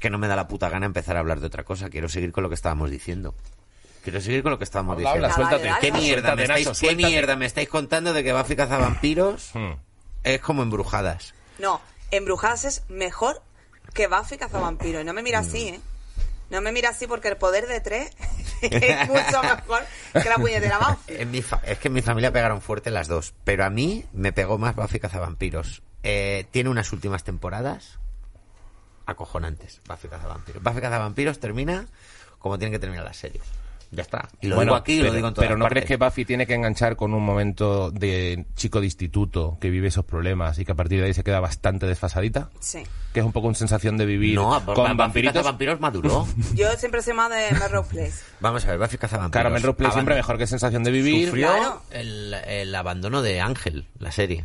[0.00, 1.88] que no me da la puta gana empezar a hablar de otra cosa.
[1.90, 3.34] Quiero seguir con lo que estábamos diciendo.
[4.02, 5.26] Quiero seguir con lo que estábamos Habla, diciendo.
[5.34, 5.80] habla, suéltate.
[5.86, 9.72] ¿Qué mierda, me Suéltate, estáis, ¿Qué mierda me estáis contando de que Buffy cazavampiros Hmm.
[10.24, 11.34] es como embrujadas?
[11.58, 13.40] No, Embrujadas es mejor
[13.94, 15.00] que Buffy Cazavampiro.
[15.00, 15.80] Y no me mira así, ¿eh?
[16.48, 18.10] No me mira así porque el poder de tres
[18.62, 19.82] es mucho mejor
[20.14, 21.14] que la puñetera Buffy.
[21.20, 24.04] En mi fa- es que en mi familia pegaron fuerte las dos, pero a mí
[24.12, 25.82] me pegó más Buffy Cazavampiros.
[26.02, 27.98] Eh, tiene unas últimas temporadas
[29.10, 30.62] acojonantes, Buffy Cazavampiros.
[30.62, 31.86] Buffy Cazavampiros termina
[32.38, 33.44] como tienen que terminar las series.
[33.92, 34.28] Ya está.
[34.40, 35.84] Y lo Bueno, digo aquí y pero, lo digo en todas pero ¿no partes.
[35.84, 39.88] crees que Buffy tiene que enganchar con un momento de chico de instituto que vive
[39.88, 42.50] esos problemas y que a partir de ahí se queda bastante desfasadita?
[42.60, 42.84] Sí.
[43.12, 45.34] Que es un poco una sensación de vivir No, con vampiritos.
[45.34, 46.24] Cazavampiros maduró.
[46.54, 48.12] Yo siempre soy más de Melrose Place.
[48.38, 49.32] Vamos a ver, Buffy Cazavampiros.
[49.32, 51.26] Claro, Melrose Place siempre mejor que sensación de vivir.
[51.26, 51.82] Sufrió Claro.
[51.90, 54.44] el, el abandono de Ángel, la serie.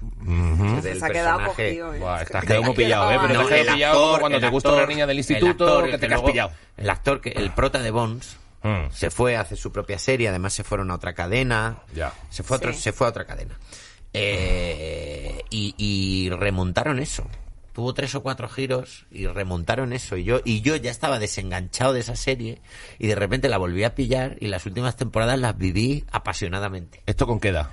[0.81, 1.99] Del Se ha quedado personaje- cogido, ¿eh?
[1.99, 3.17] Buah, estás quedado pillado, ¿eh?
[3.21, 5.91] Pero quedado te has quedado pillado cuando te gusta una niña del el instituto actor,
[5.91, 6.51] que te luego- pillado.
[6.77, 8.91] El actor, que el prota de Bones, Mm.
[8.91, 11.83] se fue a hacer su propia serie, además se fueron a otra cadena.
[11.94, 12.11] Ya.
[12.31, 12.80] Se fue a, otro- Sí.
[12.81, 13.57] se fue a otra cadena.
[14.13, 17.27] Eh, y, y remontaron eso.
[17.73, 20.16] Tuvo tres o cuatro giros y remontaron eso.
[20.17, 22.61] Y yo, y yo ya estaba desenganchado de esa serie
[22.97, 27.03] y de repente la volví a pillar y las últimas temporadas las viví apasionadamente.
[27.05, 27.69] ¿Esto con qué edad?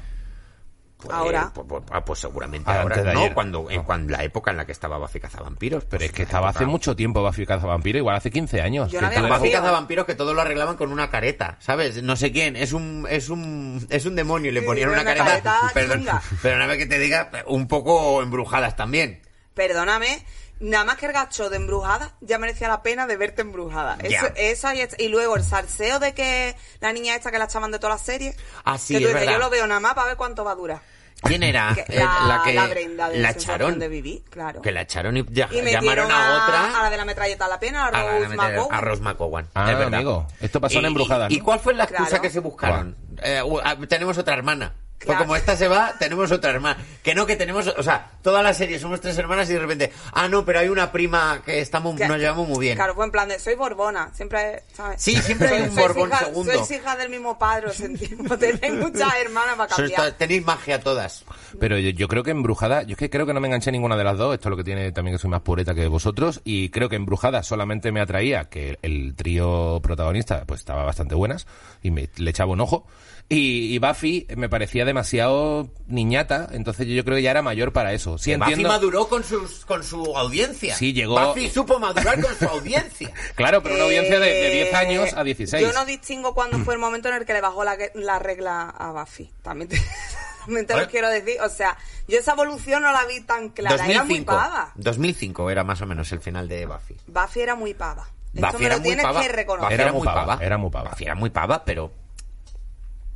[1.02, 1.50] Pues, Ahora.
[1.54, 3.12] Pues, pues- ah, pues seguramente Ah, ahora.
[3.12, 5.84] No, cuando, en cuando la época en la que estaba Buffy Cazavampiros.
[5.84, 8.90] Pero pues es que la estaba hace mucho tiempo Buffy Cazavampiro, igual hace 15 años.
[8.92, 12.02] Yo que no había Buffy Cazavampiros que todo lo arreglaban con una careta, ¿sabes?
[12.02, 15.02] No sé quién, es un es un es un demonio y le Sí, ponían una,
[15.02, 16.06] una careta, careta perdón,
[16.40, 19.22] perdóname que te diga, un poco embrujadas también.
[19.54, 20.24] Perdóname,
[20.60, 23.98] nada más que el gacho de embrujada ya merecía la pena de verte embrujada.
[24.02, 27.70] Eso, esa y, y luego el salseo de que la niña esta que la echaban
[27.70, 28.36] de todas las series.
[28.64, 29.32] Ah, sí, que tú es dices, verdad.
[29.32, 30.80] yo lo veo nada más para ver cuánto va a durar.
[31.22, 31.74] ¿Quién era?
[31.74, 33.78] Que Eh, la, que la Brenda de la echaron.
[33.78, 34.60] de vivir, claro.
[34.60, 37.48] Que la echaron y, ya- y llamaron a, otra a la de la metralleta a
[37.48, 38.68] la pena, a a la- Rose a- McGowan.
[38.76, 39.46] a Rose McGowan.
[39.54, 39.94] Ah, es verdad.
[39.94, 41.44] amigo, esto pasó en Y- Embrujadas, ¿Y ¿no?
[41.44, 42.22] cuál fue la excusa Claro.
[42.22, 42.96] que se buscaron?
[43.22, 44.74] Eh, ah, tenemos otra hermana.
[45.04, 45.24] Pues Claro.
[45.24, 46.78] como esta se va, tenemos otra hermana.
[47.02, 49.92] Que no, que tenemos, o sea, toda la serie somos tres hermanas y de repente,
[50.12, 52.76] ah, no, pero hay una prima que estamos, Que- nos llevamos muy bien.
[52.76, 55.02] Claro, fue en plan de, soy Borbona, siempre, ¿sabes?
[55.02, 56.52] Sí, siempre hay Soy- un sois Borbón hija- segundo.
[56.52, 58.38] Sois hijas del mismo padre, os sentimos.
[58.38, 60.12] Tenéis muchas hermanas para cambiar.
[60.12, 61.24] tenéis magia todas.
[61.58, 63.74] Pero yo, yo creo que Embrujada, yo es que creo que no me enganché en
[63.74, 65.88] ninguna de las dos, esto es lo que tiene también que soy más pureta que
[65.88, 71.14] vosotros, y creo que Embrujada solamente me atraía que el trío protagonista pues estaba bastante
[71.14, 71.46] buenas,
[71.82, 72.86] y me, le echaba un ojo,
[73.34, 77.92] y, y Buffy me parecía demasiado niñata, entonces yo, creo que ya era mayor para
[77.92, 78.18] eso.
[78.18, 78.68] Sí Que Buffy entiendo...
[78.72, 80.74] maduró con, sus, con su audiencia.
[80.76, 83.10] Sí, llegó- Buffy supo madurar con su audiencia.
[83.34, 85.62] Claro, pero una audiencia de, de 10 Eh, años a 16.
[85.66, 88.68] Yo no distingo cuándo fue el momento en el que le bajó la, la regla
[88.70, 89.30] a Buffy.
[89.42, 89.80] También te,
[90.44, 91.40] también te lo quiero decir.
[91.42, 91.76] O sea,
[92.08, 93.74] yo esa evolución no la vi tan clara.
[93.76, 94.26] Era muy 2005.
[94.26, 94.72] pava.
[94.76, 96.96] 2005 era más o menos el final de Buffy.
[97.06, 98.06] Buffy era muy pava.
[98.34, 99.20] Esto Buffy me era lo muy tienes pava.
[99.22, 99.70] que reconocer.
[99.70, 100.90] Buffy Era muy pava, era muy pava.
[100.90, 101.92] Buffy era muy pava, pero...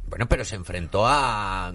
[0.09, 1.73] Bueno, pero se enfrentó a...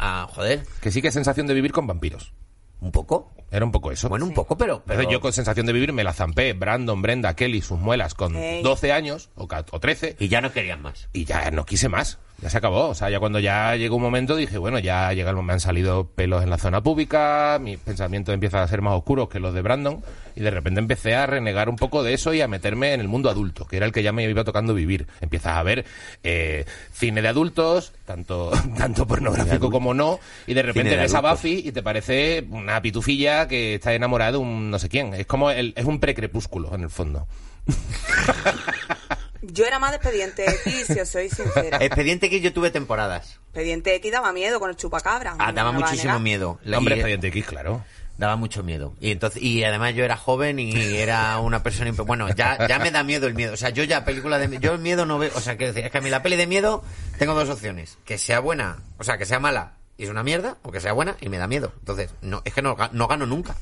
[0.00, 2.32] a joder, Que sí que es sensación de vivir con vampiros.
[2.80, 3.32] un poco.
[3.50, 4.08] Era un poco eso.
[4.08, 4.82] Bueno, un poco, pero...
[4.84, 8.14] pero Entonces yo con sensación de vivir me la zampé Brandon, Brenda, Kelly, sus muelas
[8.14, 8.62] con Ey.
[8.62, 11.08] 12 años o, o 13 Y ya no querían más.
[11.12, 12.18] y ya no quise más.
[12.44, 12.88] Ya se acabó.
[12.90, 15.60] O sea, ya cuando ya llegó un momento dije, bueno, ya llega el, me han
[15.60, 19.54] salido pelos en la zona pública, mis pensamientos empiezan a ser más oscuros que los
[19.54, 20.02] de Brandon
[20.36, 23.08] y de repente empecé a renegar un poco de eso y a meterme en el
[23.08, 25.06] mundo adulto, que era el que ya me iba tocando vivir.
[25.22, 25.86] Empiezas a ver
[26.22, 31.22] eh, cine de adultos, tanto, tanto pornográfico como no, y de repente de ves a.
[31.22, 35.14] Buffy y te parece una pitufilla que está enamorada de un no sé quién.
[35.14, 37.26] Es como el, es un precrepúsculo en el fondo.
[39.52, 41.78] Yo era más de Expediente X, si os soy sincera.
[41.78, 43.38] Expediente X yo tuve temporadas.
[43.46, 45.36] Expediente X daba miedo con el chupacabra.
[45.38, 46.58] Ah, daba muchísimo miedo.
[46.64, 47.84] La- Hombre, y- Expediente X, claro.
[48.16, 48.94] Daba mucho miedo.
[49.00, 51.90] Y entonces y además yo era joven y era una persona...
[51.90, 53.54] Bueno, ya, ya me da miedo el miedo.
[53.54, 54.58] O sea, yo ya película de...
[54.60, 55.32] Yo el miedo no veo...
[55.34, 56.84] O sea, quiero decir, es que a mí la peli de miedo
[57.18, 57.98] tengo dos opciones.
[58.04, 60.92] Que sea buena, o sea, que sea mala y es una mierda, o que sea
[60.92, 61.72] buena y me da miedo.
[61.80, 63.56] Entonces, no es que no, no gano nunca.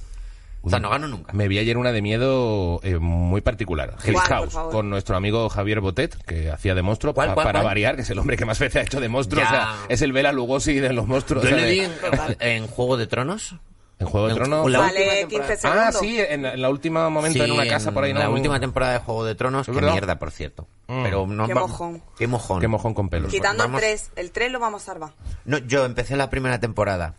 [0.65, 1.33] O sea, no gano nunca.
[1.33, 3.97] Me vi ayer una de miedo eh, muy particular.
[4.05, 7.35] Hill ¿Cuál, por House, con nuestro amigo Javier Botet, que hacía de monstruo, ¿Cuál, pa-
[7.35, 7.71] cuál, para cuál?
[7.71, 9.43] variar, que es el hombre que más veces ha hecho de monstruo.
[9.43, 9.49] Ya.
[9.49, 11.43] O sea, es el Bela Lugosi de los monstruos.
[11.45, 11.81] Yo o sea, le de- vi
[12.41, 13.57] en, en Juego de Tronos.
[13.99, 14.73] en Juego de en- Tronos.
[14.73, 15.93] Vale, última 15 temporada.
[15.93, 15.95] segundos.
[15.97, 18.21] Ah, sí, en, la- en la última momento Sí, en una casa por ahí, ¿no?
[18.21, 19.93] La última temporada de Juego de Tronos, ¿Es qué verdad?
[19.93, 20.69] mierda, por cierto.
[20.93, 21.03] Mm.
[21.05, 22.03] Pero no Qué va- mojón.
[22.19, 22.61] Qué mojón.
[22.61, 23.31] Qué mojón con pelos.
[23.31, 25.13] Quitando Vamos- el 3, el 3 lo vamos a salvar.
[25.47, 27.15] No, yo empecé la primera temporada.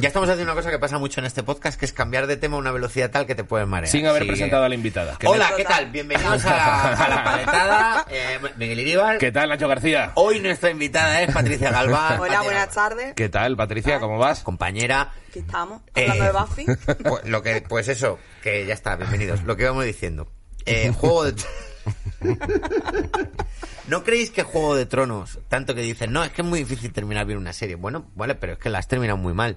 [0.00, 2.36] Ya estamos haciendo una cosa que pasa mucho en este podcast, que es cambiar de
[2.36, 3.90] tema a una velocidad tal que te puedes marear.
[3.90, 4.28] Sin haber Sí.
[4.28, 5.16] presentado a la invitada.
[5.18, 5.52] ¿Qué, Hola?
[5.56, 5.90] ¿qué tal?
[5.90, 8.06] Bienvenidos a la, a la paletada.
[8.10, 9.18] Eh, Miguel Iríbar.
[9.18, 10.12] ¿Qué tal, Nacho García?
[10.16, 12.18] Hoy nuestra invitada es Patricia Galván.
[12.20, 13.14] Hola, buenas tardes.
[13.14, 14.00] ¿Qué tal, Patricia?
[14.00, 14.40] ¿Cómo vas?
[14.42, 15.12] Compañera.
[15.28, 16.66] Aquí estamos, Eh, hablando de Buffy.
[17.04, 19.42] Pues, lo que, pues eso, que ya está, bienvenidos.
[19.44, 20.28] Lo que íbamos diciendo.
[20.64, 21.34] Eh, Juego de...
[23.88, 26.92] ¿No creéis que Juego de Tronos, tanto que dicen, no, es que es muy difícil
[26.92, 27.76] terminar bien una serie?
[27.76, 29.56] Bueno, vale, pero es que la has terminado muy mal.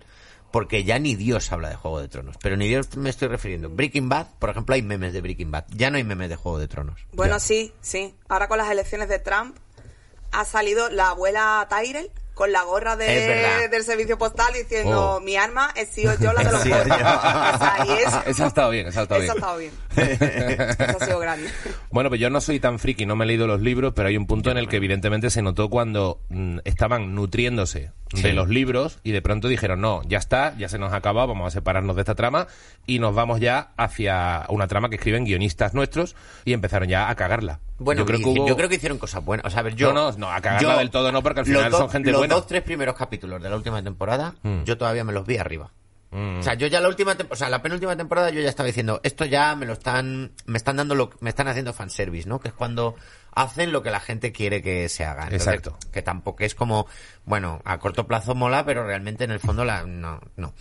[0.52, 2.36] Porque ya ni Dios habla de Juego de Tronos.
[2.42, 3.70] Pero ni Dios me estoy refiriendo.
[3.70, 5.66] Breaking Bad, por ejemplo, hay memes de Breaking Bad.
[5.70, 7.00] Ya no hay memes de Juego de Tronos.
[7.14, 7.40] Bueno, Ya.
[7.40, 8.16] sí, sí.
[8.28, 9.56] Ahora con las elecciones de Trump
[10.32, 12.10] ha salido la abuela Tyrell
[12.40, 15.20] con la gorra de, del servicio postal diciendo Oh.
[15.20, 16.88] mi arma es sí o yo la de los pobres".
[17.86, 19.38] y eso, Esa ha estado bien, esa ha estado eso ha bien.
[19.38, 19.72] estado bien.
[20.90, 21.50] Eso ha sido grande.
[21.92, 24.16] Bueno, pues yo no soy tan friki, no me he leído los libros, pero hay
[24.16, 28.24] un punto en el que evidentemente se notó cuando mm, estaban nutriéndose Sí.
[28.24, 31.28] de los libros y de pronto dijeron, no, ya está, ya se nos ha acabado,
[31.28, 32.48] vamos a separarnos de esta trama
[32.88, 36.16] y nos vamos ya hacia una trama que escriben guionistas nuestros
[36.46, 37.60] y empezaron ya a cagarla.
[37.80, 38.48] Bueno, yo creo, que hubo...
[38.48, 39.46] yo creo que hicieron cosas buenas.
[39.46, 39.92] O sea, a ver, yo.
[39.94, 42.12] No, no, no, a cagarla del todo no, porque al final los dos- son gente
[42.12, 42.36] los buena.
[42.36, 44.64] dos, tres primeros capítulos de la última temporada, Mm.
[44.64, 45.72] yo todavía me los vi arriba.
[46.12, 46.40] Mm.
[46.40, 49.00] O sea, yo ya la última, o sea, la penúltima temporada yo ya estaba diciendo,
[49.04, 52.40] esto ya me lo están, me están dando lo, me están haciendo fanservice, ¿no?
[52.40, 52.96] Que es cuando
[53.34, 55.24] hacen lo que la gente quiere que se haga.
[55.26, 55.78] Entonces, Exacto.
[55.92, 56.88] Que tampoco es como,
[57.26, 60.54] bueno, a corto plazo mola, pero realmente en el fondo la, no, no.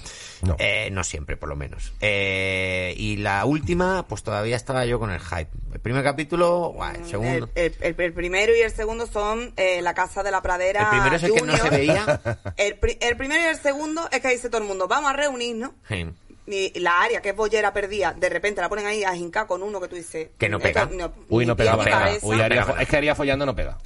[0.42, 0.56] No.
[0.58, 1.92] Eh, no siempre, por lo menos.
[2.00, 5.48] Eh, y la última, pues todavía estaba yo con el hype.
[5.72, 7.48] El primer capítulo, guay, el segundo.
[7.54, 10.82] El, el- el- el primero y el segundo son eh, La Casa de la Pradera.
[10.82, 11.60] El primero es el que no Junior.
[11.60, 12.20] se veía.
[12.56, 15.14] El, pri- el primero y el segundo es que dice todo el mundo, vamos a
[15.14, 15.72] reunirnos.
[15.88, 16.06] Sí.
[16.50, 19.62] Y la área que es bollera perdida, de repente la ponen ahí a jincar con
[19.62, 20.30] uno que tú dices.
[20.38, 21.12] Que no esto pega.
[21.28, 22.04] Uy, no pegaba ni nada.
[22.06, 22.26] cabeza.
[22.26, 22.82] Uy, pegaba.
[22.82, 23.78] es que Aria follando no pega.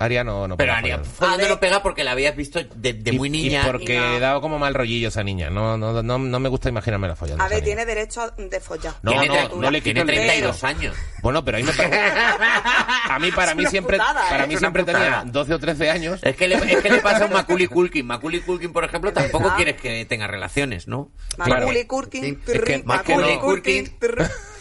[0.00, 0.78] Aria no, no Pero pega.
[0.78, 1.48] Aria A ver.
[1.48, 3.62] no pega porque la habías visto de, de Y- muy y niña.
[3.66, 4.20] porque No.
[4.20, 5.50] daba como mal rollillo esa niña.
[5.50, 7.42] No, no, no, no me gusta imaginarme la follando.
[7.42, 7.64] A ver, niña.
[7.64, 8.94] tiene derecho a- de follar.
[9.02, 10.66] No, tiene, no, no le tiene quito el 32 derecho.
[10.66, 10.96] años.
[11.22, 11.98] Bueno, pero ahí me parece.
[13.10, 14.30] A mí, para mí una siempre, putada, ¿eh?
[14.30, 15.24] para Es mí una siempre tenía putada.
[15.24, 16.20] 12 o 13 años.
[16.22, 18.06] Es que, le, es que le pasa a un Macaulay Culkin.
[18.06, 19.56] Macaulay Culkin, por ejemplo, tampoco verdad.
[19.56, 21.10] quieres que tenga relaciones, ¿no?
[21.36, 21.88] Macaulay Claro.
[21.88, 22.22] Culkin.
[22.24, 23.40] Sí, es que- trrr, más que Macaulay no.
[23.42, 23.96] Culkin.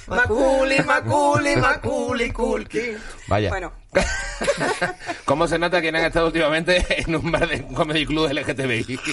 [0.07, 0.15] Trrr.
[0.15, 2.97] Macaulay, Macaulay, Macaulay Culkin.
[3.27, 3.49] Vaya.
[3.49, 3.73] Bueno,
[5.25, 8.99] ¿Cómo se nota que han estado últimamente en un bar de un comedy club LGTBI?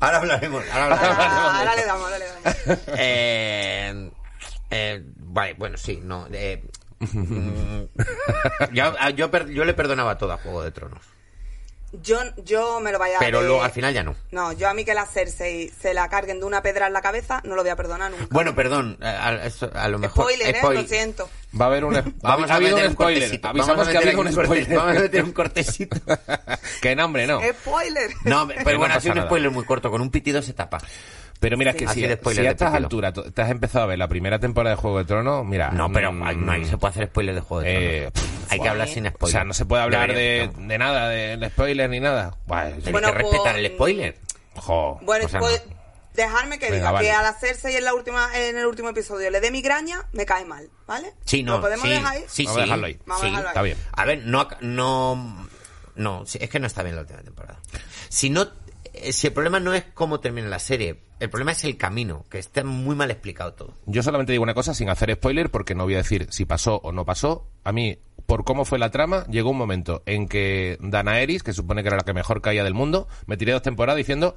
[0.00, 0.64] Ahora hablaremos.
[0.72, 1.54] Ahora ahora, hablaremos.
[1.54, 2.78] ahora le damos, ahora le damos.
[2.98, 4.10] Eh,
[4.70, 6.26] eh, vale, bueno, sí, no.
[6.32, 6.64] eh,
[7.00, 7.82] mm,
[8.72, 11.00] yo, yo, per- yo le perdonaba todo a Juego de Tronos.
[12.02, 14.14] Yo, yo me lo vaya Pero de- luego al final ya no.
[14.32, 17.00] No, yo a mí que la Cersei se la carguen de una pedra en la
[17.02, 18.26] cabeza, no lo voy a perdonar nunca.
[18.30, 20.24] Bueno, perdón, a, a- eso- a lo mejor.
[20.24, 20.60] Spoiler, ¿eh?
[20.62, 21.28] Lo siento.
[21.60, 21.94] Va a haber un.
[22.20, 23.40] Vamos ha a meter un un spoiler.
[23.42, 24.76] Vamos a meter un corte- spoiler.
[24.76, 25.96] Vamos a meter un cortecito.
[26.82, 27.40] que nombre, no.
[27.40, 28.10] Spoiler.
[28.24, 29.28] No, pero no bueno, ha sido un nada.
[29.28, 29.90] spoiler muy corto.
[29.90, 30.78] Con un pitido se tapa.
[31.44, 32.00] Pero mira, es que si,
[32.34, 35.04] si a estas alturas te has empezado a ver la primera temporada de Juego de
[35.04, 35.70] Tronos, mira.
[35.72, 38.12] No, pero mm, ay, no hay- se puede hacer spoiler de Juego de eh, Tronos.
[38.14, 39.32] pff, Hay que hablar sin O spoiler.
[39.32, 42.34] sea, no se puede hablar de, nada, de, de spoiler ni nada.
[42.46, 44.18] Buah, Tienes Bueno, que respetar pues, el spoiler.
[44.56, 45.74] jo, Bueno, o sea, pues no.
[46.14, 47.06] dejarme que Venga, diga vale.
[47.08, 50.24] que a la Cersei en, la última, en el último episodio le dé migraña, me
[50.24, 51.12] cae mal, ¿vale?
[51.26, 51.56] Sí, no.
[51.56, 52.24] ¿Lo podemos sí, dejar ahí?
[52.26, 52.66] Sí, Vamos a sí.
[52.66, 52.98] dejarlo ahí.
[53.04, 53.30] Vamos a Sí.
[53.30, 53.52] dejarlo ahí.
[53.52, 53.78] Está bien.
[53.92, 55.48] A ver, no, no,
[55.96, 57.60] no, es que no está bien la última temporada.
[58.08, 58.46] Si no,
[58.94, 62.24] eh, si el problema no es cómo termina la serie, el problema es el camino,
[62.30, 63.74] que está muy mal explicado todo.
[63.86, 66.76] Yo solamente digo una cosa sin hacer spoiler porque no voy a decir si pasó
[66.84, 67.46] o no pasó.
[67.64, 71.82] A mí, por cómo fue la trama, llegó un momento en que Danaeris, que supone
[71.82, 74.36] que era la que mejor caía del mundo, me tiré dos temporadas diciendo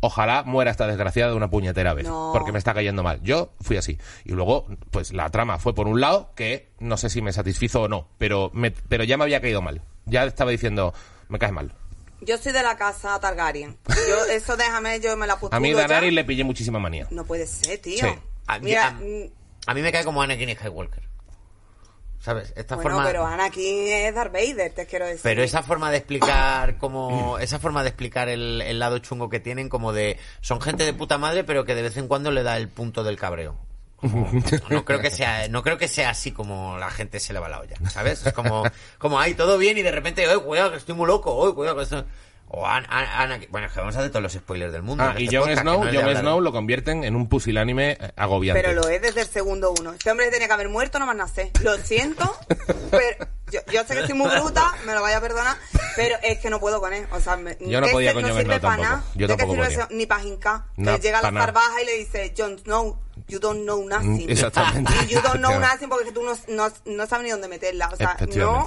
[0.00, 2.30] ojalá muera esta desgraciada de una puñetera vez, No.
[2.34, 3.20] porque me está cayendo mal.
[3.22, 3.98] Yo fui así.
[4.26, 7.82] Y luego, pues la trama fue por un lado que no sé si me satisfizo
[7.82, 9.80] o no, pero, me- pero ya me había caído mal.
[10.04, 10.92] Ya estaba diciendo,
[11.28, 11.72] me caes mal.
[12.20, 13.76] Yo soy de la casa Targaryen.
[14.08, 15.72] Yo, eso déjame, yo me la pustulo A mí.
[15.72, 17.06] Daenerys le pillé muchísima manía.
[17.10, 17.98] No puede ser, tío.
[18.06, 18.14] Sí.
[18.46, 19.30] A, mí- Mira, a- mm,
[19.66, 21.02] a mí me cae como Anakin Skywalker.
[22.18, 22.52] ¿Sabes?
[22.56, 23.04] Esta bueno, forma...
[23.06, 25.20] pero Anakin es Darth Vader, te quiero decir.
[25.22, 29.38] Pero esa forma de explicar como esa forma de explicar el, el lado chungo que
[29.38, 32.42] tienen como de son gente de puta madre pero que de vez en cuando le
[32.42, 33.56] da el punto del cabreo.
[33.96, 34.30] Como-
[34.70, 37.48] no creo que sea no creo que sea así como la gente se le va
[37.48, 38.24] la olla, ¿sabes?
[38.26, 38.62] Es como
[38.98, 41.76] como ay todo bien y de repente, "Oye, cuidado que estoy muy loco, oye, cuidado
[41.76, 42.04] que esto-".
[42.48, 43.50] O An- An- Anakin.
[43.50, 45.02] Bueno, es que vamos a hacer todos los spoilers del mundo.
[45.02, 48.62] Ah, y este Jon Snow, no Jon Snow lo convierten en un pusilánime eh, agobiante.
[48.62, 49.92] Pero lo es desde el segundo uno.
[49.94, 51.50] Este hombre tenía que haber muerto, no más nacer.
[51.62, 52.36] Lo siento,
[52.92, 55.56] pero yo, yo sé que soy muy bruta, me lo vaya a perdonar,
[55.96, 57.04] pero es que no puedo con él.
[57.10, 58.88] O sea, me- Yo no que podía con Jon sirve Snow para tampoco.
[58.96, 59.04] nada.
[59.16, 59.96] Yo ¿De qué tampoco sirve podía.
[59.98, 60.60] Ni para hincar.
[60.76, 62.96] No, llega a la barbaja y le dice, Jon Snow,
[63.28, 64.28] you don't know nothing.
[64.28, 64.92] Exactamente.
[65.08, 67.88] Y you don't know nothing porque tú no, no, no sabes ni dónde meterla.
[67.88, 68.64] O sea, no,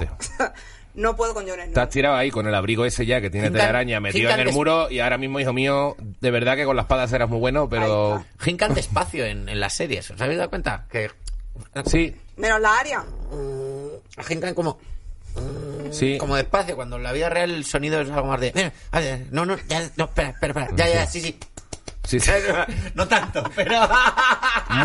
[0.94, 1.66] no puedo con Jon Snow.
[1.68, 4.52] Estás tirado ahí con el abrigo ese ya que tiene Hincan- telaraña metido en el
[4.52, 7.68] muro y ahora mismo, hijo mío, de verdad que con las espadas eras muy bueno,
[7.68, 8.16] pero...
[8.16, 10.10] Ahí Hincan despacio en, en las series.
[10.10, 10.86] ¿Os habéis dado cuenta?
[10.90, 11.10] Que
[11.86, 13.04] Sí, Menos la área.
[14.28, 14.78] Hincan como,
[15.90, 16.16] sí.
[16.18, 16.74] como despacio.
[16.76, 18.52] Cuando en la vida real el sonido es algo más de...
[18.54, 20.68] "Mira, a ver, No, no, ya, no, espera, espera, espera.
[20.76, 21.38] Ya, ya, sí, sí.
[22.04, 22.30] Sí, sí.
[22.94, 23.72] No tanto, pero...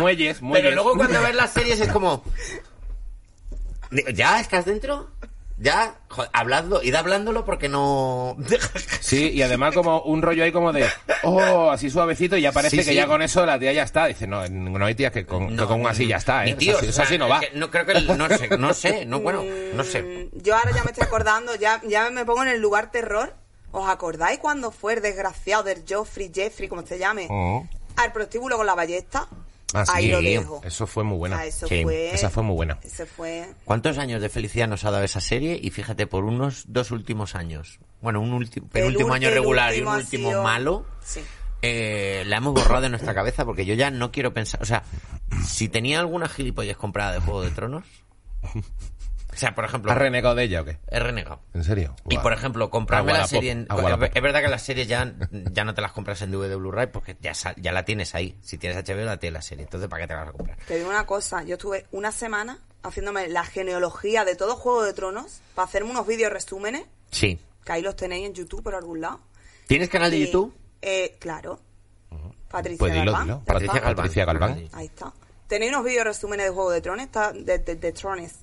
[0.00, 0.64] Muelles, muelles.
[0.64, 2.22] Pero luego cuando ves las series es como...
[4.12, 5.10] ¿Ya estás dentro?
[5.58, 5.94] ¿Ya?
[6.08, 8.36] Joder, hablando, id hablándolo porque no...
[9.00, 10.86] Sí, y además como un rollo ahí como de,
[11.22, 12.94] oh, así suavecito y ya parece Sí, que sí.
[12.94, 14.04] ya con eso la tía ya está.
[14.06, 16.54] Dice, no, no hay tías que con, que con así ya está, ¿eh?
[16.60, 17.38] eso, así, eso no va.
[17.40, 17.92] es que no creo que...
[17.92, 19.42] el- No sé, no sé, no, bueno,
[19.72, 20.02] no sé.
[20.02, 23.34] Mm, Yo ahora ya me estoy acordando, ya, ya me pongo en el lugar terror.
[23.78, 27.66] ¿Os acordáis cuando fue el desgraciado del Joffrey, Jeffrey, como se llame, Oh.
[27.96, 29.28] al prostíbulo con la ballesta?
[29.74, 30.60] Ah, sí, Ahí lo dejo.
[30.64, 31.36] Eso fue muy O buena.
[31.36, 32.14] sea, eso Sí, fue...
[32.14, 32.78] esa fue muy buena.
[32.82, 33.46] Ese fue...
[33.64, 35.58] ¿Cuántos años de felicidad nos ha dado esa serie?
[35.60, 37.78] Y fíjate, por unos dos últimos años.
[38.00, 40.86] Bueno, un último, penúltimo año regular y un último sido- malo.
[41.04, 41.20] Sí.
[41.62, 44.62] eh, la hemos borrado de nuestra cabeza porque yo ya no quiero pensar.
[44.62, 44.84] O sea,
[45.46, 47.84] si tenía alguna gilipollez comprada de Juego de Tronos.
[49.36, 50.78] O sea, por ejemplo, ¿Has renegado de ella o qué?
[50.88, 51.40] he renegado.
[51.52, 51.94] ¿En serio?
[52.08, 53.68] Y por ejemplo, comprarme la serie en...
[54.14, 55.12] Es verdad que las series ya,
[55.52, 57.34] ya no te las compras en DVD Blu-ray porque ya,
[57.72, 58.38] la tienes ahí.
[58.40, 59.64] Si tienes HBO, la tienes la serie.
[59.64, 60.56] Entonces, ¿para qué te la vas a comprar?
[60.66, 64.94] Te digo una cosa, yo estuve una semana haciéndome la genealogía de todo Juego de
[64.94, 67.38] Tronos para hacerme unos vídeos resúmenes, Sí.
[67.64, 69.20] que ahí los tenéis en YouTube por algún lado.
[69.66, 70.54] ¿Tienes canal de Y, YouTube?
[70.80, 71.60] Eh, claro.
[72.50, 73.24] Patricia Pues dilo, Galván.
[73.26, 73.42] dilo.
[73.44, 73.74] Patricia.
[73.80, 73.96] Galván.
[73.96, 74.68] Patricia Galván.
[74.72, 75.12] Ahí está.
[75.48, 78.34] Tenéis unos vídeos resúmenes de Juego de Tronos, de, de, de Trones.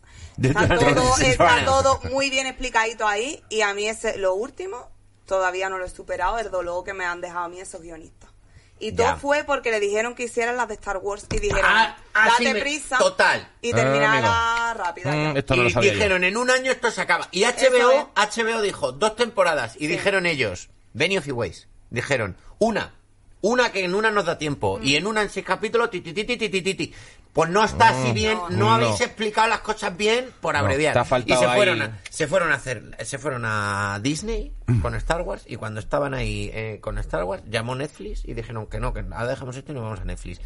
[0.42, 4.90] Está todo, muy bien explicadito ahí y a mí ese, lo último,
[5.26, 8.34] todavía no lo he superado, el dolor que me han dejado a mí esos guionistas.
[8.80, 11.96] Y todo fue porque le dijeron que hicieran las de Star Wars y dijeron, ah,
[12.14, 12.98] ah, date prisa.
[12.98, 13.48] Total.
[13.62, 15.34] Y terminala ah, rápida.
[15.82, 17.28] Y dijeron, en un año esto se acaba.
[17.32, 18.12] Y HBO.
[18.16, 19.76] HBO dijo, dos temporadas.
[19.80, 22.94] Y dijeron ellos, Benioff y Weiss, dijeron, una.
[23.40, 24.80] Una que en una nos da tiempo.
[24.80, 24.84] Mm.
[24.84, 26.94] Y en una en seis capítulos, ti, ti, ti, ti.
[27.34, 28.60] Pues no está así bien, no, Mm.
[28.60, 28.72] No.
[28.74, 30.94] habéis explicado las cosas bien por abreviar.
[30.94, 34.54] te ha y faltado se fueron, a, se fueron a hacer, se fueron a Disney
[34.84, 38.68] con Star Wars y cuando estaban ahí eh, con Star Wars, llamó Netflix y dijeron
[38.68, 40.40] que no, que ahora dejamos esto y nos vamos a Netflix.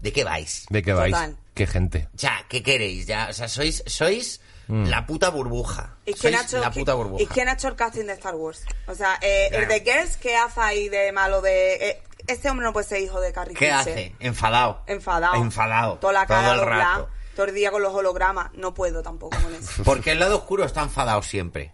[0.00, 0.66] ¿De qué vais?
[0.68, 1.14] ¿De qué vais?
[1.14, 1.36] Total.
[1.54, 2.08] Qué gente.
[2.12, 3.06] Ya, ¿qué queréis?
[3.06, 5.96] Ya, o sea, sois, sois la puta burbuja.
[6.06, 7.22] ¿Y quién, hecho, la puta burbuja.
[7.22, 8.64] ¿Y quién ha hecho el casting de Star Wars?
[8.86, 11.74] O sea, eh, el de Girls, ¿qué hace ahí de malo de...
[11.74, 13.78] eh, este hombre no puede ser hijo de Carrie ¿Qué Fisher.
[13.78, 14.14] hace?
[14.20, 14.82] Enfadado.
[14.86, 15.34] Enfadado.
[15.36, 15.98] Enfadado.
[15.98, 17.08] Toda la cara todo el rato.
[17.36, 18.50] todo el día con los hologramas.
[18.54, 19.82] No puedo tampoco con eso.
[19.84, 21.72] Porque el lado oscuro está enfadado siempre.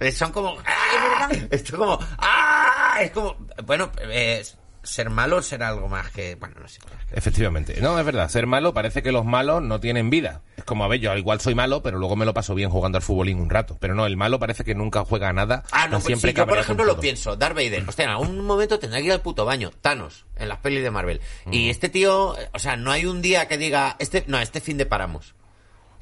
[0.00, 0.58] Eh, Son como...
[0.66, 1.28] ¡ah!
[1.30, 1.48] verdad.
[1.50, 1.98] Esto como...
[2.18, 2.98] ¡ah!
[3.00, 3.36] Es como...
[3.64, 4.44] Bueno, eh,
[4.84, 6.36] ser malo será algo más que...
[6.36, 6.80] Bueno, no sé.
[7.12, 7.80] Efectivamente.
[7.80, 8.28] No, es verdad.
[8.28, 10.42] Ser malo parece que los malos no tienen vida.
[10.56, 12.98] Es como, a ver, yo igual soy malo, pero luego me lo paso bien jugando
[12.98, 13.76] al futbolín un rato.
[13.80, 15.64] Pero no, el malo parece que nunca juega a nada.
[15.72, 17.36] Ah, no, pues siempre sí, yo por ejemplo lo pienso.
[17.36, 17.84] Darth Vader.
[17.88, 19.70] Hostia, en algún momento tendrá que ir al puto baño.
[19.80, 21.20] Thanos, en las pelis de Marvel.
[21.50, 22.36] Y este tío...
[22.52, 23.96] O sea, no hay un día que diga...
[23.98, 25.34] este No, este fin de paramos.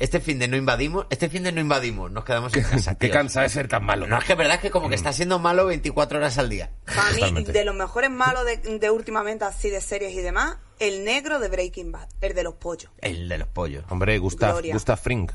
[0.03, 1.07] Este fin de no invadimos.
[1.11, 2.11] Este fin de no invadimos.
[2.11, 4.09] Nos quedamos en casa, Qué cansa de ser tan malo.
[4.09, 6.71] No, es que es verdad que como que está siendo malo 24 horas al día.
[6.87, 7.53] Para mí, Totalmente.
[7.53, 11.49] de los mejores malos de, de últimamente, así de series y demás, el negro de
[11.49, 12.91] Breaking Bad, el de los pollos.
[12.99, 13.85] El de los pollos.
[13.91, 14.75] Hombre, Gustav, Gloria.
[14.75, 15.31] Gustav Fring.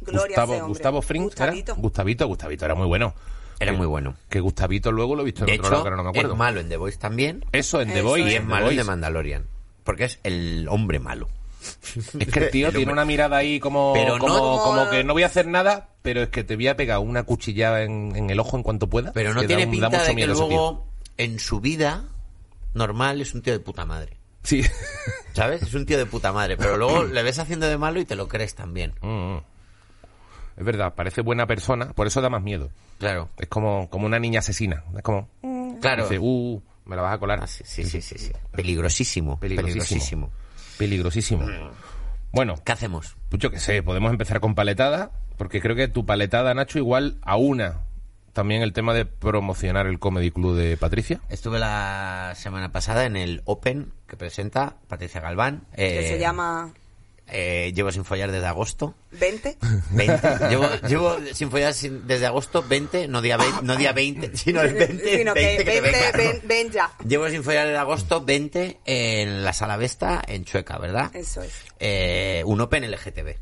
[0.00, 0.68] Gloria a Gustavo.
[0.68, 1.28] Gustavo Fring, ¿era?
[1.30, 1.74] Gustavito.
[1.76, 3.14] Gustavito, Gustavito, era muy bueno.
[3.58, 4.14] Era Que- muy bueno.
[4.28, 6.32] Que Gustavito luego lo he visto en De otro hecho, lado, ahora no me acuerdo.
[6.34, 7.44] es malo en The Voice también.
[7.50, 8.30] Eso en The Voice.
[8.30, 8.84] Y es malo en The.
[8.84, 9.46] Mandalorian.
[9.84, 11.28] Porque es el hombre malo.
[12.18, 15.12] Es que el tío El tiene una mirada ahí como, Pero no- como, que no
[15.12, 18.30] voy a hacer nada, pero es que te voy a pegar una cuchillada en, en
[18.30, 19.12] el ojo en cuanto pueda.
[19.12, 20.86] Pero no tiene da, da pinta mucho de que luego,
[21.18, 22.04] en su vida
[22.74, 24.16] normal, es un tío de puta madre.
[24.42, 24.62] Sí.
[25.34, 25.62] ¿Sabes?
[25.62, 26.56] Es un tío de puta madre.
[26.56, 28.92] Pero luego le ves haciendo de malo y te lo crees también.
[29.00, 29.40] Mm, mm.
[30.58, 32.70] Es verdad, parece buena persona, por eso da más miedo.
[32.98, 33.30] Claro.
[33.38, 34.84] Es como, como una niña asesina.
[34.96, 35.28] Es como,
[35.80, 36.02] Claro.
[36.04, 37.40] dice, uh, me la vas a colar.
[37.42, 38.32] Ah, sí, sí, sí, sí, sí.
[38.52, 39.38] Peligrosísimo.
[39.40, 39.78] Peligrosísimo.
[39.86, 40.30] Peligrosísimo.
[40.82, 41.46] Peligrosísimo.
[42.32, 43.14] Bueno, ¿Qué hacemos?
[43.28, 47.18] pues yo qué sé, podemos empezar con paletada, porque creo que tu paletada, Nacho, igual
[47.22, 47.82] aúna
[48.32, 51.20] también el tema de promocionar el Comedy Club de Patricia.
[51.28, 55.68] Estuve la semana pasada en el Open que presenta Patricia Galván.
[55.76, 56.72] Que eh, se llama...
[57.32, 58.94] eh, llevo sin follar desde agosto.
[59.12, 59.56] 20.
[59.90, 60.28] 20.
[60.50, 64.60] Llevo, llevo sin follar sin- desde agosto 20, no día 20, no día 20 sino
[64.60, 65.18] el 20.
[65.18, 66.18] Sino que 20 que te 20, venga, ¿no?
[66.18, 66.90] ven, ven ya.
[67.06, 71.10] Llevo sin follar desde agosto 20 en la sala Vesta, en Chueca, ¿verdad?
[71.14, 71.52] Eso es.
[71.80, 73.36] Eh, un Open LGTB.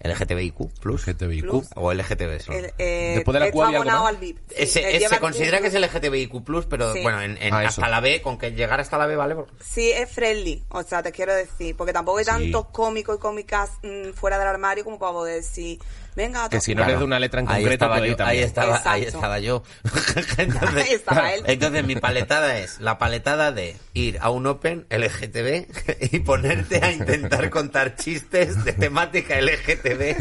[0.00, 1.06] LGTBIQ Plus.
[1.08, 1.42] LGTBIQ.
[1.48, 1.66] Plus.
[1.74, 2.58] O LGTB solo.
[2.58, 4.08] El, eh, Después de la Q había algo más.
[4.08, 4.38] al VIP.
[4.48, 5.62] Sí, Ese- él ese lleva se el considera Q+.
[5.62, 7.02] que es LGTBIQ Plus, pero Sí.
[7.02, 9.36] bueno, en, en- Ah, hasta la B, con que llegar hasta la B, ¿vale?
[9.60, 12.30] Sí, es friendly, o sea, te quiero decir, porque tampoco hay Sí.
[12.30, 15.78] tantos cómicos y cómicas mm, fuera del armario como para poder decir,
[16.16, 16.88] venga, Que si no toca.
[16.90, 19.18] eres de una letra en ahí concreto, estaba, pues yo, ahí, estaba, ahí Exacto.
[19.18, 19.62] estaba yo.
[20.38, 21.42] entonces, Ahí estaba él.
[21.46, 25.66] entonces mi paletada es la paletada de ir a un Open LGTB
[26.14, 30.16] y ponerte a intentar contar chistes de temática LGTB.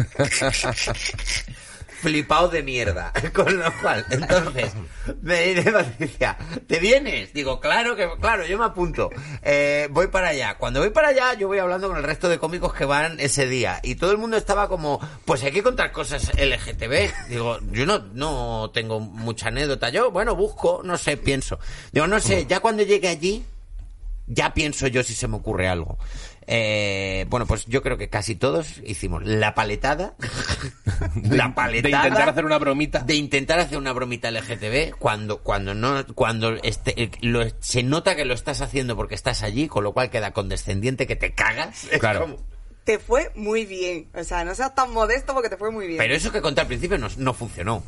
[2.06, 3.12] Flipado de mierda.
[3.34, 4.74] Con lo cual, entonces,
[5.24, 7.34] me dice Patricia, ¿te vienes?
[7.34, 9.10] Digo, claro que, claro, yo me apunto.
[9.42, 10.56] Eh, voy para allá.
[10.60, 13.48] Cuando voy para allá, yo voy hablando con el resto de cómicos que van ese
[13.48, 13.80] día.
[13.82, 17.30] Y todo el mundo estaba como, pues hay que contar cosas LGTB.
[17.30, 19.90] Digo, yo no, no tengo mucha anécdota.
[19.90, 21.58] Yo, bueno, busco, no sé, pienso.
[21.92, 23.44] Digo, no sé, ya cuando llegue allí,
[24.28, 25.98] ya pienso yo si se me ocurre algo.
[26.48, 30.16] Eh, bueno, pues yo creo que casi todos hicimos la paletada.
[31.24, 32.04] la De paletada.
[32.08, 33.00] intentar hacer una bromita.
[33.00, 38.16] de intentar hacer una bromita LGTB cuando cuando no cuando este, eh, lo- se nota
[38.16, 41.86] que lo estás haciendo porque estás allí, con lo cual queda condescendiente que te cagas.
[41.92, 42.22] Es Claro.
[42.22, 42.38] como-
[42.84, 45.98] Te fue muy bien, o sea, no seas tan modesto porque te fue muy bien.
[45.98, 47.84] Pero eso que conté al principio no, no funcionó.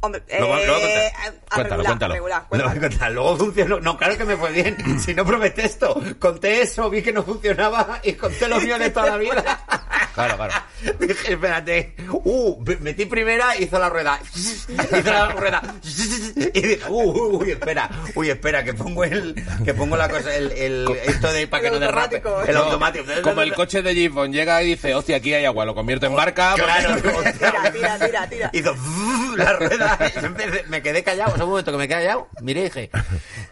[0.00, 0.98] Hombre, Lo va- lo va a contar.
[1.00, 2.14] eh, a- a Cuéntalo, regular, cuéntalo.
[2.14, 2.80] regular, Lo voy a cuéntalo.
[2.90, 3.80] contar, Luego funcionó.
[3.80, 4.76] No, claro que me fue bien.
[5.00, 8.90] Si no probé esto, conté eso, vi que no funcionaba y conté lo mío de
[8.90, 9.42] toda la vida.
[10.14, 10.54] Claro, claro.
[11.00, 11.94] Dije, espérate.
[12.10, 14.20] Uh, me- metí primera, hizo la rueda.
[14.34, 15.62] Hizo la rueda.
[16.54, 17.90] Y dije, uh, uy, uy, espera.
[18.14, 21.70] Uy, espera, que pongo el, que pongo la cosa, el, el, esto de para que
[21.70, 22.16] no derrape.
[22.16, 22.42] automático.
[22.48, 23.04] El No, automático.
[23.22, 26.14] Como el coche de Gibbon llega y dice, hostia, aquí hay agua, lo convierto en
[26.16, 26.54] barca.
[26.56, 28.50] Claro, porque- Tira, tira, tira, tira.
[28.52, 28.74] Hizo
[29.36, 29.87] la rueda.
[30.68, 31.34] Me quedé callado.
[31.42, 32.28] Un momento que me quedé callado.
[32.42, 32.90] Miré y dije,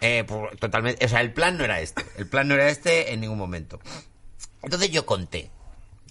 [0.00, 1.04] eh, pues, totalmente.
[1.04, 2.04] O sea, el plan no era este.
[2.18, 3.80] El plan no era este en ningún momento.
[4.62, 5.50] Entonces yo conté.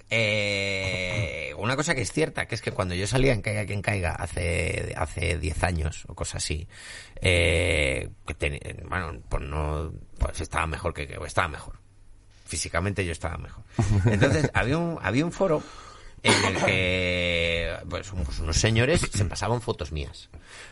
[0.10, 3.82] eh, una cosa que es cierta, que es que cuando yo salía en Caiga quien
[3.82, 6.68] caiga hace hace 10 años o cosas así,
[7.22, 11.80] eh, que ten- bueno, pues no, pues estaba mejor que estaba mejor.
[12.46, 13.64] Físicamente yo estaba mejor.
[14.06, 15.64] Entonces había un había un foro
[16.26, 20.30] en el que pues, un- unos señores se pasaban fotos mías.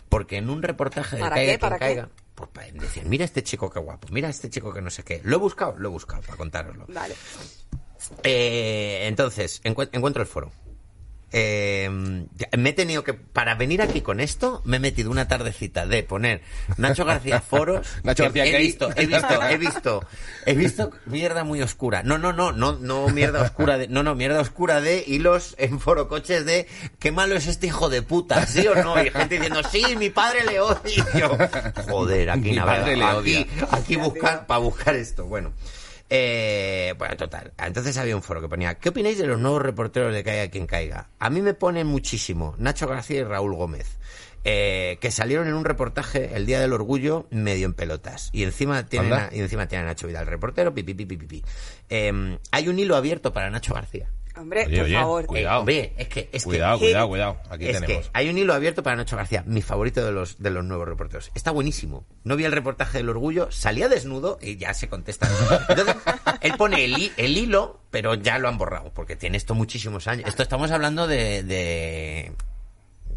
[0.10, 1.58] Porque en un reportaje de ¿Para Caiga qué?
[1.58, 1.86] quien ¿Para qué?
[1.86, 5.04] caiga, pues para decir, mira este chico qué guapo, mira este chico que no sé
[5.04, 5.22] qué.
[5.24, 6.86] Lo he buscado, lo he buscado para contároslo.
[6.90, 7.16] Vale.
[8.24, 10.52] Eh, entonces, encu- encuentro el foro.
[11.36, 15.88] Eh, me he tenido que, para venir aquí con esto, me he metido una tardecita
[15.88, 16.42] de poner
[16.78, 17.88] Nacho García foros.
[18.04, 18.62] Nacho García he gay.
[18.68, 20.06] visto, he visto, he visto,
[20.46, 22.04] he visto mierda muy oscura.
[22.04, 25.80] No, no, no, no, no mierda oscura de, no, no, mierda oscura de hilos en
[25.80, 26.68] forocoches de
[27.00, 30.12] qué malo es este hijo de puta, sí o no, y gente diciendo sí, mi
[30.12, 31.06] padre le odia.
[31.16, 31.36] Yo,
[31.90, 35.52] joder, aquí Mi nada, padre le aquí, aquí buscar, para buscar esto, bueno.
[36.10, 37.54] Eh, bueno, total.
[37.58, 40.68] Entonces había un foro que ponía, ¿qué opináis de los nuevos reporteros de Caiga quien
[40.68, 41.10] caiga?
[41.20, 43.98] A mí me pone muchísimo Nacho García y Raúl Gómez,
[44.44, 48.30] eh, que salieron en un reportaje el Día del Orgullo medio en pelotas.
[48.32, 51.44] Y encima tienen, a, y encima tienen a Nacho Vidal, reportero, pipi, pipi, pipi.
[51.90, 54.10] Eh, hay un hilo abierto para Nacho García.
[54.36, 55.26] Hombre, Oye, por oye, favor.
[55.28, 55.60] cuidado.
[55.60, 56.30] Hombre, es que...
[56.32, 57.38] Es Cuidado, que, cuidado, cuidado.
[57.50, 58.06] Aquí es tenemos.
[58.06, 60.88] que hay un hilo abierto para Nacho García, mi favorito de los, de los nuevos
[60.88, 61.32] reporteros.
[61.36, 62.06] Está buenísimo.
[62.24, 65.30] No vi el reportaje del orgullo, salía desnudo y ya se contesta.
[65.70, 65.96] Entonces,
[66.42, 70.28] él pone el, el hilo, pero ya lo han borrado, porque tiene esto muchísimos años.
[70.28, 71.44] Esto estamos hablando de...
[71.44, 72.32] de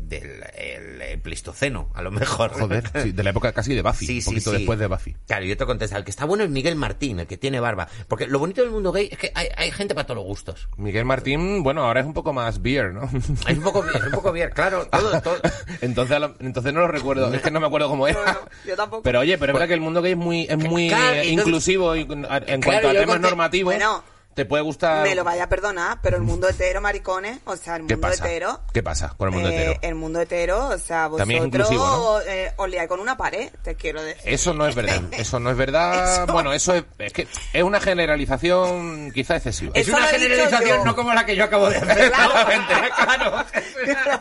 [0.09, 2.53] del el- el Pleistoceno, a lo mejor.
[2.53, 4.07] Joder, sí, de la época casi de Buffy.
[4.07, 4.57] Sí, un poquito sí.
[4.59, 5.17] después de Buffy.
[5.27, 5.97] Claro, yo te contesto.
[5.97, 7.89] El que está bueno es Miguel Martín, el que tiene barba.
[8.09, 10.69] Porque lo bonito del mundo gay es que hay, hay gente para todos los gustos.
[10.77, 13.03] Miguel Martín, bueno, ahora es un poco más beer, ¿no?
[13.49, 14.87] Es un poco bien, es un poco bien, claro.
[14.87, 15.37] Todo, todo.
[15.81, 18.19] entonces, a lo- entonces no lo recuerdo, es que no me acuerdo cómo era.
[18.25, 19.03] No, no, yo tampoco.
[19.03, 21.33] Pero oye, pero es verdad que el mundo gay es muy, es muy Claro, entonces-
[21.33, 23.75] inclusivo y en Claro, cuanto a temas normativos.
[23.75, 24.05] Bueno,
[24.37, 25.03] te puede gustar.
[25.03, 28.09] Me lo vaya a perdonar, pero el mundo hetero, maricones, o sea, el ¿Qué mundo
[28.09, 28.27] pasa?
[28.27, 28.61] hetero.
[28.71, 29.79] ¿Qué pasa con el mundo eh, hetero?
[29.81, 32.21] El mundo hetero, o sea, vosotros También es inclusivo, ¿no?
[32.31, 34.23] eh, os liáis con una pared, te quiero decir.
[34.27, 35.01] Eso no es verdad.
[35.13, 36.23] Eso no es verdad.
[36.25, 39.73] Eso- Bueno, eso es, es que es una generalización quizá excesiva.
[39.75, 42.13] Es una generalización no como la que yo acabo de hacer.
[42.13, 43.45] Claro.
[43.85, 44.21] claro.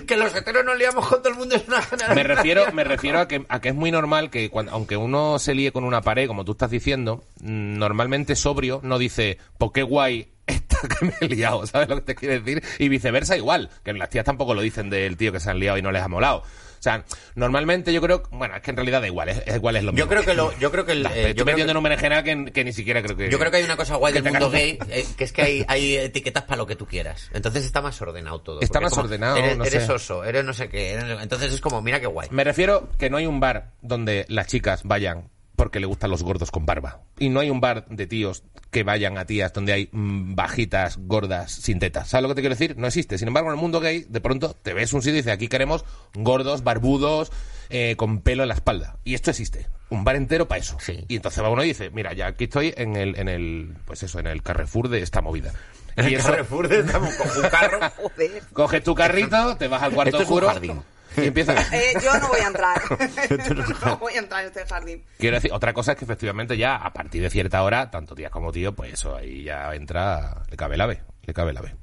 [0.06, 2.16] que los heteros nos liamos con todo el mundo es una generalización.
[2.16, 5.38] Me refiero, me refiero a que, a que es muy normal que cuando, aunque uno
[5.38, 9.72] se líe con una pared, como tú estás diciendo, mm, normalmente sobrio no dice, ¿por
[9.72, 12.62] qué guay está que me he liado, ¿sabes lo que te quiero decir?
[12.78, 15.78] Y viceversa igual, que las tías tampoco lo dicen del tío que se han liado
[15.78, 16.38] y no les ha molado.
[16.42, 19.76] O sea, normalmente yo creo, bueno, es que en realidad da igual, es, es igual
[19.76, 20.02] es lo mismo.
[20.06, 21.82] Yo creo que lo, yo creo que el, eh, me yo metiendo que- en un
[21.82, 23.28] berenjenal que, que ni siquiera creo que...
[23.30, 25.64] Yo creo que hay una cosa guay del mundo gay, eh, que es que hay,
[25.68, 27.28] hay etiquetas para lo que tú quieras.
[27.34, 28.60] Entonces está más ordenado todo.
[28.62, 29.92] Está más como ordenado, Eres, no eres sé.
[29.92, 30.92] oso, eres no sé qué.
[30.94, 32.28] eres- entonces es como, mira qué guay.
[32.30, 35.28] Me refiero que no hay un bar donde las chicas vayan
[35.60, 37.02] porque le gustan los gordos con barba.
[37.18, 40.96] Y no hay un bar de tíos que vayan a tías donde hay mm, bajitas,
[40.96, 42.08] gordas, sin tetas.
[42.08, 42.78] ¿Sabes lo que te quiero decir?
[42.78, 43.18] No existe.
[43.18, 45.48] Sin embargo, en el mundo gay, de pronto te ves un sitio y dice, aquí
[45.48, 47.30] queremos gordos, barbudos,
[47.68, 48.96] eh, con pelo en la espalda.
[49.04, 49.66] Y esto existe.
[49.90, 50.78] Un bar entero para eso.
[50.80, 51.04] Sí.
[51.08, 54.02] Y entonces va uno y dice, mira, ya aquí estoy en el, en el, pues
[54.02, 55.52] eso, en el Carrefour de esta movida.
[55.94, 57.80] En el Carrefour estamos con un carro.
[57.96, 58.42] Joder.
[58.54, 60.82] Coges tu carrito, te vas al cuarto Esto es un oscuro jardín.
[61.24, 61.30] Y.
[61.72, 62.80] Eh, yo no voy a entrar.
[63.84, 65.04] no voy a entrar en este jardín.
[65.18, 68.30] Quiero decir, otra cosa es que efectivamente ya a partir de cierta hora, tanto tías
[68.30, 71.74] como tío, pues eso ahí ya entra, le cabe la B, le cabe la B.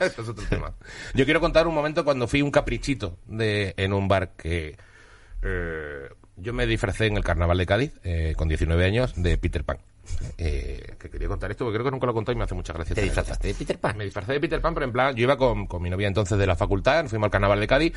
[0.00, 0.74] eso es otro tema.
[1.14, 4.76] Yo quiero contar un momento cuando fui un caprichito de, en un bar que
[5.42, 9.64] eh, yo me disfracé en el carnaval de Cádiz eh, con 19 años de Peter
[9.64, 9.78] Pan.
[10.38, 12.72] Eh, que quería contar esto porque creo que nunca lo conté y me hace mucha
[12.72, 12.94] gracia.
[12.94, 13.96] ¿Te disfrazaste de Peter Pan?
[13.96, 16.38] me disfracé de Peter Pan, pero en plan, yo iba con, con mi novia entonces
[16.38, 17.92] de la facultad, fuimos al carnaval de Cádiz,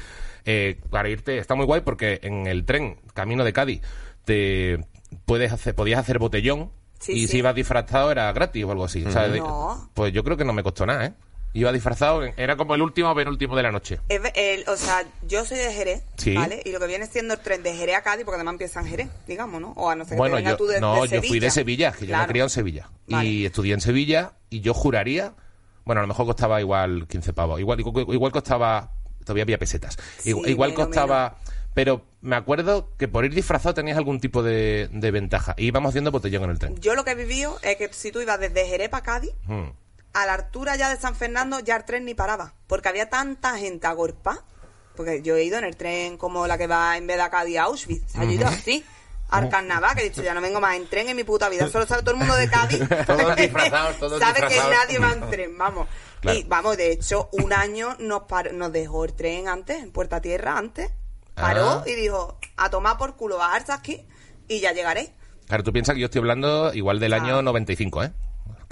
[0.45, 3.81] eh, para irte, está muy guay porque en el tren, camino de Cádiz,
[4.25, 4.85] te
[5.25, 7.27] puedes hacer, podías hacer botellón, Sí, y sí.
[7.27, 9.03] si ibas disfrazado era gratis o algo así.
[9.05, 9.89] o sea, de- No.
[9.93, 11.13] pues yo creo que no me costó nada, ¿eh?
[11.55, 13.99] Iba disfrazado, era como el último o penúltimo de la noche.
[14.09, 16.33] Es ve- el- o sea, yo soy de Jerez, Sí.
[16.35, 16.61] ¿vale?
[16.65, 18.87] Y lo que viene siendo el tren de Jerez a Cádiz, porque además empieza en
[18.87, 19.71] Jerez, digamos, ¿no?
[19.77, 21.39] O a no ser que Bueno, te venga yo, tú de, no, de yo fui
[21.39, 22.89] de Sevilla, que yo me criado en Sevilla.
[23.07, 23.29] Vale.
[23.29, 25.33] Y estudié en Sevilla y yo juraría,
[25.85, 28.91] bueno, a lo mejor costaba igual 15 pavos, igual, igual, costaba,
[29.23, 31.37] todavía había pesetas, Sí, igual, igual menos, costaba,
[31.75, 35.53] pero me acuerdo que por ir disfrazado tenías algún tipo de, de ventaja.
[35.57, 36.75] Y íbamos haciendo botellón en el tren.
[36.79, 39.69] Yo lo que he vivido es que si tú ibas desde Jerez para Cádiz, Hmm.
[40.13, 42.53] A la altura ya de San Fernando, ya el tren ni paraba.
[42.67, 44.43] Porque había tanta gente agorpa.
[44.95, 47.29] Porque yo he ido en el tren como la que va en vez de a
[47.31, 48.05] Cádiz a Auschwitz.
[48.05, 48.85] O sea, yo he ido así.
[49.29, 51.67] Al carnaval, que he dicho, ya no vengo más en tren en mi puta vida.
[51.67, 52.79] Solo sabe todo el mundo de Cádiz.
[53.07, 54.69] Todos disfrazados, todos Sabe disfrazados.
[54.69, 55.87] que nadie va en tren, vamos.
[56.21, 56.37] Claro.
[56.37, 58.21] Y vamos, de hecho, un año nos,
[58.53, 60.91] nos dejó el tren antes, en Puerta Tierra antes.
[61.33, 61.83] Paró Ah.
[61.87, 64.05] y dijo, a tomar por culo, bajarse aquí
[64.47, 65.09] y ya llegaréis.
[65.47, 67.41] Claro, tú piensas que yo estoy hablando igual del año Ah.
[67.41, 68.13] 95, ¿eh?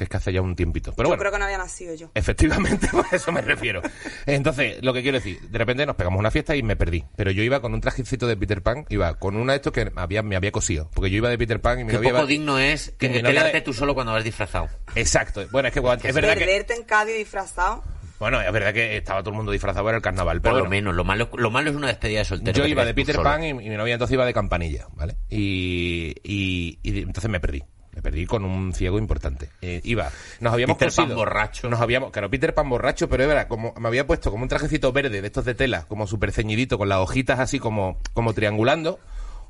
[0.01, 0.93] Que es que hace ya un tiempito.
[0.93, 1.19] Pero yo bueno.
[1.19, 2.09] creo que no había nacido yo.
[2.15, 3.83] Efectivamente, a eso me refiero.
[4.25, 7.03] Entonces, lo que quiero decir, de repente nos pegamos una fiesta y me perdí.
[7.15, 9.91] Pero yo iba con un trajecito de Peter Pan, iba con una de estos que
[9.95, 10.89] había, me había cosido.
[10.95, 13.11] Porque yo iba de Peter Pan y mi Qué novia poco iba- digno es que,
[13.11, 14.69] que novia quedarte de- tú solo cuando vas disfrazado.
[14.95, 15.45] Exacto.
[15.51, 16.65] Bueno, es que bueno, es verdad que...
[16.75, 17.83] En Cádiz disfrazado.
[18.19, 20.41] Bueno, es verdad que estaba todo el mundo disfrazado para el carnaval.
[20.41, 22.57] Pero Por lo bueno, menos, lo malo, lo malo es una despedida de soltero.
[22.57, 23.23] yo iba de Peter solo.
[23.29, 25.15] Pan y, y mi novia entonces iba de campanilla, ¿vale?
[25.29, 27.63] Y, y, y entonces me perdí.
[27.93, 29.49] Me perdí con un ciego importante.
[29.61, 31.69] Eh, iba, nos habíamos Peter Pan borracho.
[31.69, 34.93] Nos habíamos, claro, Peter Pan borracho, pero era como, me había puesto como un trajecito
[34.93, 38.99] verde de estos de tela, como súper ceñidito, con las hojitas así como, como triangulando,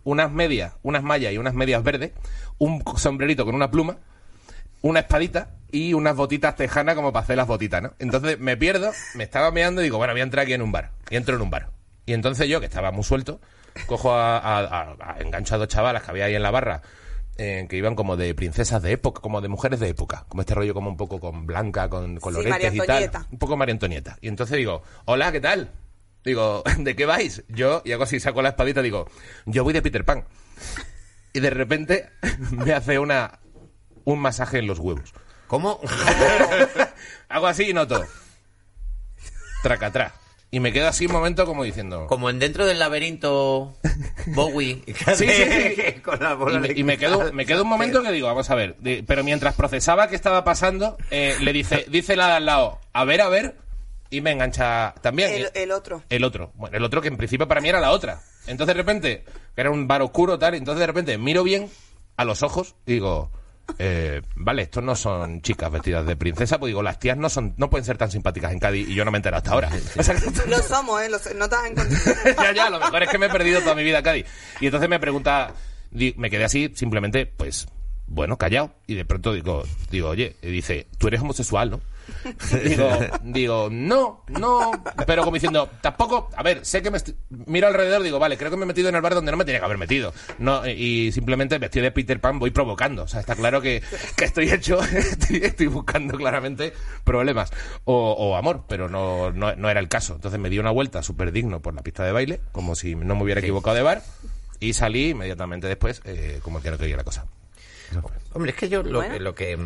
[0.03, 2.11] unas medias, unas mallas y unas medias verdes,
[2.57, 3.97] un sombrerito con una pluma,
[4.81, 7.93] una espadita y unas botitas tejanas como para hacer las botitas, ¿no?
[7.99, 10.71] Entonces me pierdo, me estaba meando y digo, bueno, voy a entrar aquí en un
[10.71, 10.89] bar.
[11.11, 11.69] Y entro en un bar.
[12.07, 13.39] Y entonces yo, que estaba muy suelto,
[13.85, 16.81] cojo a, a, a- a engancho a dos chavalas que había ahí en la barra,
[17.37, 20.53] eh, que iban como de princesas de época, como de mujeres de época, como este
[20.53, 23.25] rollo como un poco con blanca, con coloretes María y tal.
[23.31, 24.17] Un poco María Antonieta.
[24.21, 25.71] Y entonces digo, hola, ¿qué tal?
[26.23, 27.43] Digo, ¿de qué vais?
[27.47, 29.07] Yo, y hago así, saco la espadita, digo,
[29.45, 30.25] yo voy de Peter Pan.
[31.33, 32.09] Y de repente
[32.51, 33.39] me hace una
[34.03, 35.13] un masaje en los huevos.
[35.47, 35.79] ¿Cómo?
[37.29, 38.05] Hago así y noto.
[39.63, 40.13] Tracatrá.
[40.53, 42.07] Y me quedo así un momento como diciendo.
[42.07, 43.73] Como en dentro del laberinto
[44.27, 44.83] Bowie.
[45.15, 45.43] Sí, sí,
[45.75, 45.93] sí.
[46.03, 48.27] Con la bola Y me, de y me quedo, me quedo un momento que digo,
[48.27, 48.75] vamos a ver.
[49.07, 53.05] Pero mientras procesaba qué estaba pasando, eh, le dice, dice la de al lado, a
[53.05, 53.55] ver, a ver,
[54.09, 55.31] y me engancha también.
[55.31, 56.03] El, el otro.
[56.09, 56.51] El otro.
[56.55, 58.21] Bueno, el otro que en principio para mí era la otra.
[58.45, 59.23] Entonces de repente,
[59.55, 61.69] que era un bar oscuro tal, entonces de repente miro bien
[62.17, 63.31] a los ojos y digo,
[63.79, 67.53] eh, vale, estos no son chicas vestidas de princesa, pues digo, las tías no son,
[67.57, 69.69] no pueden ser tan simpáticas en Cádiz y yo no me he enterado hasta ahora.
[69.97, 71.09] O sea, que- Lo somos, ¿eh?
[71.09, 72.15] Lo no te has encontrado.
[72.43, 74.25] ya, ya, lo mejor es que me he perdido toda mi vida en Cádiz.
[74.59, 75.53] Y entonces me pregunta,
[75.91, 77.67] me quedé así, simplemente, pues,
[78.07, 78.73] bueno, callado.
[78.87, 81.81] Y de pronto digo, digo, oye, y dice, tú eres homosexual, ¿no?
[82.63, 82.89] digo,
[83.23, 84.71] digo, no, no,
[85.07, 88.51] pero como diciendo, tampoco, a ver, sé que me estoy- miro alrededor, digo, vale, creo
[88.51, 90.13] que me he metido en el bar donde no me tenía que haber metido.
[90.39, 93.03] No, y simplemente vestido de Peter Pan voy provocando.
[93.03, 93.81] O sea, está claro que,
[94.17, 97.51] que estoy hecho, estoy, estoy buscando claramente problemas.
[97.85, 100.15] O, o amor, pero no, no, no era el caso.
[100.15, 103.15] Entonces me di una vuelta súper digno por la pista de baile, como si no
[103.15, 104.03] me hubiera equivocado de bar,
[104.59, 107.25] y salí inmediatamente después, eh, como que no quería la cosa.
[108.33, 109.13] Hombre, es que yo lo, Bueno.
[109.15, 109.59] que- lo que...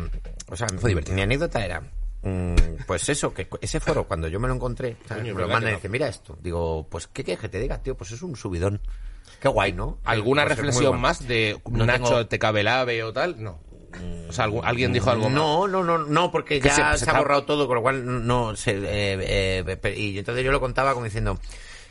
[0.48, 1.14] O sea, Fue divertido.
[1.14, 1.82] mi anécdota era...
[2.26, 5.76] mm, Pues eso, que ese foro, cuando yo me lo encontré, me lo mandan y
[5.76, 6.36] dice, mira esto.
[6.42, 7.96] Digo, pues, ¿qué quieres que te diga, tío?
[7.96, 8.80] Pues es un subidón.
[9.40, 9.98] Qué guay, ¿no?
[10.04, 11.02] ¿Alguna Pues reflexión bueno.
[11.02, 13.42] más de No Nacho tengo- te cabe el ave o tal?
[13.42, 13.60] No.
[14.28, 15.28] O sea, ¿algún- ¿alguien dijo algo?
[15.30, 17.82] No, no, no, no, porque Que ya se- se, se ha borrado todo, con lo
[17.82, 18.72] cual no sé.
[18.72, 21.38] eh, eh, y entonces yo lo contaba como diciendo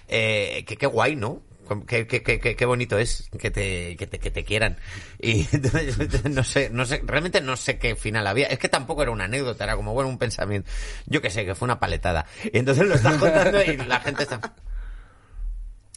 [0.07, 1.41] eh, que qué guay, ¿no?
[1.87, 4.77] Qué, qué, qué, qué- qué bonito es que te, que te, que te quieran.
[5.19, 8.47] Y entonces no sé, no sé, realmente no sé qué final había.
[8.47, 10.69] Es que tampoco era una anécdota, era como, bueno, un pensamiento.
[11.07, 12.25] Yo qué sé, que fue una paletada.
[12.51, 14.39] Y entonces lo estás contando y la gente está...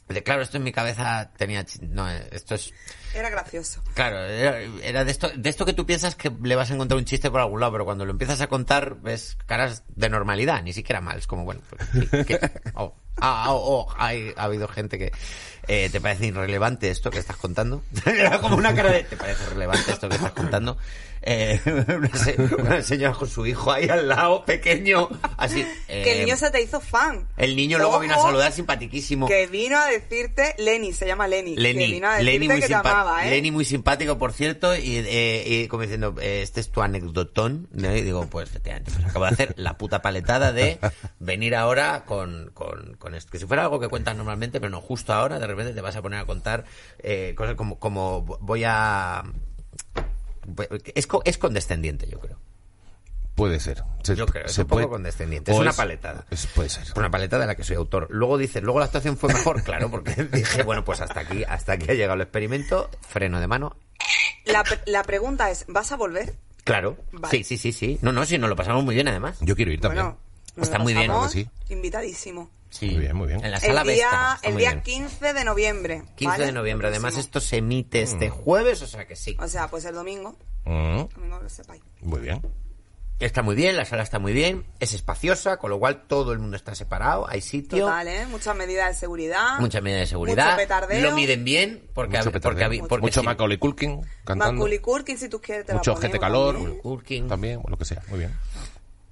[0.09, 1.66] De, Claro, esto en mi cabeza tenía...
[1.83, 2.72] No, esto es...
[3.14, 3.83] Era gracioso.
[3.92, 6.96] Claro, era, era de esto de esto que tú piensas que le vas a encontrar
[6.98, 10.62] un chiste por algún lado, pero cuando lo empiezas a contar ves caras de normalidad,
[10.62, 11.18] ni siquiera mal.
[11.18, 12.38] Es como, bueno, pues, sí, que-
[12.74, 15.12] oh, ah, oh, oh, hay- ha habido gente que
[15.68, 17.83] eh, te parece irrelevante esto que estás contando.
[18.40, 20.78] Como una cara de, ¿te parece relevante esto que estás contando?
[21.22, 21.61] Eh,
[21.96, 25.66] una, se- una señora con su hijo ahí al lado, pequeño, así.
[25.87, 27.26] que el eh, niño se te hizo fan.
[27.37, 29.26] el niño luego vino a saludar simpatiquísimo.
[29.26, 31.54] Que vino a decirte, Lenny, se llama Lenny.
[31.54, 33.31] que Lenny, vino a decirte Lenny, muy que te simpa- amaba, ¿eh?
[33.31, 37.68] Lenny muy simpático, por cierto, y, eh, y como diciendo, eh, este es tu anecdotón,
[37.72, 37.94] ¿no?
[37.94, 40.78] Y digo, pues efectivamente, pues acabo de hacer la puta paletada de
[41.18, 43.31] venir ahora con, con, con esto.
[43.33, 45.96] Que si fuera algo que cuentas normalmente, pero no, justo ahora, de repente te vas
[45.96, 46.64] a poner a contar
[47.00, 49.24] eh, cosas como, como voy a...
[50.94, 52.38] Es, co- es condescendiente, yo creo.
[53.34, 53.84] Puede ser.
[54.02, 55.52] Se- Yo creo, es un poco condescendiente.
[55.52, 56.26] o Es una paletada.
[56.30, 56.82] es- puede ser.
[56.82, 58.08] Es una paletada de la que soy autor.
[58.11, 61.74] Luego dice, luego la actuación fue mejor, claro, porque dije, bueno, pues hasta aquí, hasta
[61.74, 63.76] aquí ha llegado el experimento, freno de mano,
[64.44, 66.34] La, pre- la pregunta es, ¿vas a volver?
[66.64, 66.96] Claro.
[67.12, 67.30] Vale.
[67.30, 67.98] Sí, sí, sí, sí.
[68.02, 69.38] No, no, sí, nos lo pasamos muy bien además.
[69.40, 70.04] Yo quiero ir también.
[70.04, 70.18] Bueno,
[70.61, 71.11] Está muy bien.
[71.68, 72.50] Invitadísimo.
[72.70, 72.90] Sí.
[72.90, 73.44] Muy bien, muy bien.
[73.44, 74.83] En la sala El día, el día bien.
[74.83, 76.02] 15 de noviembre.
[76.16, 76.46] 15 ¿vale?
[76.46, 76.88] de noviembre.
[76.88, 77.20] Además, Próximo.
[77.38, 79.37] esto se emite este jueves, o sea que sí.
[79.40, 80.37] O sea, pues el domingo.
[80.64, 81.83] Mm, Domingo que lo sepáis.
[82.02, 82.42] muy bien.
[83.20, 86.38] Está muy bien, la sala está muy bien, es espaciosa, con lo cual todo el
[86.38, 88.26] mundo está separado, hay sitio, Total, ¿eh?
[88.26, 89.59] Muchas medidas de seguridad.
[89.59, 90.44] mucha medida de seguridad.
[90.52, 91.00] Mucho petardeo.
[91.02, 92.68] Lo miden bien, porque, Mucho porque, petardeo.
[92.85, 94.52] hab- porque Mucho si- Macaulay Culkin cantando.
[94.52, 96.54] Macaulay Culkin, si tú quieres, te Mucho ponemos calor.
[96.54, 96.78] también.
[96.78, 97.26] Culkin.
[97.26, 98.02] También, o lo que sea.
[98.09, 98.33] Muy bien.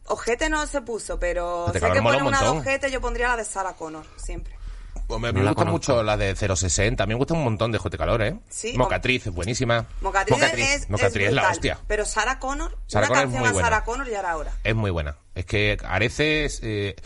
[0.09, 3.29] Ojete no se puso, pero Ojete sé que pone un una de ojete, yo pondría
[3.29, 4.57] la de Sarah Connor, siempre.
[5.09, 5.93] Hombre, No mí me la gusta conozco.
[5.95, 7.03] mucho la de 060.
[7.03, 8.41] A mí me gusta un montón de Jote Calor, ¿eh?
[8.49, 9.87] Sí, Mocatriz es buenísima.
[10.01, 10.69] Mocatriz, Mocatriz.
[10.69, 11.79] es, Mocatriz es es la hostia.
[11.87, 13.69] Pero Sarah Connor, Sarah una Connor es canción muy a buena.
[13.69, 14.53] Sarah Connor ya era hora.
[14.65, 15.17] Es muy buena.
[15.35, 16.61] Es que Areces...
[16.63, 16.97] Eh,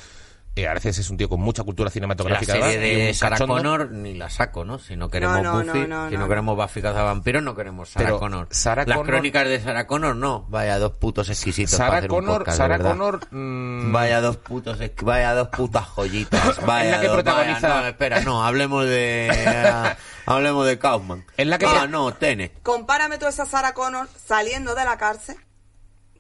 [0.61, 2.53] eh, Areces es un tío con mucha cultura La cinematográfica.
[2.53, 3.55] serie de Sarah cachondo.
[3.57, 4.79] Connor ni la saco, ¿no?
[4.79, 6.29] Si no queremos No, no, Buffy, no, no, si no, no.
[6.29, 8.49] queremos Buffy Vampiros, no queremos Sarah Pero Connor.
[8.51, 10.47] Sarah Las Connor- crónicas de Sarah Connor, no.
[10.49, 12.79] Vaya dos putos exquisitos para Sarah un Connor, podcast, Sarah.
[12.79, 16.61] Connor mm, Vaya dos putos, vaya dos putas joyitas.
[16.67, 19.95] Vaya la que dos- protagoniza- vaya- no, espera, no, hablemos de,
[20.27, 21.25] hablemos de Kaufman.
[21.37, 22.53] Es la que- Ah, no, Tene.
[22.63, 25.37] Compárame tú esa Sarah Connor saliendo de la cárcel,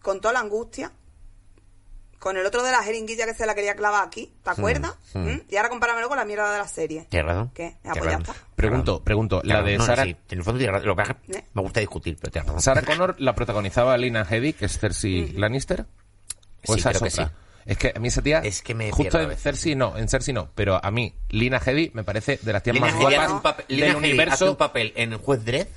[0.02, 0.92] con toda la angustia,
[2.20, 4.94] con el otro de la jeringuilla que se la quería clavar aquí, ¿te acuerdas?
[5.14, 5.38] ¿Mm?
[5.48, 7.06] Y ahora compáramelo con la mierda de la serie.
[7.08, 7.50] Tienes razón.
[7.54, 7.78] ¿Qué?
[7.84, 8.20] Ah, pues ya razón.
[8.36, 8.46] está.
[8.54, 9.40] Pregunto, pregunto.
[9.42, 9.78] La de.
[9.78, 10.88] No, Sarah, sí, en el fondo tienes razón.
[10.88, 11.44] Lo que ¿Eh?
[11.54, 12.62] me gusta discutir, pero tienes razón.
[12.62, 15.86] Sarah Connor la protagonizaba Lina Headey, que es Cersei Lannister.
[16.66, 17.28] ¿O Sí, esa creo es que sí.
[17.66, 18.38] Es que a mí esa tía...
[18.40, 19.36] Es que me Justo en.
[19.36, 20.50] Cersei no, en Cersei no.
[20.54, 23.42] Pero a mí, Lina Headey me parece de las tías Lina más hace guapas un
[23.42, 24.50] papel, Lina del hace universo.
[24.50, 25.68] un papel en Juez Dredd,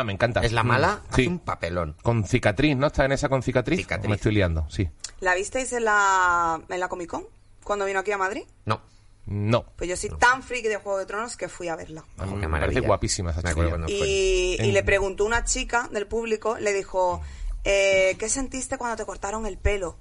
[0.00, 0.40] Ah, me encanta.
[0.40, 1.28] es la Mm, mala, hace Sí.
[1.28, 1.96] un papelón.
[2.02, 2.86] Con cicatriz, ¿no?
[2.88, 3.78] ¿Está en esa con cicatriz?
[3.80, 4.06] Cicatriz.
[4.06, 4.88] ¿O me estoy liando, sí.
[5.20, 7.26] ¿La visteis en la, en la Comic Con?
[7.62, 8.42] Cuando vino aquí a Madrid.
[8.64, 8.80] No.
[9.26, 9.64] No.
[9.76, 12.04] Pues yo soy tan friki de Juego de Tronos que fui a verla.
[12.18, 13.70] A mí Ojo, qué me parece guapísima esa fue.
[13.88, 17.22] Y, le preguntó una chica del público, le dijo,
[17.64, 19.96] eh, ¿qué sentiste cuando te cortaron el pelo?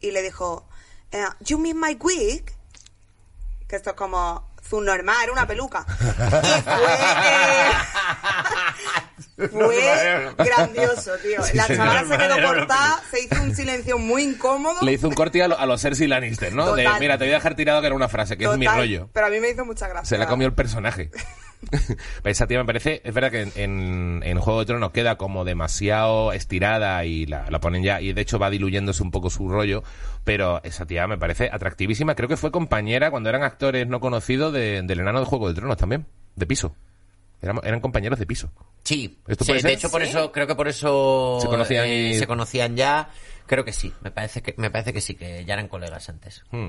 [0.00, 0.66] Y le dijo,
[1.12, 2.44] eh, ¿You mean my wig?
[3.66, 5.84] Que esto es como su normal, era una peluca.
[9.40, 11.38] Y fue, eh, fue grandioso, tío.
[11.54, 14.78] La señor, chavala se quedó cortada, se hizo un silencio muy incómodo.
[14.82, 16.74] Le hizo un corte a, lo- a los Cersei Lannister, ¿no?
[16.74, 19.08] De, mira, te voy a dejar tirado que era una frase, que es mi rollo.
[19.12, 20.08] Pero a mí me hizo mucha gracia.
[20.08, 21.10] Se la comió el personaje.
[22.24, 25.44] Esa tía me parece, es verdad que en, en, en Juego de Tronos queda como
[25.44, 29.48] demasiado estirada y la, la ponen ya, y de hecho va diluyéndose un poco su
[29.48, 29.82] rollo,
[30.24, 32.14] pero esa tía me parece atractivísima.
[32.14, 35.54] Creo que fue compañera cuando eran actores no conocidos de- del enano de Juego de
[35.54, 36.74] Tronos también, de piso.
[37.40, 38.50] Eran, eran compañeros de piso.
[38.82, 39.70] Sí, ¿Esto sí, puede ser?
[39.70, 40.08] de hecho por ¿Sí?
[40.08, 43.10] eso creo que por eso Se conocían eh, y- se conocían ya.
[43.46, 46.42] Creo que sí, me parece que me parece que sí que ya eran colegas antes.
[46.50, 46.68] Hmm.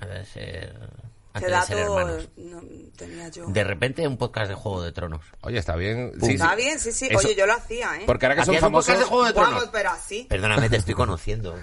[0.00, 0.74] A ver, ser-
[1.36, 2.28] antes Este de ser dato hermanos.
[2.36, 2.62] no,
[2.96, 3.46] tenía yo.
[3.46, 5.20] De repente un podcast de Juego de Tronos.
[5.42, 6.12] Oye, está bien.
[6.20, 6.32] Sí.
[6.32, 7.06] Está bien, sí, sí.
[7.10, 8.02] Eso- Oye, yo lo hacía, ¿eh?
[8.06, 8.86] Porque ahora que son un famosos...
[8.86, 9.52] podcast de Juego de Tronos.
[9.54, 10.26] Vamos, pero así.
[10.28, 11.54] Perdóname, te estoy conociendo.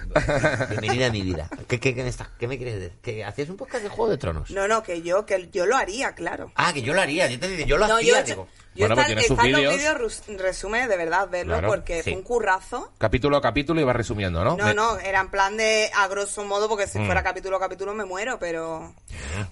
[0.70, 1.48] Bienvenida a mi vida.
[1.68, 2.92] ¿Qué, qué, qué me, qué me quieres decir?
[3.02, 4.50] ¿Que hacías un podcast de Juego de Tronos?
[4.50, 6.52] No, no, que yo, que yo lo haría, claro.
[6.54, 7.28] Ah, que yo lo haría.
[7.28, 8.48] Yo te digo, yo lo No, hacía, yo, he hecho- digo.
[8.48, 10.22] yo Bueno, está, pues están los vídeos.
[10.38, 12.10] resumen de verdad verlo Claro, porque sí.
[12.10, 12.92] fue un currazo.
[12.98, 14.56] Capítulo a capítulo y vas resumiendo, ¿no?
[14.56, 17.06] No, Me- no, era en plan de a grosso modo porque si Mm.
[17.06, 18.94] fuera capítulo a capítulo me muero, pero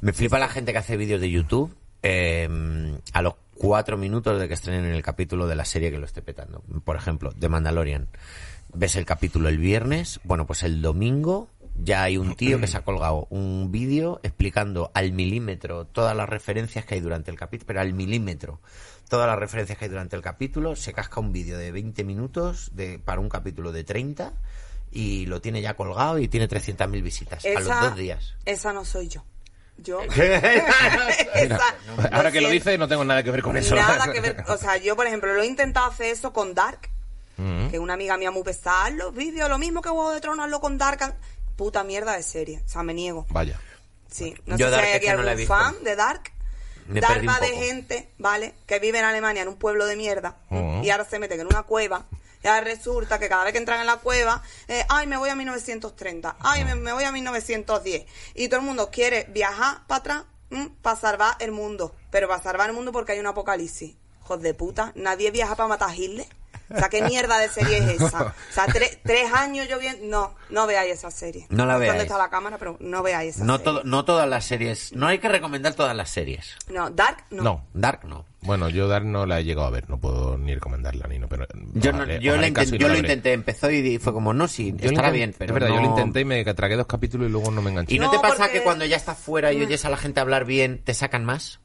[0.01, 2.49] Me flipa la gente que hace vídeos de YouTube eh,
[3.13, 6.21] a los cuatro minutos de que estrenen el capítulo de la serie que lo esté
[6.21, 6.63] petando.
[6.85, 8.09] Por ejemplo, de Mandalorian.
[8.75, 12.77] Ves el capítulo el viernes, bueno, pues el domingo ya hay un tío que se
[12.77, 17.67] ha colgado un vídeo explicando al milímetro todas las referencias que hay durante el capítulo,
[17.69, 18.61] pero al milímetro
[19.09, 22.71] todas las referencias que hay durante el capítulo, se casca un vídeo de 20 minutos
[22.75, 24.33] de, para un capítulo de 30
[24.91, 28.35] y lo tiene ya colgado y tiene 300.000 visitas a los dos días.
[28.45, 29.25] esa no soy yo.
[29.79, 30.01] Yo.
[30.15, 31.61] Mira,
[32.13, 33.75] ahora que lo dices, no tengo nada que ver con eso.
[33.75, 34.45] Nada que ver.
[34.49, 36.91] O sea, yo, por ejemplo, lo he intentado hacer eso con Dark.
[37.39, 37.69] Mm.
[37.69, 40.45] Que una amiga mía muy pesada, "Haz los vídeos, lo mismo que Juego de Tronos,
[40.45, 41.17] hazlo con Dark.
[41.57, 42.63] Puta mierda de serie.
[42.65, 43.27] O sea, me niego.
[43.31, 43.59] Vaya.
[44.11, 44.35] Sí.
[44.45, 46.23] No Yo sé Dark si hay es aquí que algún fan de Dark.
[46.87, 48.55] Me de gente, ¿vale?
[48.67, 50.37] Que vive en Alemania, en un pueblo de mierda.
[50.51, 50.83] Ujú.
[50.83, 52.07] Y ahora se meten en una cueva.
[52.43, 55.31] Y ahora resulta que cada vez que entran en la cueva, eh, ay, me voy
[55.31, 58.05] a 1930, ay, me, me voy a 1910.
[58.35, 60.25] Y todo el mundo quiere viajar para atrás
[60.83, 61.95] para salvar el mundo.
[62.11, 63.95] Pero para salvar el mundo porque hay un apocalipsis.
[64.23, 66.27] Hijos de puta, nadie viaja para matar a Hitler.
[66.75, 68.35] O sea, ¿qué mierda de serie es esa?
[68.51, 70.05] O sea, tre- tres años yo viendo...
[70.07, 71.47] No, no veáis esa serie.
[71.51, 71.93] No la veáis.
[71.93, 72.59] ¿Dónde está la cámara?
[72.59, 73.65] Pero no veáis esa No, serie.
[73.65, 74.93] todo, no todas las series.
[74.93, 76.57] No hay que recomendar todas las series.
[76.69, 77.43] No, Dark no.
[77.43, 77.67] No.
[77.73, 78.25] Dark no.
[78.43, 81.29] Bueno, yo Dark no la he llegado a ver, no puedo ni recomendarla ni no,
[81.29, 84.49] pero Yo, no- ojalá- yo, ojalá la yo lo intenté, empezó y fue como, no,
[84.49, 85.75] sí, Yo estará intent- bien, pero es verdad, no...
[85.77, 87.95] yo lo intenté y me tragué dos capítulos y luego no me enganché.
[87.95, 89.97] ¿Y no, No, te pasa porque- que cuando ya estás fuera y oyes a la
[89.97, 91.61] gente hablar bien, te sacan más?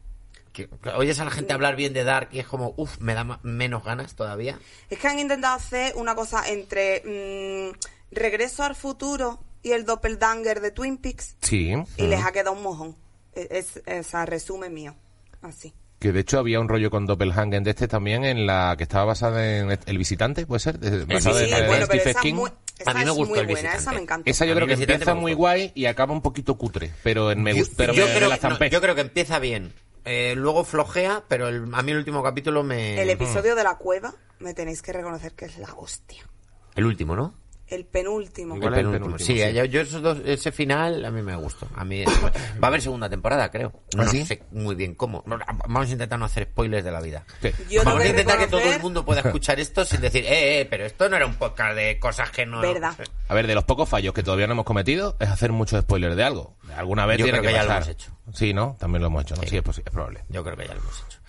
[0.65, 3.13] Que que oyes a la gente hablar bien de Dark y es como, uff, me
[3.13, 4.57] da menos ganas todavía.
[4.89, 7.77] Es que han intentado hacer una cosa entre mm,
[8.11, 11.73] Regreso al futuro y el doppelganger de Twin Peaks Sí.
[11.97, 12.95] y les ha quedado un mojón.
[13.35, 14.95] Es, es, es resumen mío.
[15.41, 15.73] Así.
[15.99, 19.05] Que de hecho había un rollo con Doppelhanger de este también en la que estaba
[19.05, 20.77] basada en El Visitante, ¿puede ser?
[20.79, 22.33] De- basada sí, en, en bueno, pero Stephen esa, es King.
[22.35, 23.77] muy, esa A mí me es gustó muy El buena, Visitante.
[23.81, 24.29] esa me encanta.
[24.29, 27.41] Esa yo A creo que empieza muy guay y acaba un poquito cutre, pero en
[27.41, 29.73] me Yo, gusta, pero yo me- me creo, la no, yo creo que empieza bien.
[30.09, 33.01] Eh, luego flojea, pero el- a mí el último capítulo me...
[33.01, 36.23] El episodio de la cueva me tenéis que reconocer que es la hostia.
[36.75, 37.33] El último, ¿no?
[37.69, 38.55] El penúltimo.
[38.55, 39.05] El el penúltimo.
[39.07, 39.53] penúltimo, Sí, sí.
[39.53, 41.67] Yo, yo esos dos- ese final a mí me gustó.
[41.75, 43.73] A mí va a haber segunda temporada, creo.
[43.95, 44.25] No, ¿Ah, sí?
[44.25, 45.21] sé muy bien cómo.
[45.25, 47.25] No, Vamos a intentar no hacer spoilers de la vida.
[47.41, 47.51] Sí.
[47.69, 50.65] Yo Vamos a intentar que todo el mundo pueda escuchar esto sin decir, eh, eh,
[50.69, 52.61] pero esto no era un podcast de cosas que no.
[52.61, 52.95] Verdad.
[53.27, 56.15] A ver, de los pocos fallos que todavía no hemos cometido es hacer muchos spoilers
[56.15, 56.55] de algo.
[56.75, 58.11] Alguna vez Yo tiene creo que ya lo hemos hecho.
[58.33, 58.77] Sí, ¿no?
[58.79, 59.41] También lo hemos hecho, ¿no?
[59.43, 59.57] Sí, Sí.
[59.57, 60.23] es, posi- es probable.
[60.29, 61.19] Yo creo que ya lo hemos hecho.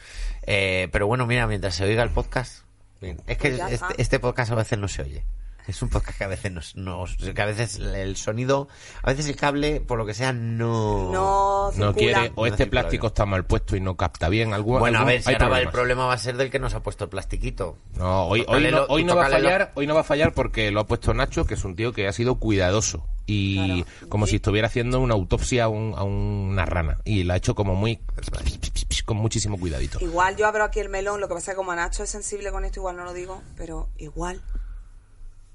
[0.42, 2.62] Eh, pero bueno, mira, mientras se oiga el podcast,
[3.01, 3.20] bien.
[3.27, 5.24] es que Pues este, este podcast a veces no se oye.
[5.68, 8.68] Es un podcast que a veces nos, nos- que a veces el sonido,
[9.02, 11.70] a veces el cable, por lo que sea, no.
[11.76, 13.11] No quiere, o No este plástico bien.
[13.12, 14.54] está mal puesto y no capta bien.
[14.54, 16.81] Algún, Bueno, a ver, si ahora el problema va a ser del que nos ha
[16.83, 17.76] puesto el plastiquito.
[17.98, 20.70] No, hoy, hoy, no, hoy no va a fallar, hoy no va a fallar porque
[20.70, 24.09] lo ha puesto Nacho, que es un tío que ha sido cuidadoso y Claro.
[24.09, 27.54] como si estuviera haciendo una autopsia a, un- a una rana y la ha hecho
[27.54, 28.00] como muy
[29.04, 29.98] con muchísimo cuidadito.
[30.00, 32.50] Igual yo abro aquí el melón, lo que pasa es que como Nacho es sensible
[32.52, 34.40] con esto, igual no lo digo, pero igual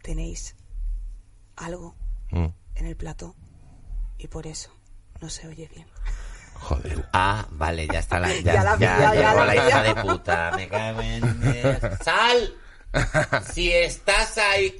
[0.03, 0.55] tenéis
[1.55, 1.95] algo
[2.31, 2.47] Mm.
[2.75, 3.35] en el plató
[4.19, 4.69] y por eso
[5.21, 5.87] no se oye bien.
[6.55, 7.09] Joder.
[7.13, 8.31] Ah, vale, ya está la.
[8.41, 10.51] Ya, Ya la ya, ya llegó la la hija de puta.
[10.55, 11.23] Me cago en.
[12.03, 12.55] ¡Sal!
[13.53, 14.79] Si estás ahí,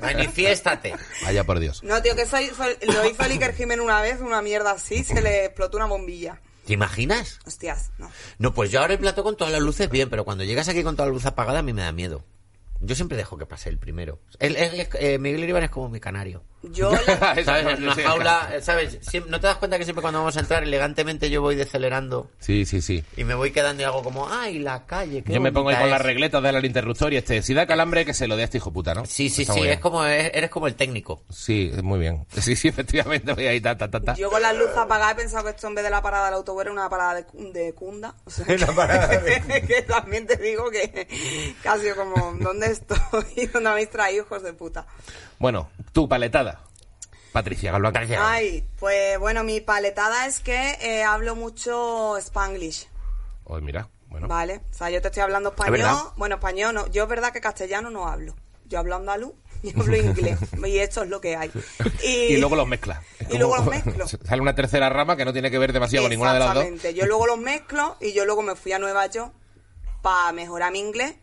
[0.00, 0.94] manifiéstate.
[1.24, 1.82] Vaya por Dios.
[1.82, 5.02] No, tío, que soy, fue- lo hizo el Iker Jiménez una vez, una mierda así,
[5.02, 6.40] se le explotó una bombilla.
[6.64, 7.40] ¿Te imaginas?
[7.44, 8.08] Hostias, no.
[8.38, 10.84] No, pues yo ahora el plato con todas las luces bien, pero cuando llegas aquí
[10.84, 12.24] con toda la luz apagada a mí me da miedo.
[12.80, 14.20] Yo siempre dejo que pase el primero.
[14.38, 16.42] El, eh, Miguel Iribar es como mi canario.
[16.62, 17.78] Yo la- ¿Sabes?
[17.78, 18.98] En una jaula, ¿sabes?
[19.28, 22.66] ¿No te das cuenta que siempre cuando vamos a entrar elegantemente yo voy decelerando Sí,
[22.66, 23.02] sí, sí.
[23.16, 25.76] y me voy quedando y hago como, ay, la calle, qué Yo me pongo ahí
[25.76, 26.06] con las es"?
[26.06, 28.72] regletas del interruptor y este, si da calambre que se lo dé a este hijo
[28.72, 29.06] puta, ¿no?
[29.06, 31.22] Sí, sí, Está sí, es como, es- eres como el técnico.
[31.30, 32.26] Sí, muy bien.
[32.40, 34.14] Sí, sí, efectivamente, voy ahí, ta, ta, ta, ta.
[34.14, 36.34] Yo con las luces apagadas he pensado que esto en vez de la parada del
[36.34, 38.14] autobús era una parada de, de cunda.
[38.24, 41.06] O sea, que, que también te digo que
[41.62, 43.46] casi como, ¿dónde estoy?
[43.52, 44.86] ¿Dónde habéis traído, hijos de puta?
[45.40, 46.60] Bueno, tu paletada.
[47.32, 47.94] Patricia Galván.
[48.18, 52.88] Ay, pues bueno, mi paletada es que eh, hablo mucho spanglish,
[53.44, 54.28] Oye, mira, bueno.
[54.28, 54.60] ¿vale?
[54.70, 55.88] O sea, yo te estoy hablando español.
[56.16, 56.86] Bueno, español no.
[56.88, 58.36] Yo es verdad que castellano no hablo.
[58.66, 59.32] Yo hablo andaluz.
[59.62, 61.50] yo hablo inglés y esto es lo que hay.
[62.04, 62.98] Y luego los mezclas.
[63.30, 64.06] Y luego los mezclo.
[64.24, 66.64] Sale una tercera rama que no tiene que ver demasiado con ninguna de las dos.
[66.64, 67.00] Exactamente.
[67.00, 69.32] Yo luego los mezclo y yo luego me fui a Nueva York
[70.02, 71.14] para mejorar mi inglés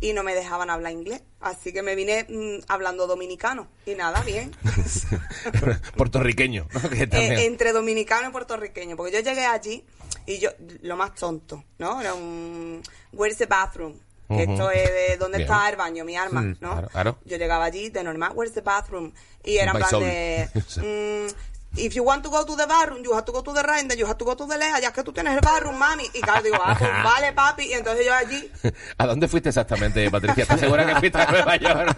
[0.00, 1.22] y no me dejaban hablar inglés.
[1.40, 3.68] Así que me vine mm, hablando dominicano.
[3.86, 4.50] Y nada, bien.
[5.96, 6.66] Puertorriqueño.
[6.72, 6.90] ¿no?
[6.90, 8.96] Que también- Eh, entre dominicano y puertorriqueño.
[8.96, 9.84] Porque yo llegué allí
[10.26, 10.50] y yo,
[10.82, 12.00] lo más tonto, ¿no?
[12.00, 13.94] Era un, where's the bathroom?
[14.28, 15.50] Esto es de dónde Bien.
[15.50, 16.70] está el baño, mi arma, Mm, ¿no?
[16.70, 17.18] claro, claro.
[17.24, 19.12] Yo llegaba allí de normal, where's the bathroom?
[19.42, 20.04] Y era en plan soul.
[20.04, 20.48] de,
[21.26, 23.62] mm, if you want to go to the bathroom, you have to go to the
[23.62, 26.04] then you have to go to the left, ya que tú tienes el bathroom, mami.
[26.14, 27.64] Y claro, digo, ah, pues vale, papi.
[27.66, 28.50] Y entonces yo allí,
[28.98, 30.42] ¿A dónde fuiste exactamente, Patricia?
[30.42, 31.96] ¿Estás segura que fuiste a Nueva York?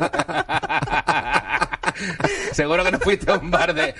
[2.52, 3.94] Seguro que no fuiste a un bar de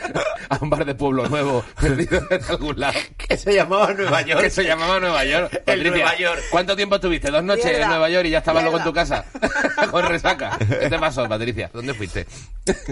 [0.49, 2.99] a un bar de Pueblo Nuevo, perdido en algún lado.
[3.17, 4.41] Que se llamaba Nueva York.
[4.43, 5.63] Que se llamaba Nueva York.
[5.65, 6.43] Patricia, Nueva York.
[6.51, 7.31] ¿Cuánto tiempo estuviste?
[7.31, 7.89] ¿Dos noches en.
[7.89, 9.25] Nueva York y ya estabas luego en tu casa?
[9.91, 10.59] Con resaca.
[10.59, 11.71] ¿Qué te pasó, Patricia?
[11.73, 12.27] ¿Dónde fuiste?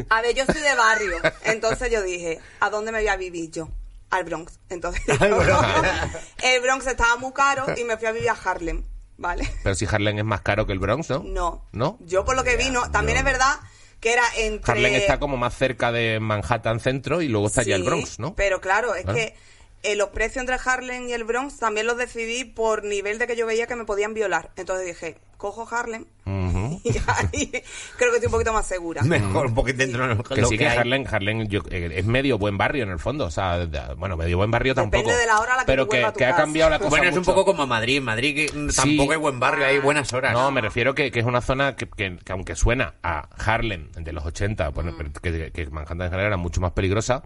[0.09, 1.17] a ver, yo soy de barrio.
[1.45, 3.69] Entonces yo dije, ¿a dónde me voy a vivir yo?
[4.11, 4.59] Al Bronx.
[4.69, 5.03] Entonces,
[6.43, 8.85] el Bronx estaba muy caro y me fui a vivir a Harlem,
[9.17, 9.49] ¿vale?
[9.63, 11.23] Pero si Harlem es más caro que el Bronx, ¿no?
[11.25, 11.65] No.
[11.73, 11.97] ¿No?
[12.01, 12.91] Yo por lo que vi, no.
[12.91, 13.61] También es verdad
[14.01, 14.73] que era entre...
[14.73, 18.35] Harlem está como más cerca de Manhattan Centro y luego está ya el Bronx, ¿no?
[18.35, 19.35] Pero claro, es que
[19.83, 23.37] eh, los precios entre Harlem y el Bronx también los decidí por nivel de que
[23.37, 24.51] yo veía que me podían violar.
[24.57, 26.05] Entonces dije, cojo Harlem
[26.85, 27.51] y ahí
[27.97, 29.03] creo que estoy un poquito más segura.
[29.03, 30.77] Mejor, un poquito dentro de lo Que lo sí que hay.
[30.79, 34.17] Harlem, Harlem yo- eh, es medio buen barrio en el fondo, o sea, de- bueno,
[34.17, 35.17] medio buen barrio Depende tampoco.
[35.17, 36.79] de la hora a la que pero que, vuelvas a tu que ha cambiado la
[36.79, 38.01] cosa Bueno, es un poco como Madrid.
[38.01, 38.77] Madrid que mm, Sí.
[38.77, 40.33] tampoco hay buen barrio, hay buenas horas.
[40.35, 43.91] No, me refiero que, que es una zona que, que- que aunque suena a Harlem
[43.93, 47.23] de los 80, bueno, que, que Manhattan en general era mucho más peligrosa.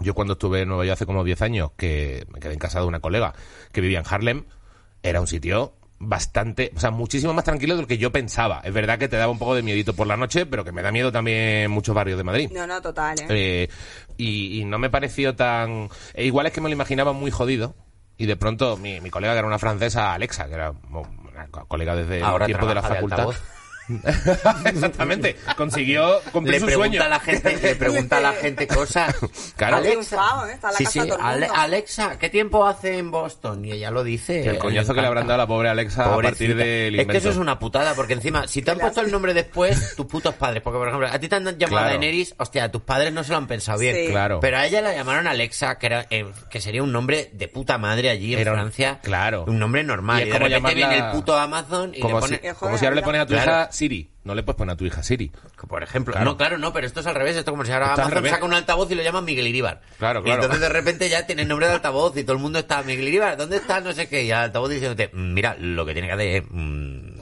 [0.00, 2.80] Yo cuando estuve en Nueva York hace como 10 años, que me quedé en casa
[2.80, 3.32] de una colega
[3.72, 4.44] que vivía en Harlem,
[5.02, 8.60] era un sitio bastante, o sea, muchísimo más tranquilo de lo que yo pensaba.
[8.64, 10.82] Es verdad que te daba un poco de miedito por la noche, pero que me
[10.82, 12.50] da miedo también muchos barrios de Madrid.
[12.52, 13.26] No, no, total, ¿eh?
[13.30, 13.68] Eh,
[14.18, 15.88] y, y no me pareció tan...
[16.12, 17.74] e igual es que me lo imaginaba muy jodido.
[18.18, 21.66] Y de pronto mi, mi colega, que era una francesa, Alexa, que era una co-
[21.66, 23.18] colega desde Ahora el tiempo de la de facultad.
[23.20, 23.42] altavoz.
[24.64, 25.36] Exactamente.
[25.56, 27.02] Consiguió cumplir Le su pregunta sueño.
[27.04, 29.14] a la gente, le pregunta a la gente cosas.
[29.56, 29.80] Claro.
[29.82, 30.52] Triunfado, ¿eh?
[30.54, 31.48] Está en la sí, sí, Ale-.
[31.54, 33.64] Alexa, ¿qué tiempo hace en Boston?
[33.64, 34.46] Y ella lo dice.
[34.48, 37.02] El coñazo que le habrán dado a la pobre Alexa a partir del Es que
[37.02, 37.18] invento.
[37.18, 40.34] eso es una putada, porque encima, si te han puesto el nombre después, tus putos
[40.34, 41.88] padres, porque por ejemplo, a ti te han llamado Claro.
[41.88, 43.94] Daenerys, hostia, tus padres no se lo han pensado bien.
[43.96, 44.06] Sí.
[44.10, 44.40] Claro.
[44.40, 47.78] Pero a ella la llamaron Alexa, que era eh, que sería un nombre de puta
[47.78, 48.98] madre allí en Francia.
[49.02, 49.44] claro.
[49.46, 50.20] Un nombre normal.
[50.20, 52.38] Y Y, es de como repente llamarla- viene el puto Amazon y Como, le pone...
[52.38, 53.50] si, Eh, como si ahora le pones a tu Claro.
[53.50, 54.10] hija Siri.
[54.24, 55.30] No le puedes poner a tu hija Siri.
[55.68, 56.30] Por ejemplo, Claro.
[56.30, 57.36] no, claro, no, pero esto es al revés.
[57.36, 59.82] Esto es como si ahora Amazon saca un altavoz y lo llaman Miguel Iríbar.
[59.98, 60.42] Claro, Y claro.
[60.42, 63.36] entonces de repente ya tienes nombre de altavoz y todo el mundo está, Miguel Iríbar,
[63.36, 63.80] ¿dónde está?
[63.80, 64.24] No sé qué.
[64.24, 67.20] Y el altavoz diciéndote, "Mm, mira, lo que tiene que hacer es, mm,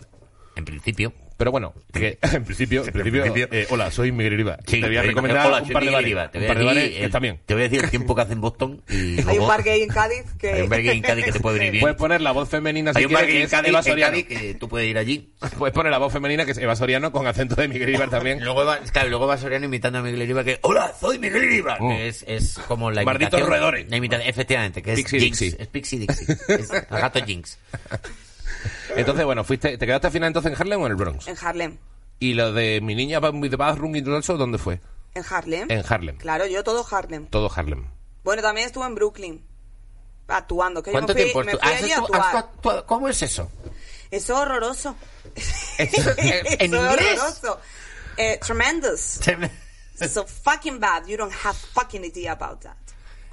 [0.56, 4.56] en principio, Pero bueno, que en principio, en principio, principio- eh, hola, soy Miguel Iriba.
[4.66, 6.30] Sí, te voy a recomendar hola, un soy par de Miguel bares, Iribar.
[6.30, 7.40] Te un voy a par de decir bares que el- están bien.
[7.44, 9.82] Te voy a decir el tiempo que hace en Boston y Hay un bar gay
[9.82, 10.50] en Cádiz que...
[10.52, 11.80] Hay un bar gay en Cádiz que te puede venir bien.
[11.82, 13.82] Puedes poner la voz femenina si Hay un bar quieres, que en es Cádiz, Eva
[13.98, 14.00] en.
[14.12, 15.32] Cádiz que tú puedes ir allí.
[15.58, 18.42] Puedes poner la voz femenina que es Eva Soriano con acento de Miguel Iribar también.
[18.44, 21.82] Luego va, claro, luego va Soriano imitando a Miguel Iríbar que ¡Hola, soy Miguel Iríbar!
[21.82, 21.88] Mm.
[21.88, 23.48] Que es, es como la Malditos imitación.
[23.48, 23.90] roedores.
[23.90, 25.38] La imitación, efectivamente, que es Pixie Jinx.
[25.40, 25.62] Dixie.
[25.62, 26.36] Es Pixie Dixie.
[26.48, 27.58] Es el gato Jinx.
[28.96, 31.26] Entonces, bueno, fuiste, ¿te quedaste al final entonces en Harlem o en el Bronx?
[31.28, 31.78] En Harlem.
[32.18, 34.80] Y lo de mi niña the bathroom y todo eso, ¿dónde fue?
[35.14, 35.70] En Harlem.
[35.70, 36.16] En Harlem.
[36.16, 37.26] Claro, yo todo Harlem.
[37.26, 37.88] Todo Harlem.
[38.24, 39.44] Bueno, también estuve en Brooklyn.
[40.28, 40.82] Actuando.
[40.82, 42.86] Que yo ¿Cuánto me fui, tiempo me fui allí estu- actuar.
[42.86, 43.50] ¿Cómo es eso?
[44.10, 44.96] Es horroroso.
[45.78, 47.18] Eso- ¿En es inglés?
[47.20, 47.60] horroroso.
[48.16, 49.20] Eh, tremendous.
[50.08, 51.06] So fucking bad.
[51.06, 52.76] You don't have fucking idea about that.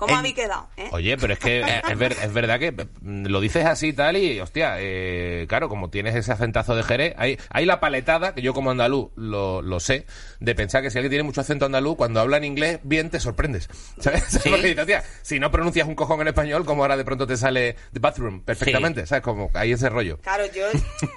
[0.01, 0.67] ¿Cómo En- habéis quedado?
[0.77, 0.89] eh?
[0.93, 3.93] Oye, pero es que eh, es, ver- es verdad que mm, lo dices así y
[3.93, 8.33] tal y, hostia, eh, claro, como tienes ese acentazo de Jerez, hay, hay la paletada,
[8.33, 10.07] que yo como andaluz lo, lo sé,
[10.39, 13.19] de pensar que si alguien tiene mucho acento andaluz, cuando habla en inglés bien te
[13.19, 13.69] sorprendes.
[13.99, 14.23] ¿Sabes?
[14.43, 17.37] Porque dices, hostia, si no pronuncias un cojón en español, como ahora de pronto te
[17.37, 19.23] sale the bathroom perfectamente, ¿sabes?
[19.23, 20.17] Como hay ese rollo.
[20.21, 20.65] Claro, yo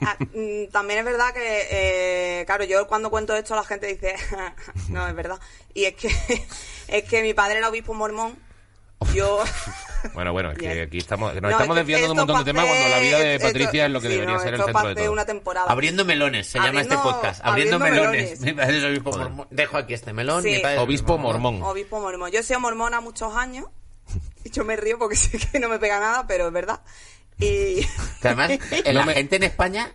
[0.03, 4.15] ah, mm, también es verdad que, eh, claro, yo cuando cuento esto la gente dice,
[4.91, 5.41] no, es verdad.
[5.73, 6.09] Y es que
[6.89, 8.37] es que mi padre era obispo mormón.
[9.15, 9.43] Yo
[10.15, 10.87] Bueno, bueno, es que Bien.
[10.87, 13.35] aquí estamos, nos No, estamos desviando de un montón de temas cuando la vida de
[13.37, 15.13] esto- Patricia es lo que sí, debería no, ser el centro de todo.
[15.13, 15.67] una temporada.
[15.71, 17.41] Abriendo melones, se llama este podcast.
[17.45, 18.41] Abriendo, abriendo melones.
[18.41, 18.41] melones.
[18.41, 19.47] Mi padre es obispo mormón.
[19.51, 20.43] Dejo aquí este melón.
[20.43, 20.51] Sí.
[20.51, 21.63] mi padre es Obispo mormón.
[21.63, 22.31] Obispo mormón.
[22.31, 23.67] Yo he sido mormona muchos años.
[24.45, 26.81] Y yo me río porque sé que no me pega nada, pero es verdad.
[27.39, 27.83] Y
[28.23, 28.51] Que además,
[28.85, 29.93] la gente en España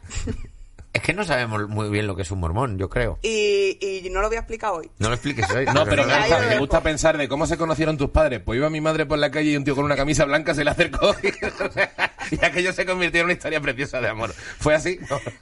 [0.93, 3.19] es que no sabemos muy bien lo que es un mormón, yo creo.
[3.21, 4.89] y, y no lo voy a explicar hoy.
[4.97, 5.65] No lo expliques hoy.
[5.73, 8.41] No, pero me gusta, me pensar de cómo se conocieron tus padres.
[8.43, 10.63] Pues iba mi madre por la calle y un tío con una camisa blanca se
[10.63, 14.33] le acercó y, y aquello se convirtió en una historia preciosa de amor.
[14.33, 14.99] ¿Fue así?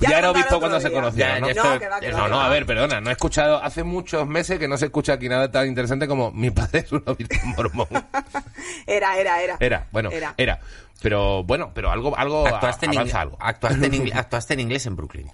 [0.00, 1.46] Ya, lo era contaré obispo otro cuando se conocieron, Ya, ¿no?
[1.48, 3.12] ya No, estoy- que va, que No, va, no, que a ver, perdona, no he
[3.12, 6.80] escuchado, hace muchos meses que no se escucha aquí nada tan interesante como mi padre
[6.80, 7.88] es un obispo mormón.
[8.86, 9.56] Era, era, era.
[9.60, 10.34] Era, bueno, era.
[10.36, 10.60] Era.
[11.02, 13.36] Pero bueno, pero algo, algo Actuaste en, avanza algo.
[13.40, 15.30] actuaste, en actuaste en inglés en Brooklyn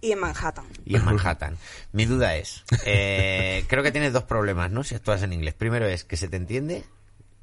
[0.00, 0.64] Y en Manhattan.
[0.84, 1.58] y en Manhattan.
[1.92, 4.84] Mi duda es, eh, creo que tienes dos problemas, ¿no?
[4.84, 5.54] Si actúas en inglés.
[5.54, 6.84] Primero es que se te entiende.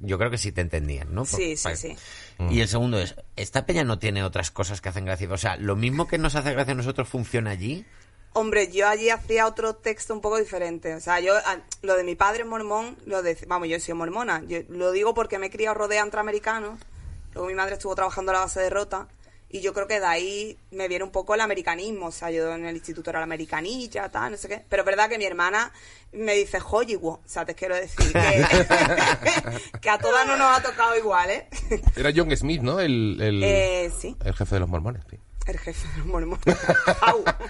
[0.06, 1.24] Yo creo que sí te entendían, ¿no?
[1.24, 1.95] Por- Sí, sí, pa- sí.
[2.49, 5.28] Y el segundo es, esta peña no tiene otras cosas que hacen gracia.
[5.32, 7.86] O sea, lo mismo que nos hace gracia a nosotros funciona allí.
[8.34, 10.93] Hombre, yo allí hacía otro texto un poco diferente.
[10.95, 13.93] O sea, yo, a- lo de mi padre es mormón, lo de, vamos, yo soy
[13.93, 14.43] mormona.
[14.47, 16.80] Yo lo digo porque me he criado rodeada entre americanos.
[17.34, 19.08] Luego mi madre estuvo trabajando en la base de Rota.
[19.56, 22.08] Y yo creo que de ahí me viene un poco el americanismo.
[22.08, 24.66] O sea, yo en el instituto era la americanilla, tal, no sé qué.
[24.68, 25.72] Pero es verdad que mi hermana
[26.12, 27.20] me dice Hollywood.
[27.20, 28.45] O sea, te quiero decir que,
[29.80, 31.47] que a todas no nos ha tocado igual, ¿eh?
[31.95, 32.80] Era John Smith, ¿no?
[32.80, 34.18] El, el, Eh, sí.
[34.26, 35.04] el jefe de los mormones.
[35.10, 35.18] sí.
[35.45, 36.39] El jefe de los mormones.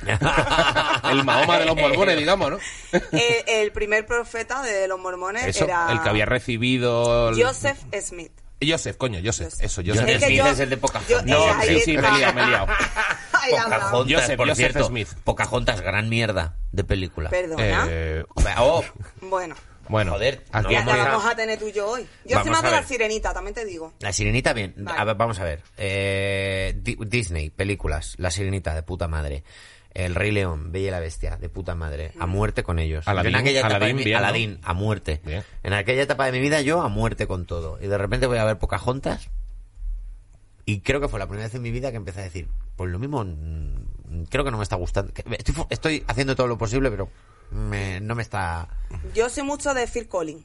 [1.09, 2.59] El Mahoma de los mormones, digamos, ¿no?
[3.11, 7.29] Eh, el primer profeta de los mormones Eso, era el que había recibido...
[7.29, 8.31] el- Joseph Smith.
[8.69, 9.49] Joseph, coño, Joseph.
[9.51, 9.65] Joseph.
[9.65, 10.23] Eso, Joseph Joseph.
[10.23, 11.09] Smith es el de Pocahontas.
[11.09, 12.67] yo- No, sí, sí, me he liado, me he liado.
[13.49, 13.91] Pocahontas,
[14.21, 14.87] Joseph, por Joseph cierto.
[14.87, 15.09] Smith.
[15.23, 17.29] Pocahontas, gran mierda de película.
[17.29, 17.85] Perdona.
[17.89, 18.23] Eh,
[18.57, 18.83] Oh,
[19.21, 19.55] Bueno,
[19.89, 22.01] bueno, Joder, aquí no ya vamos te a- vamos a tener tú y yo hoy.
[22.25, 22.87] Yo Vamos estoy más a de la ver.
[22.87, 23.93] sirenita, también te digo.
[23.99, 24.73] La Sirenita, bien.
[24.77, 24.97] Vale.
[24.99, 25.61] A ver, vamos a ver.
[25.77, 28.13] Eh, Di- Disney, películas.
[28.17, 29.43] La Sirenita, de puta madre.
[29.93, 32.11] El Rey León, Bella y la Bestia, de puta madre.
[32.19, 33.07] A muerte con ellos.
[33.07, 34.25] Aladín, en aquella etapa Aladín, de mi- bien, ¿no?
[34.27, 35.21] Aladín, a muerte.
[35.23, 35.43] Bien.
[35.61, 37.77] En aquella etapa de mi vida, yo a muerte con todo.
[37.81, 39.29] Y de repente voy a ver Pocahontas.
[40.65, 42.89] Y creo que fue la primera vez en mi vida que empecé a decir, pues
[42.89, 45.11] lo mismo, mm, creo que no me está gustando.
[45.69, 47.09] Estoy haciendo todo lo posible, pero
[47.51, 48.67] me- no me está...
[49.13, 50.43] Yo sé mucho de Phil Collins,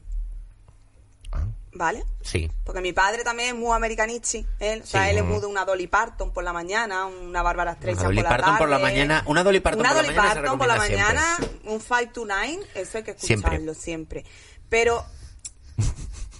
[1.33, 1.47] Ah.
[1.73, 2.05] ¿Vale?
[2.23, 2.51] Sí.
[2.65, 5.11] Porque mi padre también es muy americanichi, él, o sea, Sí.
[5.11, 8.29] él es muy de una Dolly Parton por la mañana, una Bárbara Streisand por la
[8.29, 8.91] Parton por la tarde.
[8.93, 12.25] mañana- una Dolly Parton Una por la mañana Parton por la mañana, un 5 to
[12.27, 13.49] 9, eso hay que Siempre.
[13.51, 14.25] escucharlo siempre.
[14.69, 15.05] Pero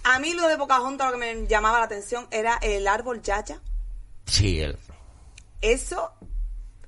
[0.03, 3.61] a mí lo de Pocahontas lo que me llamaba la atención era el árbol Yaya.
[4.25, 4.77] Sí, el-
[5.61, 6.11] Eso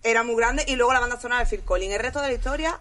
[0.03, 1.93] era muy grande y luego la banda sonora de Phil Collins.
[1.93, 2.79] El resto de la historia,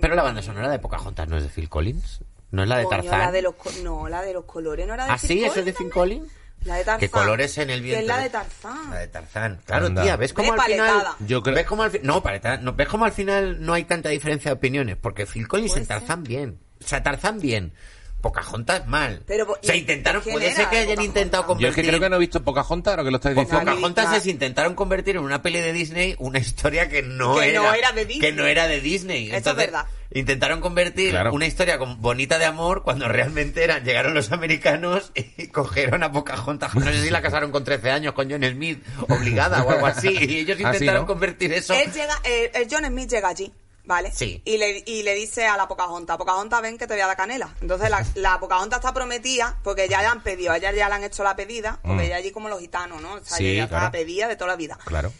[0.00, 2.20] Pero la banda sonora de Pocahontas no es de Phil Collins.
[2.50, 3.18] No es la de coño, Tarzán.
[3.20, 5.44] la de los co- no, la de los colores no era de ¿Ah, Phil sí?
[5.44, 5.90] ¿Eso es de Phil?
[5.90, 6.28] Collins?
[6.64, 7.00] La de Tarzán.
[7.00, 7.98] Que colores en el viento.
[7.98, 8.90] Que es la de Tarzán.
[8.90, 9.60] La de Tarzán.
[9.64, 10.02] Claro, Anda.
[10.02, 11.06] tía, ¿ves cómo De al final...
[11.20, 13.84] Yo creo- ¿Ves cómo al fi- No, paletada, no, ¿ves cómo al final no hay
[13.84, 14.96] tanta diferencia de opiniones?
[15.00, 16.58] Porque Phil Collins Puede en Tarzán bien.
[16.82, 17.72] O sea, Tarzán bien.
[18.20, 19.22] Pocahontas mal.
[19.26, 20.20] Pero, o sea, ¿y intentaron...
[20.22, 21.04] quién Puede era ser que hayan Pocahontas?
[21.06, 21.68] intentado Yo convertir...
[21.68, 23.70] es que creo que no he visto Pocahontas, ahora que lo estáis Pues diciendo.
[23.72, 24.20] Pocahontas Claro.
[24.24, 27.72] se intentaron convertir en una peli de Disney una historia que no, Que era, no
[27.74, 28.30] era de Disney.
[28.30, 29.26] que no era de Disney.
[29.26, 29.86] Eso es Entonces, verdad.
[30.18, 31.32] Intentaron convertir Claro.
[31.32, 36.12] una historia con- bonita de amor cuando realmente eran llegaron los americanos y cogieron a
[36.12, 36.74] Pocahontas.
[36.74, 40.08] No sé si la casaron con 13 años con John Smith, obligada o algo así.
[40.08, 41.06] Y ellos Ah, intentaron ¿no?
[41.06, 41.72] convertir eso.
[41.74, 43.52] Él llega, eh, el John Smith llega allí,
[43.84, 44.10] ¿vale?
[44.12, 44.42] Sí.
[44.44, 47.16] Y le, y le dice a la Pocahontas, Pocahontas, ven que te voy a dar
[47.16, 47.54] canela.
[47.60, 50.94] Entonces la, la Pocahontas está prometida, porque ya le han pedido, a ella ya le
[50.94, 52.00] han hecho la pedida, porque Mm.
[52.06, 53.14] ella allí como los gitanos, ¿no?
[53.14, 54.78] O sea, Sí, ella está pedida de toda la vida.
[54.84, 55.12] Claro.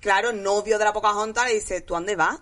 [0.00, 2.38] Claro, el novio de la Pocahontas le dice, ¿tú dónde vas?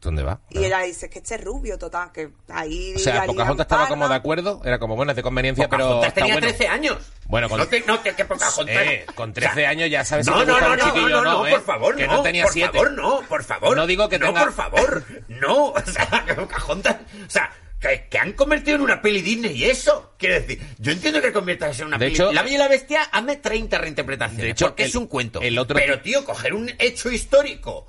[0.00, 0.40] ¿Dónde va?
[0.48, 2.94] Y ella dice, que este es rubio, total, que ahí...
[2.96, 6.08] O sea, Pocahontas estaba como de acuerdo, era como, bueno, es de conveniencia, pero Pocahontas
[6.08, 6.46] está tenía bueno.
[6.48, 6.96] 13 años.
[7.26, 8.76] Bueno, con- no te, no te, que Pocahontas.
[8.76, 11.18] Eh, con 13 años ya sabes si no, te no, no, un no, chiquillo no,
[11.18, 11.50] o no, no, ¿eh?
[11.50, 12.72] por favor, Que no, no tenía por siete.
[12.78, 13.76] favor, no, por favor.
[13.76, 16.96] No digo que no, tenga- por favor, no, o sea, que Pocahontas,
[17.26, 20.92] o sea, que, que han convertido en una peli Disney y eso, quiero decir, yo
[20.92, 23.76] entiendo que conviertas en una De peli, hecho- La Bella y la Bestia, hazme 30
[23.76, 27.10] reinterpretaciones, De hecho, porque el- es un cuento, el otro- pero tío, coger un hecho
[27.10, 27.86] histórico,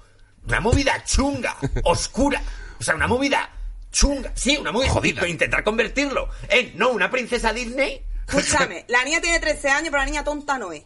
[0.47, 2.41] una movida chunga, oscura,
[2.79, 3.49] o sea, una movida
[3.91, 5.27] chunga, sí, una movida Jodida.
[5.27, 10.05] intentar convertirlo en, no, una princesa Disney, Escúchame, la niña tiene 13 años, pero la
[10.05, 10.83] niña tonta no es.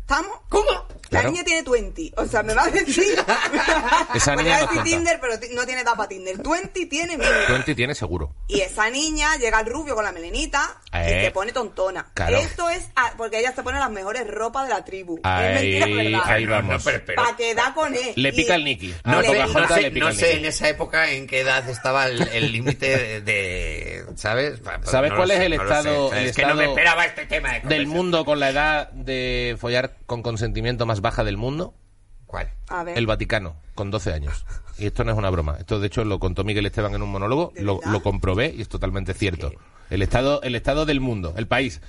[0.00, 0.40] ¿Estamos?
[0.48, 0.88] ¿cómo?
[1.10, 1.30] La Claro.
[1.30, 2.12] niña tiene 20.
[2.16, 3.04] O sea, me va a decir.
[4.14, 4.84] Esa niña no decir cuenta.
[4.84, 6.36] Tinder, pero no tiene tapa Tinder.
[6.38, 7.36] 20 tiene mínimo.
[7.48, 8.34] 20 tiene seguro.
[8.46, 12.10] Y esa niña llega al rubio con la melenita Eh, y te pone tontona.
[12.14, 12.36] claro.
[12.38, 15.18] Esto es a- porque ella se pone las mejores ropas de la tribu.
[15.22, 16.30] Ahí- es mentira, ¿verdad?
[16.32, 16.82] ahí vamos.
[16.84, 18.12] pero- pero- Para quedar con él.
[18.16, 18.94] Le Y- pica el Nicky.
[19.04, 20.38] No Pocahontas no sé- le pica no el sé Nicky.
[20.38, 24.60] en esa época en qué edad estaba el límite de, de- ¿sabes?
[24.60, 27.54] Pa- ¿Sabes no cuál es sé, el estado- es que no me esperaba este tema
[27.54, 31.74] de Del mundo con la edad de follar con consentimiento más baja del mundo,
[32.26, 32.50] ¿Cuál?
[32.68, 32.98] A ver.
[32.98, 34.44] el Vaticano, con 12 años.
[34.78, 35.56] Y esto no es una broma.
[35.58, 38.68] Esto, de hecho, lo contó Miguel Esteban en un monólogo, ¿De lo, comprobé y es
[38.68, 39.52] totalmente cierto.
[39.90, 41.80] El estado, el estado del mundo, el país,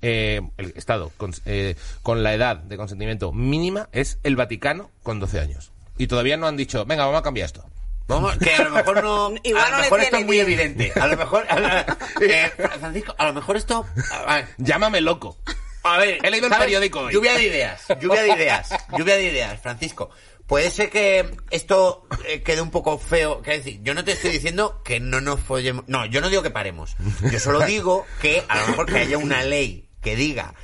[0.00, 5.20] eh, el estado con, eh, con la edad de consentimiento mínima es el Vaticano con
[5.20, 5.70] 12 años.
[5.98, 7.64] Y todavía no han dicho, venga, vamos a cambiar esto.
[8.08, 9.32] Vamos, que a lo mejor no.
[9.44, 10.46] Igual a lo no mejor esto es muy bien.
[10.46, 10.92] evidente.
[11.00, 11.44] A lo mejor.
[11.48, 12.50] a la- eh,
[12.80, 13.86] Francisco, a lo mejor esto.
[14.26, 15.36] a ver, Llámame loco.
[15.84, 16.66] A ver, He leído el ¿sabes?
[16.66, 17.12] periódico hoy.
[17.12, 20.10] Lluvia de ideas, lluvia de ideas, lluvia de ideas, Francisco.
[20.46, 23.40] Puede ser que esto eh, quede un poco feo.
[23.42, 25.84] Que decir, yo no te estoy diciendo que no nos follemos.
[25.86, 26.96] No, yo no digo que paremos.
[27.30, 30.54] Yo solo digo que a lo mejor que haya una ley que diga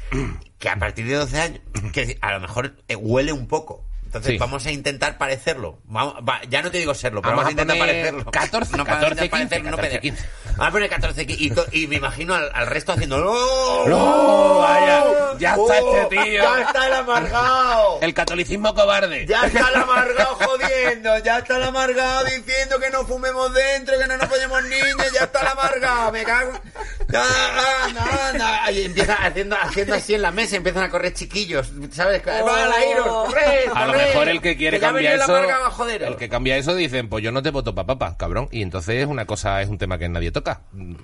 [0.59, 1.61] que a partir de 12 años,
[1.93, 3.85] que a lo mejor eh, huele un poco.
[4.09, 4.39] Entonces Sí.
[4.39, 5.81] vamos a intentar parecerlo.
[5.85, 8.31] Vamos, va, ya no te digo serlo, pero Vamos vamos, a intentar parecerlo.
[8.31, 10.01] 14, no, vamos a 14, intentar 15, parecerlo, no 14, peder.
[10.01, 10.29] 15.
[10.57, 11.63] Vamos a poner 14, 15.
[11.73, 13.87] Y, me imagino al, al resto haciendo ¡No!
[13.87, 14.59] ¡No!
[14.61, 15.05] Vaya,
[15.39, 16.43] ya está este tío.
[16.43, 17.99] ¡Ya está el amargado!
[18.01, 19.27] El catolicismo cobarde.
[19.27, 24.07] Ya está el amargado jodiendo, ya está el amargado diciendo que no fumemos dentro, que
[24.07, 26.53] no nos ponemos niños, ya está el amargado, me cago.
[27.09, 27.25] Ya,
[27.85, 28.71] anda, anda.
[28.71, 32.23] Y empieza haciendo, haciendo así en la mesa, empiezan a correr chiquillos, ¿sabes?
[32.27, 33.65] ¡Va, la Iros, corre,
[33.99, 35.37] lo mejor el que quiere cambiar eso,
[36.07, 38.49] el que cambia eso dicen, pues yo no te voto pa' papa, cabrón.
[38.51, 40.63] Y entonces es una cosa, es un tema que nadie toca.
[40.73, 40.95] Mm,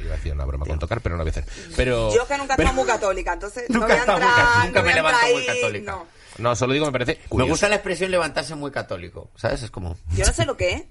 [0.00, 1.44] Iba a decir una broma con tocar, pero no lo voy a hacer.
[1.76, 4.20] Pero, Yo que nunca he pero- estado muy católica, entonces Nunca no voy a muy
[4.22, 5.90] no nunca voy me levanto muy católica.
[5.92, 6.06] no.
[6.38, 9.60] No, solo digo, me parece Me gusta la expresión levantarse muy católico, ¿sabes?
[9.64, 10.82] Es como, Yo no sé lo que es.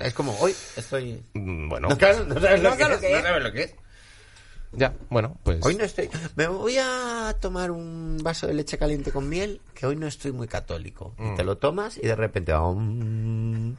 [0.00, 1.22] es como, hoy estoy...
[1.34, 3.74] Mm, Bueno, No, claro, no lo No que es, no sabes lo que es.
[4.72, 5.64] Ya, bueno, pues...
[5.64, 6.08] Hoy no estoy.
[6.36, 10.32] Me voy a tomar un vaso de leche caliente con miel, que hoy no estoy
[10.32, 11.14] muy católico.
[11.18, 12.54] Y te lo tomas y de repente.
[12.54, 13.76] um,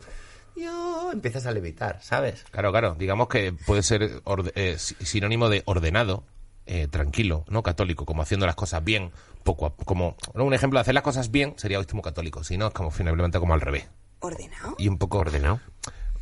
[0.56, 2.44] yo empiezas a levitar, ¿sabes?
[2.52, 2.96] Claro, claro.
[3.00, 6.24] Digamos que puede ser orde- eh, si- sinónimo de ordenado,
[6.66, 9.12] eh, tranquilo, no católico, como haciendo las cosas bien,
[9.44, 10.44] poco a, como ¿no?
[10.44, 13.40] un ejemplo de hacer las cosas bien sería último católico, si no es como finalmente
[13.40, 13.88] como al revés
[14.20, 14.76] ¿Ordenado?
[14.78, 15.62] y un poco ordenado,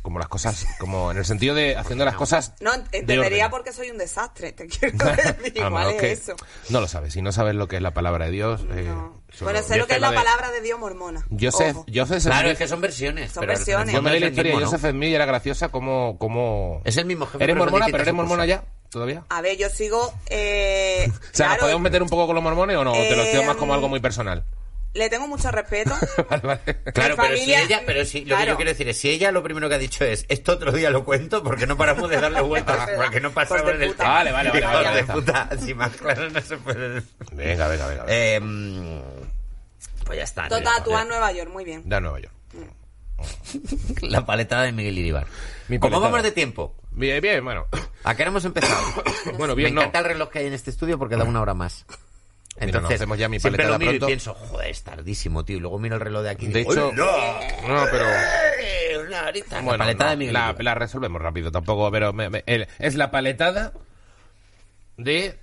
[0.08, 2.54] como las cosas, como en el sentido de haciendo las cosas.
[2.60, 5.62] No, de entendería porque soy un desastre, te quiero decir.
[5.62, 6.34] Ah, Igual no, es que eso.
[6.70, 7.12] no lo sabes.
[7.12, 8.62] Si no sabes lo que es la palabra de Dios.
[8.72, 9.18] eh, No.
[9.42, 11.22] Bueno, sé lo que es la de- palabra de Dios mormona.
[11.38, 11.76] Joseph.
[11.94, 13.30] Joseph Claro, Smith- es que son versiones.
[13.32, 13.94] Son pero versiones.
[13.94, 14.64] Yo me leí la historia de.
[14.64, 16.16] Joseph Smith y era graciosa como...
[16.18, 16.80] como...
[16.84, 19.24] Es el mismo jefe, Eres mormona, pero eres mormona ya, todavía.
[19.28, 20.14] A ver, yo sigo.
[20.30, 22.92] Eh, O sea, ¿nos podemos meter un poco con los mormones o no?
[22.92, 24.44] ¿O te lo digo más como Eh, algo muy personal?
[24.98, 25.94] Le tengo mucho respeto.
[26.28, 26.60] Vale, vale.
[26.92, 29.44] Claro, pero si ella, pero si, lo que yo quiero decir es, si ella lo
[29.44, 32.40] primero que ha dicho es, esto otro día lo cuento, porque no paramos de darle
[32.40, 34.02] vueltas, porque no de del puta.
[34.02, 34.12] tema.
[34.14, 37.10] Vale, vale, vale, vale, de puta, si más claro no se puede decir.
[37.30, 38.04] Venga, venga, venga.
[38.04, 38.04] venga.
[38.08, 39.00] Eh, mm,
[40.04, 40.48] pues ya está.
[40.48, 41.88] Tota, ya, tú a Nueva York, muy bien.
[41.88, 42.34] De a Nueva York.
[44.02, 45.26] La paletada de Miguel Iribar.
[45.68, 46.74] Mi ¿Cómo vamos de tiempo?
[46.90, 47.66] Bien, bien, bueno.
[48.02, 48.82] ¿A qué hora hemos empezado?
[49.36, 49.80] Bueno, bien, Me no.
[49.82, 51.86] encanta el reloj que hay en este estudio porque da una hora más.
[52.60, 54.06] Entonces, hacemos ya mi siempre paletada lo miro pronto.
[54.06, 55.56] y pienso, joder, es tardísimo, tío.
[55.56, 57.40] Y luego miro el reloj de aquí y De digo, hecho, "Hola".
[57.66, 58.04] no, pero...
[59.06, 59.62] Una horita.
[59.62, 60.64] La paletada no, de Miguel la, Iribar.
[60.64, 63.72] la resolvemos rápido, tampoco, pero me- me- el- es la paletada
[64.96, 65.38] de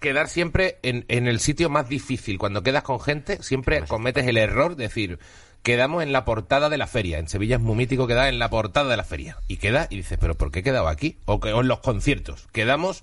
[0.00, 2.38] quedar siempre en, en el sitio más difícil.
[2.38, 5.18] Cuando quedas con gente, siempre cometes el error de decir,
[5.62, 7.18] quedamos en la portada de la feria.
[7.18, 9.36] En Sevilla es muy mítico quedar en la portada de la feria.
[9.48, 11.18] Y queda y dices, pero ¿por qué he quedado aquí?
[11.26, 12.48] O, que, o en los conciertos.
[12.52, 13.02] Quedamos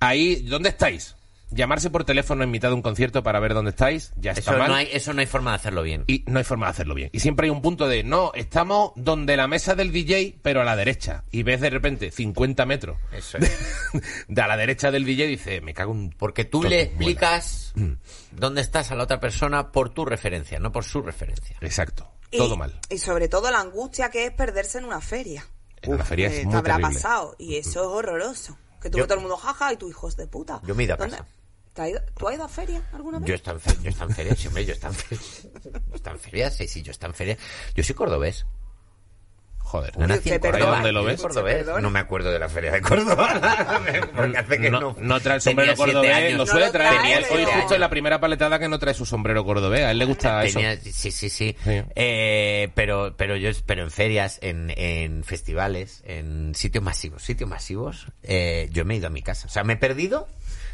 [0.00, 1.14] ahí, ¿dónde estáis?
[1.52, 4.58] Llamarse por teléfono en mitad de un concierto para ver dónde estáis, ya está Eso
[4.58, 4.68] mal.
[4.68, 6.04] no, hay, eso no hay forma de hacerlo bien.
[6.06, 7.10] Y no hay forma de hacerlo bien.
[7.12, 10.64] Y siempre hay un punto de, no, estamos donde la mesa del DJ, pero a
[10.64, 11.24] la derecha.
[11.30, 13.50] Y ves de repente 50 metros Eso es.
[14.28, 16.10] de a la derecha del DJ y dice, me cago en...
[16.10, 16.70] Porque tú todo".
[16.70, 17.92] le explicas Mm.
[18.32, 21.56] dónde estás a la otra persona por tu referencia, no por su referencia.
[21.60, 22.10] exacto.
[22.32, 22.78] Y- Todo mal.
[22.90, 25.44] Y sobre todo la angustia que es perderse en una feria.
[25.82, 26.94] En una feria Eh, es te muy habrá terrible.
[26.94, 27.34] pasado.
[27.38, 28.56] Y eso es horroroso.
[28.82, 30.60] Que tú Yo- ves todo el mundo jaja y tú hijos de puta.
[30.66, 31.28] Yo me he ido a ¿Dónde- casa.
[31.80, 33.26] ¿Te has ido- ¿Tú has ido a feria alguna vez?
[33.28, 34.92] Yo he estado en feria, yo he estado en feria, sí, hombre, yo he estado
[34.94, 35.24] en feria.
[35.64, 37.38] Yo he estado en feria, sí, sí, yo he estado en feria.
[37.74, 38.44] Yo soy cordobés.
[39.58, 39.96] Joder.
[39.98, 40.72] No nací en Córdoba.
[40.72, 41.20] ¿Dónde lo ves?
[41.22, 41.64] cordobés.
[41.80, 43.40] No me acuerdo de la feria de Córdoba.
[44.16, 46.32] Porque hace que no, no, no trae el sombrero Tenía cordobés, años.
[46.32, 47.00] lo No suele traer.
[47.00, 49.84] trae, Hoy pero- justo en la primera paletada que no trae su sombrero cordobés.
[49.84, 50.58] A él le gusta eso.
[50.58, 51.30] Tenía- sí, sí, sí.
[51.30, 51.56] Sí.
[51.94, 58.08] Eh, pero, pero yo, pero en ferias, en, en festivales, en sitios masivos, sitios masivos,
[58.24, 59.46] eh, yo me he ido a mi casa.
[59.46, 60.26] O sea, me he perdido,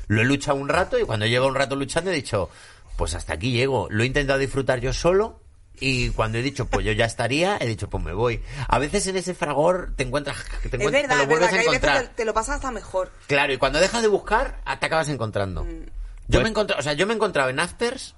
[0.08, 2.48] lo he luchado un rato y cuando llevo un rato luchando he dicho,
[2.96, 3.88] pues hasta aquí llego.
[3.90, 5.40] Lo he intentado disfrutar yo solo
[5.78, 8.42] y cuando he dicho, pues yo ya estaría, he dicho, pues me voy.
[8.68, 11.48] A veces en ese fragor te encuentras, te, es encuentras- verdad, te lo es verdad
[11.48, 12.08] a que hay veces encontrar.
[12.08, 13.12] que te lo pasas hasta mejor.
[13.26, 15.64] Claro, y cuando dejas de buscar, te acabas encontrando.
[15.64, 15.68] Mm.
[15.68, 15.90] Yo
[16.28, 18.14] Pues- me he encontrado, o sea, yo me he encontrado en afters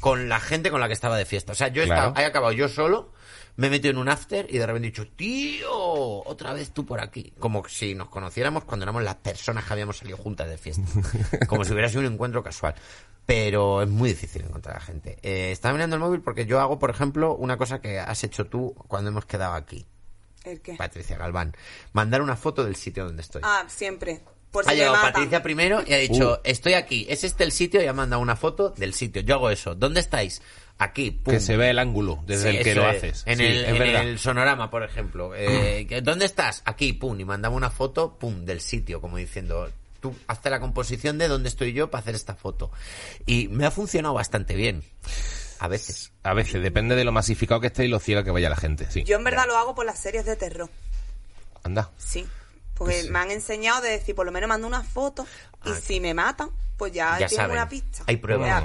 [0.00, 1.52] con la gente con la que estaba de fiesta.
[1.52, 2.08] O sea, yo he, Claro.
[2.08, 3.12] estado- he acabado yo solo,
[3.56, 5.70] me he metido en un after y de repente he dicho, tío,
[6.24, 7.32] otra vez tú por aquí.
[7.38, 10.82] Como si nos conociéramos cuando éramos las personas que habíamos salido juntas de fiesta.
[11.48, 12.74] Como si hubiera sido un encuentro casual.
[13.24, 15.18] Pero es muy difícil encontrar a gente.
[15.22, 18.46] Eh, estaba mirando el móvil porque yo hago, por ejemplo, una cosa que has hecho
[18.46, 19.84] tú cuando hemos quedado aquí.
[20.44, 20.74] ¿El qué?
[20.74, 21.56] Patricia Galván.
[21.92, 23.42] Mandar una foto del sitio donde estoy.
[23.44, 24.20] Ah, siempre.
[24.52, 25.12] Por Ha si me llegado matan.
[25.14, 26.40] Patricia primero y ha dicho, Uh.
[26.44, 29.22] estoy aquí, es este el sitio y ha mandado una foto del sitio.
[29.22, 29.74] Yo hago eso.
[29.74, 30.40] ¿Dónde estáis?
[30.78, 31.32] Aquí, pum.
[31.32, 32.96] Que se ve el ángulo desde Sí, el que lo es.
[32.98, 33.22] haces.
[33.26, 34.02] En, Sí, el, es en verdad.
[34.02, 35.32] el sonorama, por ejemplo.
[35.34, 36.62] Eh, ¿Dónde estás?
[36.66, 37.18] Aquí, pum.
[37.18, 39.70] Y mandaba una foto, pum, del sitio, como diciendo,
[40.00, 42.70] tú hazte la composición de dónde estoy yo para hacer esta foto.
[43.24, 44.82] Y me ha funcionado bastante bien.
[45.60, 46.12] A veces.
[46.22, 48.86] A veces, depende de lo masificado que esté y lo ciega que vaya la gente,
[48.90, 49.02] sí.
[49.04, 50.68] Yo en verdad lo hago por las series de terror.
[51.62, 51.90] Anda.
[51.96, 52.26] Sí.
[52.74, 55.26] Porque me han enseñado de decir, por lo menos mando una foto
[55.64, 57.20] y si me matan, pues ya, Ah.
[57.20, 57.56] Ya tengo saben.
[57.56, 58.04] una pista.
[58.06, 58.62] Hay pruebas.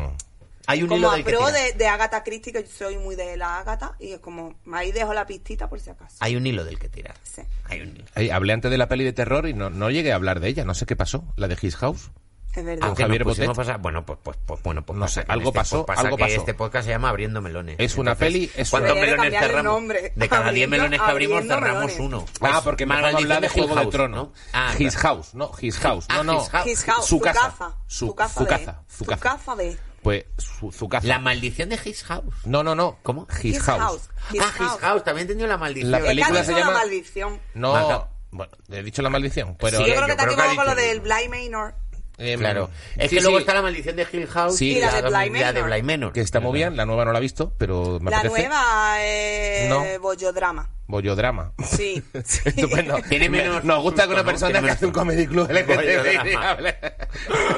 [0.67, 3.37] Hay un Como hilo del que de, de Agatha Christie, que yo soy muy de
[3.37, 6.15] la Agatha, y es como, ahí dejo la pistita por si acaso.
[6.19, 7.15] Hay un hilo del que tirar.
[7.23, 7.41] Sí.
[7.65, 8.05] Hay un hilo.
[8.15, 10.47] Ay, hablé antes de la peli de terror y no, no llegué a hablar de
[10.49, 10.65] ella.
[10.65, 11.23] No sé qué pasó.
[11.35, 12.11] La de His House.
[12.53, 12.85] Es verdad.
[12.87, 13.49] Con que Javier Botet.
[13.53, 16.01] pasar- Bueno, pues, pues, pues, bueno, pues No pasa sé, algo este- pasó, pues pasa
[16.07, 16.35] algo que pasó.
[16.35, 17.77] Este podcast se llama Abriendo Melones.
[17.79, 19.63] Es una peli, es ¿Cuántos de melones cerramos?
[19.63, 20.11] nombre.
[20.17, 22.25] De cada 10 Abriendo- melones que abrimos cerramos uno.
[22.27, 24.27] Ah, Pues, porque me a hablar de Juego de House, Tronos.
[24.27, 24.33] ¿no?
[24.51, 25.15] Ah, His claro.
[25.15, 26.05] House, no, His House.
[26.09, 26.41] Ah, No, no.
[26.65, 27.05] His House.
[27.05, 27.73] Su su casa.
[27.87, 28.83] Su, casa su de- casa.
[28.89, 31.05] Su casa de- Pues su, su casa.
[31.07, 32.33] La maldición de His House.
[32.45, 32.97] No, no, no.
[33.03, 33.27] ¿Cómo?
[33.43, 33.79] His, His House.
[33.79, 34.09] House.
[34.33, 35.03] His ah, His House.
[35.03, 35.91] También he entendido la maldición.
[35.91, 37.39] La película se llama- una maldición.
[37.53, 38.09] No, Marca.
[38.31, 39.77] bueno, he dicho la maldición, pero...
[39.77, 41.75] Sí, yo creo que te has equivocado con lo del Bly Manor.
[42.21, 42.69] Em, Claro.
[42.97, 44.71] Es sí, que luego sí, está la maldición de Hill House Sí.
[44.73, 45.69] y, Y la de la, Bly la de Manor.
[45.73, 46.13] Bly Manor.
[46.13, 48.41] Que está muy bien, la nueva no la he visto, pero me La apetece.
[48.47, 49.83] nueva es No.
[50.01, 50.69] bollodrama.
[50.87, 51.53] Bollodrama.
[51.65, 52.03] Sí.
[52.25, 52.39] sí.
[52.45, 52.97] Estupendo.
[53.09, 54.25] Tiene Me- menos Nos gusta que una ¿no?
[54.29, 55.49] persona que hace un comedy club.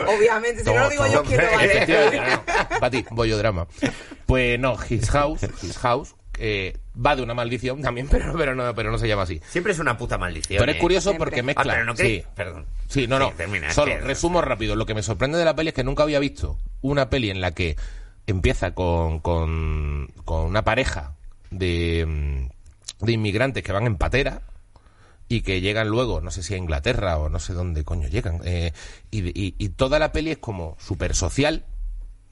[0.07, 1.84] Obviamente, si no lo digo yo, quiero valer.
[2.43, 2.80] No.
[2.80, 3.68] Para ti, bollodrama.
[4.26, 8.73] Pues no, His House, His House, eh, va de una maldición también, pero, pero, no,
[8.75, 9.41] pero no se llama así.
[9.49, 10.59] Siempre es una puta maldición.
[10.59, 10.81] Pero es ¿eh?
[10.81, 11.25] curioso Siempre.
[11.25, 11.73] porque Ah, mezcla.
[11.73, 12.23] pero no sí.
[12.35, 12.65] Perdón.
[12.87, 13.29] Sí, no, no.
[13.29, 14.75] Sí, termina, es Solo, que- resumo rápido.
[14.75, 17.41] Lo que me sorprende de la peli es que nunca había visto una peli en
[17.41, 17.75] la que
[18.27, 21.15] empieza con, con, con una pareja
[21.51, 24.41] de, mm, de inmigrantes que van en patera
[25.29, 28.39] y que llegan luego, no sé si a Inglaterra o no sé dónde coño llegan.
[28.45, 28.71] eh,
[29.09, 31.65] y, y- y toda la peli es como súper social,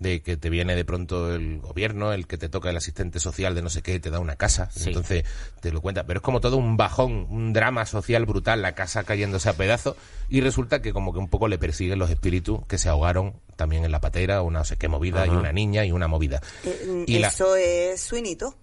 [0.02, 3.54] de que te viene de pronto el gobierno, el que te toca el asistente social
[3.54, 4.90] de no sé qué, te da una casa, Sí.
[4.90, 5.24] entonces
[5.62, 9.04] te lo cuenta, pero es como todo un bajón, un drama social brutal, la casa
[9.04, 9.96] cayéndose a pedazos,
[10.28, 13.86] y resulta que como que un poco le persiguen los espíritus que se ahogaron también
[13.86, 16.42] en la patera, una no sé qué movida, y una niña y una movida.
[16.64, 18.56] Eh, Y la- Eso es Suinito.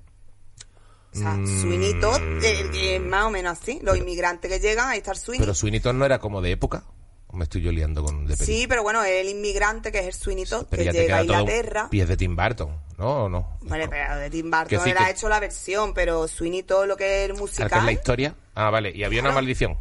[1.14, 1.60] O sea, Mm.
[1.62, 3.78] Suinito eh, es más o menos así.
[3.82, 5.40] Los inmigrantes que llegan, ahí está el Sweeney.
[5.40, 6.97] Pero Sweeney Todd no era como de época, ¿O
[7.32, 8.36] me estoy yo liando con de?
[8.36, 11.88] Sí, pero bueno, es el inmigrante que es el Sweeney Todd, que llega a Inglaterra.
[11.90, 13.24] pies de Tim Burton, ¿no?
[13.24, 13.58] ¿O no?
[13.62, 17.24] Vale, pero de Tim Burton sí, que- hecho la versión, pero Sweeney Todd lo que
[17.24, 17.70] es el ¿Sabes musical.
[17.70, 18.34] qué es la historia?
[18.54, 18.90] Ah, vale.
[18.94, 19.76] Y había una maldición.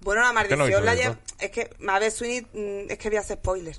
[0.00, 1.18] Bueno, la no maldición la lleva...
[1.40, 3.76] Es que, a ver, Sweeney, mm, es que voy a hacer spoiler.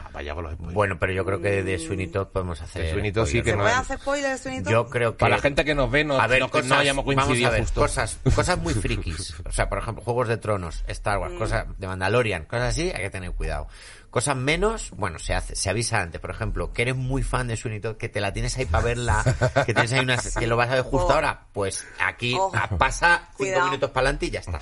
[0.00, 0.74] Ah, vaya con los spoilers.
[0.74, 2.82] Bueno, pero yo creo que de Sweeney Todd podemos hacer.
[2.82, 4.70] De Sweeney Todd sí que ¿Se no puede es- hacer spoiler de Sweeney Todd?
[4.72, 5.18] Yo creo que.
[5.18, 7.46] Para la gente que nos ve, no, a ver, no, cosas, no hayamos coincidido vamos
[7.46, 7.80] a ver, justo.
[7.80, 9.34] Cosas, cosas muy frikis.
[9.44, 11.22] O sea, por ejemplo, Juegos de Tronos, Star Mm.
[11.22, 13.66] Wars, cosas de Mandalorian, cosas así, hay que tener cuidado.
[14.10, 16.20] Cosas menos, bueno, se hace, se avisa antes.
[16.20, 18.84] Por ejemplo, que eres muy fan de Sweeney Todd, que te la tienes ahí para
[18.84, 19.22] verla,
[19.66, 21.12] que tienes ahí una, que lo vas a ver justo Ojo.
[21.14, 23.64] ahora, pues aquí ah, pasa cinco Cuidado.
[23.66, 24.60] minutos para adelante y ya está.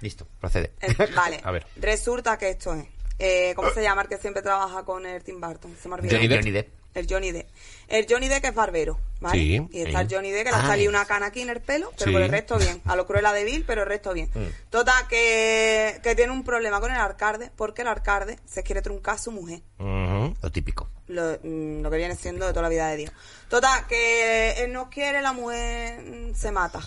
[0.00, 0.72] Listo, procede.
[0.80, 1.66] Eh, vale, A ver.
[1.76, 2.86] resulta que esto es...
[3.18, 5.76] Eh, ¿Cómo se llama el que siempre trabaja con el Tim Burton?
[5.80, 6.18] Se me ha olvidado.
[6.18, 6.40] Johnny Depp.
[6.40, 6.68] Johnny Depp.
[6.94, 7.48] El Johnny Depp.
[7.88, 9.38] El Johnny Depp que es barbero, ¿vale?
[9.38, 10.04] Sí, y está sí.
[10.06, 12.04] el Johnny Depp que le ha Ah, salido una cana aquí en el pelo, pero
[12.10, 12.12] Sí.
[12.12, 12.82] por el resto bien.
[12.84, 14.28] A lo cruela de Bill, pero el resto bien.
[14.34, 14.68] Mm.
[14.70, 19.14] Total, que, que tiene un problema con el alcalde, porque el alcalde se quiere truncar
[19.14, 19.62] a su mujer.
[19.78, 20.90] Lo típico.
[21.06, 23.12] Lo, mm, lo que viene siendo de toda la vida de Dios.
[23.48, 26.80] Total, que él no quiere, la mujer mm, se mata.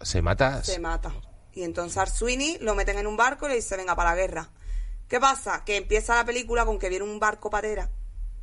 [0.00, 0.62] Se mata.
[0.62, 1.12] Se mata.
[1.52, 4.48] Y entonces Sweeney lo meten en un barco y le dice, venga, para la guerra.
[5.08, 5.62] ¿Qué pasa?
[5.64, 7.88] Que empieza la película con que viene un barco patera,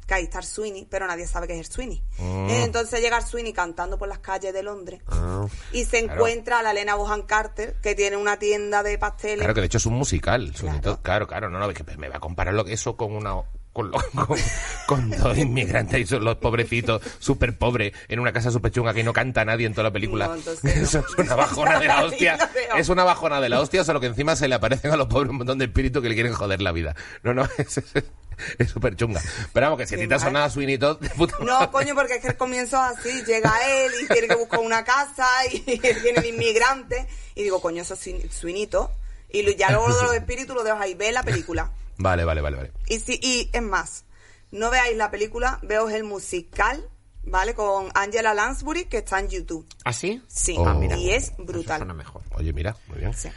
[0.08, 2.04] que ahí está el Sweeney, pero nadie sabe que es el Sweeney.
[2.18, 2.50] Mm.
[2.50, 5.46] Entonces llega el Sweeney cantando por las calles de Londres Ah.
[5.72, 9.40] y se encuentra a la Elena Bohan Carter, que tiene una tienda de pasteles.
[9.40, 10.52] Claro que de hecho es un musical.
[10.58, 11.00] Claro.
[11.02, 11.50] Claro, claro.
[11.50, 13.36] No, no, es que me va a comparar eso con una.
[13.76, 14.40] Con, lo- con,
[14.88, 19.04] con dos inmigrantes y son los pobrecitos, súper pobres, en una casa súper chunga que
[19.04, 20.28] no canta nadie en toda la película.
[20.28, 20.82] No, entonces no.
[20.82, 22.38] Eso es una bajona de la hostia.
[22.78, 25.30] Es una bajona de la hostia, solo que encima se le aparecen a los pobres
[25.30, 26.96] un montón de espíritus que le quieren joder la vida.
[27.22, 29.22] No, no, es súper chunga.
[29.52, 31.46] Pero vamos, que si a ti Qué te ha sonado Sweeney Todd, de puta No,
[31.60, 31.72] madre.
[31.72, 34.86] coño, porque es que el comienzo es así, llega él y tiene que buscar una
[34.86, 38.90] casa y él tiene el inmigrante y digo, coño, eso es Swin- Swinito.
[39.32, 41.72] Y lo- ya luego lo de los espíritus lo dejo ahí, ve la película.
[41.98, 42.72] Vale, vale, vale, vale.
[42.88, 44.06] Y si, y es más,
[44.52, 46.90] no veáis la película, veos el musical,
[47.24, 47.54] ¿vale?
[47.54, 49.66] Con Angela Lansbury, que está en YouTube.
[49.84, 50.22] ¿Ah, sí?
[50.28, 50.68] Sí, Oh.
[50.68, 50.98] Ah, mira.
[50.98, 51.94] y es Eso suena brutal.
[51.96, 52.22] mejor.
[52.36, 53.14] Oye, mira, muy bien.
[53.14, 53.30] Sí.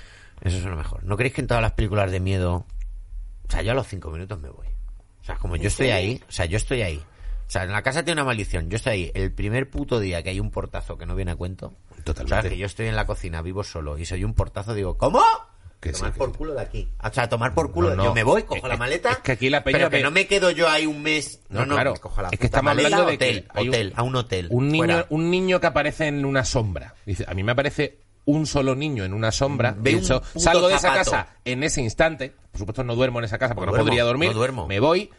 [0.43, 1.03] Eso suena mejor.
[1.05, 2.65] ¿No creéis que en todas las películas de miedo...
[3.49, 4.67] O sea, yo a los cinco minutos me voy.
[5.21, 6.97] O sea, como yo estoy ahí, o sea, yo estoy ahí.
[7.47, 8.69] O sea, en la casa tiene una maldición.
[8.69, 9.13] Yo estoy ahí.
[9.15, 11.75] El primer puto día que hay un portazo que no viene a cuento.
[12.05, 12.29] Totalmente.
[12.37, 12.53] ¿Sabes?
[12.53, 15.23] Que yo estoy en la cocina, vivo solo, y soy un portazo, digo, ¿cómo?
[15.81, 16.89] Que tomar sí, por culo de aquí.
[17.03, 17.91] O sea, tomar por culo.
[17.91, 18.05] No, no.
[18.07, 19.13] Yo me voy, cojo Es- la maleta.
[19.13, 21.41] es que aquí la peña Pero que no me quedo yo ahí un mes.
[21.49, 21.95] No, No, claro.
[22.01, 24.17] cojo la Es que estamos maleta, hablando de que hotel, hay un- hotel, a un
[24.17, 24.49] hotel.
[24.51, 25.07] Un niño, fuera.
[25.11, 26.95] un niño que aparece en una sombra.
[27.07, 29.73] Dice, a mí me aparece un solo niño en una sombra.
[29.73, 31.11] De hecho, salgo de esa zapato.
[31.13, 32.35] casa en ese instante.
[32.51, 34.29] Por supuesto, no duermo en esa casa porque No no, duermo, podría dormir.
[34.31, 34.67] no duermo.
[34.67, 35.11] Me voy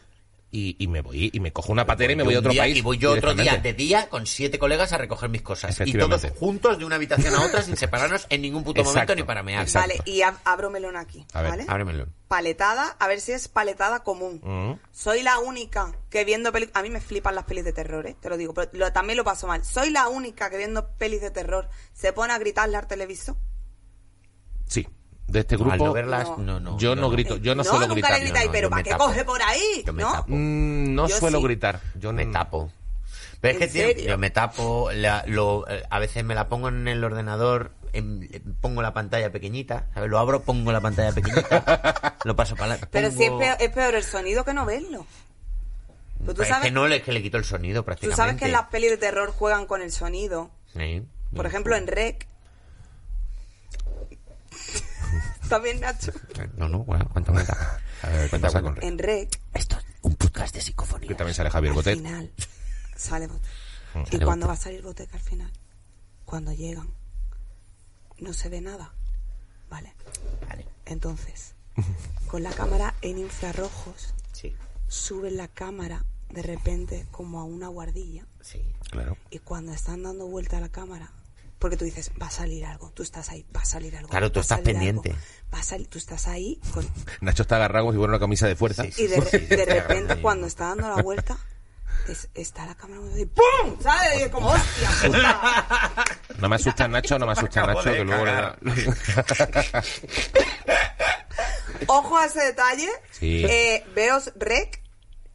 [0.52, 2.62] y, y me voy y me cojo una patera y me voy a otro día-
[2.62, 2.76] país.
[2.76, 5.80] Y voy yo otro día de día con siete colegas a recoger mis cosas.
[5.84, 9.14] Y todos juntos de una habitación a otra sin separarnos en ningún puto Exacto, momento
[9.16, 9.62] ni para mear.
[9.62, 9.88] exacto.
[9.96, 11.64] Vale, y ab- abro melón aquí, A ver, ¿vale?
[11.68, 12.06] Ábremelo.
[12.28, 14.40] Paletada, a ver si es paletada común.
[14.42, 14.72] Mm.
[14.92, 16.70] Soy la única que viendo pelis...
[16.74, 18.16] A mí me flipan las pelis de terror, ¿eh?
[18.20, 19.64] Te lo digo, pero lo- también lo paso mal.
[19.64, 23.36] Soy la única que viendo pelis de terror se pone a gritarle al televisor.
[24.66, 24.86] Sí,
[25.30, 25.84] de este Al grupo.
[25.86, 26.58] no verlas, No.
[26.60, 28.12] no, yo no grito, yo no, no, suelo nunca gritar.
[28.12, 29.04] le gritáis, no, pero yo ¿para me qué tapo.
[29.06, 29.82] coge por ahí?
[29.86, 30.12] Yo me ¿No?
[30.12, 30.24] tapo.
[30.28, 31.44] Mm, no Yo suelo sí.
[31.44, 31.80] gritar.
[31.94, 32.72] Yo me no- tapo.
[33.40, 36.48] Pero es ¿En que tío, yo me tapo, la- lo- eh, a veces me la
[36.48, 37.70] pongo en el ordenador,
[38.60, 40.10] pongo la pantalla pequeñita, ¿sabes?
[40.10, 43.70] Lo abro, pongo la pantalla pequeñita, lo paso para la Pero si es peor, es
[43.70, 45.06] peor el sonido que no verlo.
[46.20, 48.16] Pero tú es sabes, que no, es que le quito el sonido tú prácticamente.
[48.16, 50.50] sabes que en las pelis de terror juegan con el sonido.
[50.76, 51.02] Sí.
[51.34, 52.26] Por ejemplo, en Rec.
[55.50, 56.12] También Nacho.
[56.56, 57.42] No, no, bueno, cuéntame.
[58.02, 58.88] A ver, ¿qué pasa con Rey?
[58.88, 61.08] En Rec, Esto es un podcast de psicofonía.
[61.08, 61.96] Que también sale Javier al Botet.
[61.98, 62.32] final,
[62.96, 63.48] sale Boteca.
[64.06, 65.52] ¿Y Sale cuándo va a salir Boteca al final?
[66.24, 66.88] Cuando llegan.
[68.18, 68.94] No se ve nada.
[69.68, 69.92] Vale.
[70.48, 71.54] Vale, Entonces,
[72.28, 74.54] con la cámara en infrarrojos, sí,
[74.88, 78.24] suben la cámara de repente como a una guardilla.
[78.40, 78.64] sí.
[78.90, 79.16] Claro.
[79.30, 81.12] Y cuando están dando vuelta a la cámara,
[81.60, 84.08] porque tú dices, va a salir algo, tú estás ahí, va a salir algo.
[84.08, 85.10] Claro, tú estás salir pendiente.
[85.10, 85.22] algo,
[85.54, 86.88] va a salir, tú estás ahí con-
[87.20, 88.82] Nacho está agarrado como si fuera una camisa de fuerza.
[88.84, 89.02] Sí, sí.
[89.04, 91.36] y de, re- de repente cuando está dando la vuelta,
[92.08, 93.78] es- está la cámara y ¡pum!
[93.80, 94.18] ¿Sabes?
[94.18, 96.04] Y es como, hostia, puta.
[96.38, 98.58] No me asusta Nacho, no me asusta Nacho, que luego le da...
[101.86, 102.88] Ojo a ese detalle.
[103.10, 103.44] Sí.
[103.44, 104.80] Eh, veos rec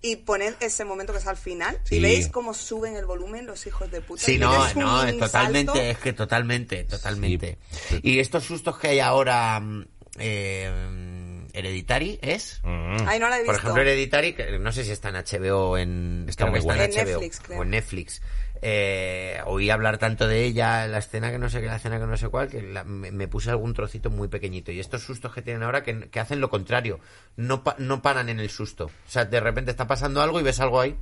[0.01, 1.95] y poned ese momento que es al final Sí.
[1.95, 4.23] y veis cómo suben el volumen los hijos de puta.
[4.23, 5.25] Sí, no, no, es salto.
[5.25, 7.57] totalmente, es que totalmente, totalmente.
[7.89, 7.99] Sí.
[8.03, 9.85] Y estos sustos que hay ahora, mm,
[10.19, 12.59] eh, Hereditary, ¿es?
[12.63, 13.07] Mm.
[13.07, 13.51] Ay, no la he visto.
[13.53, 16.67] Por ejemplo, Hereditary, que no sé si está en HBO o en, Está muy está
[16.73, 16.83] buena.
[16.85, 17.59] en En HBO Netflix, creo.
[17.59, 18.21] o en Netflix.
[18.61, 22.05] Eh, oí hablar tanto de ella, la escena que no sé qué, la escena que
[22.07, 24.71] no sé cuál, que la- me, me puse algún trocito muy pequeñito.
[24.71, 26.99] Y estos sustos que tienen ahora que, que hacen lo contrario,
[27.35, 28.85] no, pa- no paran en el susto.
[28.85, 30.95] O sea, de repente está pasando algo y ves algo ahí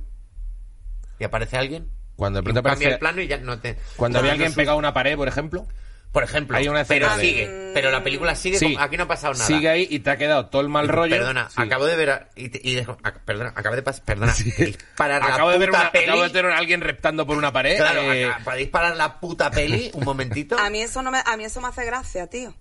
[1.18, 1.88] y aparece alguien.
[2.16, 2.88] Cuando de pronto aparece...
[2.92, 3.76] el plano y ya no te...
[3.96, 5.66] Cuando había alguien pegado a una pared, por ejemplo,
[6.14, 8.66] Por ejemplo, Hay una escena pero de- sigue, pero la película sigue, Sí.
[8.72, 9.44] como- aquí no ha pasado nada.
[9.46, 11.16] sigue ahí y te ha quedado todo el mal rollo.
[11.16, 11.56] Perdona, Sí.
[11.60, 15.20] acabo de ver a- y, te- y dejo- ac- perdona, acabo de pasar, perdona, disparar
[15.22, 16.04] la Acabo de ver puta una, peli.
[16.04, 17.76] acabo de tener a alguien reptando por una pared.
[17.76, 20.56] Claro, eh, acá- para disparar la puta peli, un momentito.
[20.58, 22.54] A mí eso no me, a mí eso me hace gracia, tío.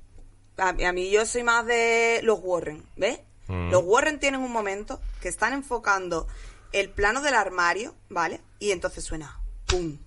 [0.57, 3.19] A, a mí yo soy más de los Warren, ¿ves?
[3.47, 3.69] Mm.
[3.69, 6.27] Los Warren tienen un momento que están enfocando
[6.71, 8.41] el plano del armario, ¿vale?
[8.57, 9.99] Y entonces suena pum,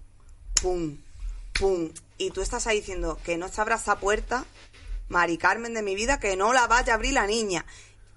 [0.60, 0.98] pum,
[1.58, 1.90] pum.
[2.18, 4.44] Y tú estás ahí diciendo que no se abra esa puerta,
[5.08, 7.64] Mari Carmen de mi vida, que no la vaya a abrir la niña.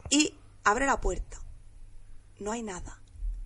[0.10, 0.34] Y
[0.64, 1.38] abre la puerta.
[2.40, 3.00] No hay nada.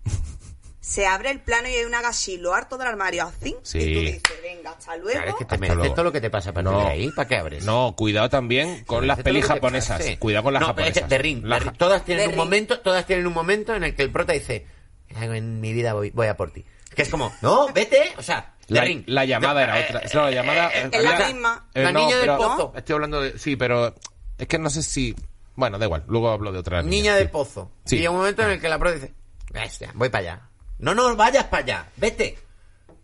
[0.80, 3.56] Se abre el plano y hay una gashi, lo harto del armario así.
[3.62, 3.78] Sí.
[3.78, 5.12] Y tú dices, venga, hasta luego.
[5.12, 6.86] Claro, es que te mereces todo lo que te pasa para No.
[6.86, 7.64] ahí, ¿para qué abres?
[7.64, 10.02] No, cuidado también con las pelis japonesas.
[10.18, 11.02] Cuidado con las no, es japonesas.
[11.04, 12.38] que The Ring, The ja- todas tienen The un Ring.
[12.44, 14.66] momento, todas tienen un momento en el que el prota dice,
[15.08, 16.64] en mi vida voy, voy a por ti.
[16.94, 20.02] Que es como, no, vete, o sea, La, llamada era eh, otra.
[20.14, 20.68] No, la llamada.
[20.68, 21.68] eh, eh, es la misma.
[21.74, 22.72] La niña del pero- pozo.
[22.76, 23.38] Estoy hablando de.
[23.38, 23.94] Sí, pero.
[24.38, 25.14] Es que no sé si.
[25.54, 26.04] Bueno, da igual.
[26.08, 26.90] Luego hablo de otra niña.
[26.90, 27.18] Niña sí.
[27.18, 27.70] del pozo.
[27.84, 27.96] Sí.
[27.96, 29.14] Y hay un momento en el que la pro dice,
[29.52, 30.48] "Bestia, voy para allá.
[30.78, 32.38] No, no vayas para allá, vete.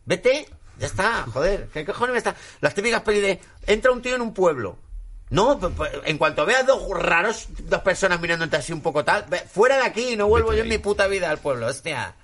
[0.05, 0.49] Vete,
[0.79, 1.69] ya está, joder.
[1.73, 2.35] ¿Qué cojones me está?
[2.61, 4.77] Las típicas pelis de, entra un tío en un pueblo.
[5.31, 9.25] No, pues, pues, en cuanto veas dos raros, dos personas mirándote así un poco tal,
[9.29, 12.17] ve- fuera de aquí, no vuelvo Vete yo en mi puta vida al pueblo, hostia.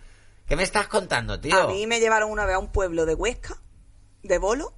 [0.47, 1.57] ¿Qué me estás contando, tío?
[1.61, 3.57] A mí me llevaron una vez a un pueblo de Huesca,
[4.23, 4.73] de Bolo,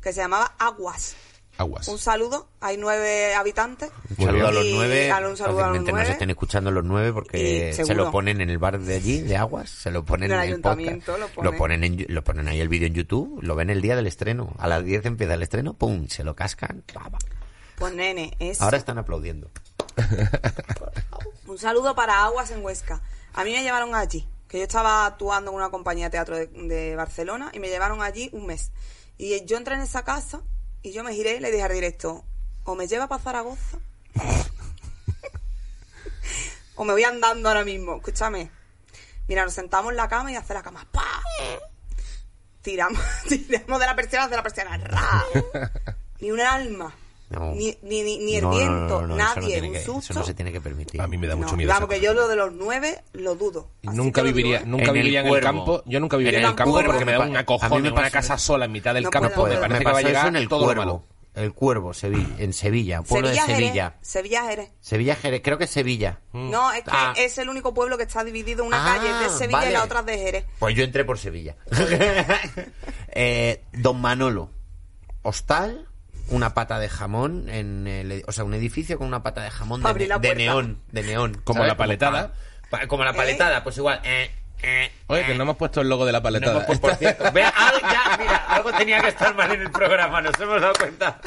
[0.00, 1.16] que se llamaba Aguas.
[1.56, 1.88] Aguas.
[1.88, 3.90] Un saludo, hay nueve habitantes.
[4.16, 5.10] Un saludo a los nueve.
[5.10, 6.12] a- un saludo a los fácilmente nos nueve.
[6.12, 9.68] estén escuchando los nueve porque se lo ponen en el bar de allí, de Aguas,
[9.68, 11.36] se lo ponen en el ayuntamiento, podcast.
[11.42, 11.82] lo ponen.
[11.82, 14.54] en, lo ponen ahí el vídeo en YouTube, lo ven el día del estreno.
[14.56, 16.84] A las 10 empieza el estreno, pum, se lo cascan.
[17.76, 18.62] Pues nene, eso.
[18.62, 19.50] Ahora están aplaudiendo.
[21.48, 23.00] Un saludo para Aguas en Huesca.
[23.34, 26.46] A mí me llevaron allí, que yo estaba actuando en una compañía de teatro de,
[26.46, 28.72] de Barcelona y me llevaron allí un mes.
[29.18, 30.42] Y yo entré en esa casa
[30.82, 32.24] y yo me giré y le dije al directo,
[32.64, 33.78] o me lleva para Zaragoza
[36.76, 37.96] o me voy andando ahora mismo.
[37.96, 38.50] Escúchame.
[39.26, 40.86] Mira, nos sentamos en la cama y hace la cama.
[40.90, 41.22] ¡Pa!
[42.62, 44.78] Tiramos, tiramos de la persiana, de la persiana.
[44.78, 45.24] ¡Ra!
[46.20, 46.94] Ni un alma.
[47.30, 47.52] No.
[47.54, 49.80] Ni, ni, ni, el No, no, no, viento, no, no, eso no nadie, un que-
[49.80, 50.12] susto.
[50.12, 51.00] Eso no se tiene que permitir.
[51.00, 51.68] A mí me da mucho No, miedo.
[51.72, 53.68] Vamos, que yo lo de los nueve lo dudo.
[53.82, 54.70] Nunca viviría, digo, ¿eh?
[54.70, 55.82] nunca En el viviría en el campo.
[55.84, 57.38] Yo nunca viviría En en el el campo Cuervo porque me da me un pa-
[57.38, 59.30] a acojón mí en me una casa sola en mitad del No campo.
[59.34, 60.80] puedo, me parece me que va a llegar en el todo Cuervo.
[60.82, 61.04] malo.
[61.34, 63.66] El Cuervo, Sevilla, en Sevilla, pueblo Sevilla de Jerez.
[63.68, 63.94] Sevilla.
[64.00, 64.70] Sevilla Jerez.
[64.80, 66.18] Sevilla, Jerez, creo que es Sevilla.
[66.32, 67.12] No, es que Ah.
[67.16, 68.64] es el único pueblo que está dividido.
[68.64, 69.70] Una Ah, calle de Sevilla vale.
[69.70, 70.44] y la otra es de Jerez.
[70.58, 71.54] Pues yo entré por Sevilla.
[73.20, 74.50] Eh, Don Manolo,
[75.22, 75.87] hostal,
[76.30, 79.82] una pata de jamón, en el, o sea, un edificio con una pata de jamón
[79.82, 81.40] de, neón, de neón.
[81.44, 82.32] Como la paletada.
[82.70, 84.00] pa- como la paletada, pues igual.
[84.04, 84.30] eh,
[84.62, 85.34] eh, Oye, que eh.
[85.36, 86.66] no hemos puesto el logo de la No, paletada.
[86.66, 90.20] pues, por cierto, vea, algo, ya, mira, algo tenía que estar mal en el programa,
[90.20, 91.18] nos hemos dado cuenta.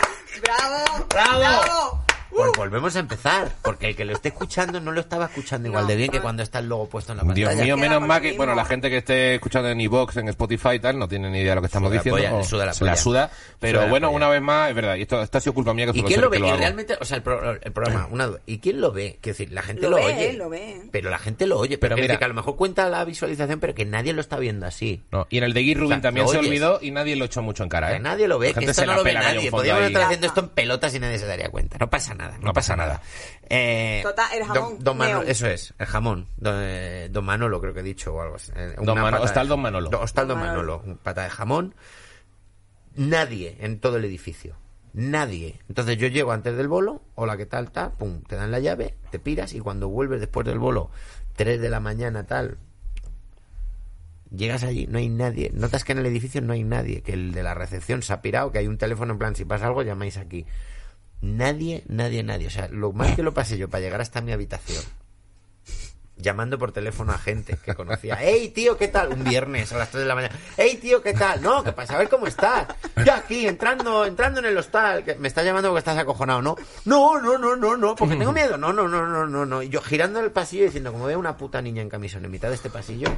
[0.41, 1.07] ¡Bravo!
[1.09, 2.05] ¡Bravo!
[2.33, 5.83] Pues volvemos a empezar, porque el que lo esté escuchando no lo estaba escuchando igual
[5.83, 7.63] No, de bien que cuando está el logo puesto en la Dios pantalla.
[7.65, 10.69] mío, Queda menos mal que, bueno, la gente que esté escuchando en iVoox, en Spotify
[10.75, 12.29] y tal, no tiene ni idea de lo que estamos Suda la diciendo.
[12.29, 13.31] polla, o suda la se la suda.
[13.59, 14.17] Pero Suda la bueno, polla.
[14.17, 16.21] una vez más, es verdad, y esto, esto ha sido culpa mía que ¿Y quién
[16.21, 16.39] lo ve?
[16.39, 18.39] lo Y realmente, o sea, el, pro- el programa, una duda.
[18.45, 19.17] ¿Y quién lo ve?
[19.21, 20.33] Quiero decir, la gente Lo lo, ve, oye.
[20.33, 20.81] lo ve.
[20.91, 21.77] Pero la gente lo oye.
[21.77, 24.65] Pero mira- que a lo mejor cuenta la visualización, pero que nadie lo está viendo
[24.65, 25.03] así.
[25.11, 27.25] No, y en el de Guy Rubin O sea, también se olvidó y nadie lo
[27.25, 27.99] echó mucho en cara, Que ¿eh?
[27.99, 29.51] nadie lo ve, La que gente esto se no la lo ve nadie.
[29.51, 31.77] Podríamos estar haciendo esto en pelotas y nadie se daría cuenta.
[31.79, 33.01] No pasa nada, no, pasa nada.
[33.49, 36.27] Eh, Total, el jamón, Don, Manolo- eso es, el jamón.
[36.37, 38.51] Don, eh, don Manolo, creo que he dicho o algo así.
[38.55, 39.89] Eh, Don una Mano- pata de- Hostal Don Manolo.
[39.89, 40.77] Do- Hostal Don Don Manolo.
[40.77, 40.91] Manolo.
[40.93, 41.75] un pata de jamón.
[42.95, 44.55] Nadie en todo el edificio.
[44.93, 45.59] Nadie.
[45.69, 47.71] Entonces yo llego antes del bolo, hola, ¿qué tal?
[47.71, 50.89] tal pum, te dan la llave, te piras y cuando vuelves después del bolo,
[51.37, 52.57] 3 de la mañana, tal,
[54.35, 55.51] llegas allí, no hay nadie.
[55.53, 58.21] Notas que en el edificio no hay nadie, que el de la recepción se ha
[58.21, 60.45] pirado, que hay un teléfono en plan, si pasa algo, llamáis aquí.
[61.21, 62.47] Nadie, nadie, nadie.
[62.47, 64.83] O sea, lo mal que lo pasé yo para llegar hasta mi habitación.
[66.17, 68.15] Llamando por teléfono a gente que conocía.
[68.19, 69.13] ¡Hey, tío, qué tal!
[69.13, 70.35] Un viernes a las 3 de la mañana.
[70.57, 71.41] ¡Hey, tío, qué tal!
[71.41, 72.67] No, que para saber cómo estás.
[73.05, 75.03] Yo aquí, entrando, entrando en el hostal.
[75.03, 76.55] Que me estás llamando porque estás acojonado, ¿no?
[76.85, 78.57] No, no, no, no, no, porque tengo miedo.
[78.57, 79.63] No, no, no, no, no, no.
[79.63, 82.31] Y yo girando en el pasillo diciendo, como veo una puta niña en camisón en
[82.31, 83.09] mitad de este pasillo.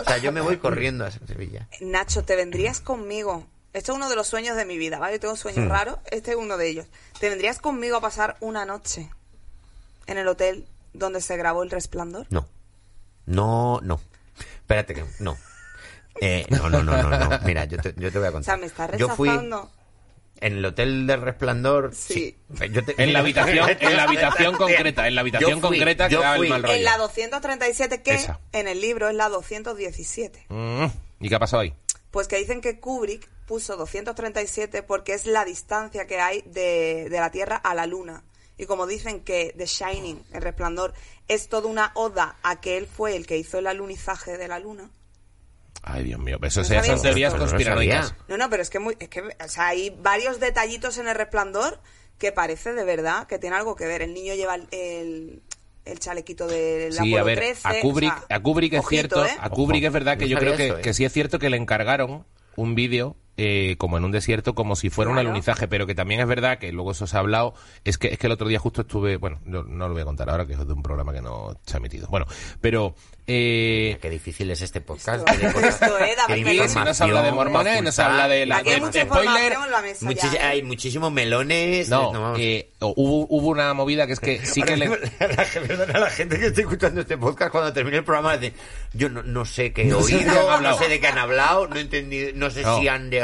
[0.00, 1.68] O sea, yo me voy corriendo a Sevilla.
[1.80, 3.46] Nacho, te vendrías conmigo.
[3.76, 5.14] Este es uno de los sueños de mi vida, ¿vale?
[5.14, 5.70] Yo tengo sueños Hmm.
[5.70, 5.98] raros.
[6.10, 6.86] Este es uno de ellos.
[7.20, 9.10] Te vendrías conmigo a pasar una noche
[10.06, 12.26] en el hotel donde se grabó El Resplandor.
[12.30, 12.48] No.
[13.26, 14.00] No, no.
[14.60, 15.36] Espérate que no.
[16.20, 17.38] Eh, no, no, no, no, no.
[17.44, 18.54] Mira, yo te, yo te voy a O contar.
[18.54, 19.70] sea, me estás Yo fui rechazando.
[20.40, 21.94] en el hotel del Resplandor.
[21.94, 22.38] Sí.
[22.70, 26.08] Yo te- En la habitación, en la habitación concreta, en la habitación Yo fui, concreta
[26.08, 26.48] que yo da el fui.
[26.48, 26.74] mal rollo.
[26.74, 28.40] En la 237, que Esa.
[28.52, 30.46] en el libro es la 217.
[30.48, 30.86] Mm,
[31.20, 31.74] ¿Y qué ha pasado ahí?
[32.10, 37.20] Pues que dicen que Kubrick puso 237 porque es la distancia que hay de, de
[37.20, 38.24] la Tierra a la Luna.
[38.58, 40.94] Y como dicen que The Shining, El Resplandor,
[41.28, 44.58] es toda una oda a que él fue el que hizo el alunizaje de la
[44.58, 44.90] Luna.
[45.82, 48.14] Ay, Dios mío, eso No son teorías conspiranoicas.
[48.28, 51.14] No, no, pero es que, muy, es que o sea, hay varios detallitos en El
[51.14, 51.80] Resplandor
[52.18, 54.02] que parece de verdad que tiene algo que ver.
[54.02, 55.42] El niño lleva el, el,
[55.84, 57.68] el chalequito del Sí, Apolo a ver, 13.
[57.68, 59.36] a Kubrick, o sea, a Kubrick es ojito, cierto, ¿eh?
[59.38, 60.82] a Kubrick Ojo, es verdad que no yo creo que, eso, ¿eh?
[60.82, 62.26] que sí es cierto que le encargaron
[62.56, 66.20] un vídeo eh, como en un desierto, como si fuera un alunizaje, pero que también
[66.20, 68.58] es verdad que luego eso se ha hablado, es que es que el otro día
[68.58, 71.12] justo estuve, bueno, no, no lo voy a contar ahora que es de un programa
[71.12, 72.08] que no se ha emitido.
[72.08, 72.26] Bueno,
[72.60, 72.94] pero
[73.28, 75.28] eh, Qué difícil es este podcast.
[75.28, 78.10] Esto- qué de esto, eh, si no se habla de mormones, no se ocultar.
[78.10, 80.42] habla de la hay de- mucha de spoiler, información en la mesa Muchis- ya, ¿eh?
[80.42, 81.88] Hay muchísimos melones.
[81.88, 84.86] no, eh, hubo, hubo una movida que es que sí que le,
[85.20, 88.54] la, perdona, la gente que está escuchando este podcast cuando termine el programa dice
[88.92, 91.66] yo no, no sé qué he No de oído, no sé de qué han hablado,
[91.66, 92.78] no he entendido, no sé No.
[92.80, 93.22] si han de,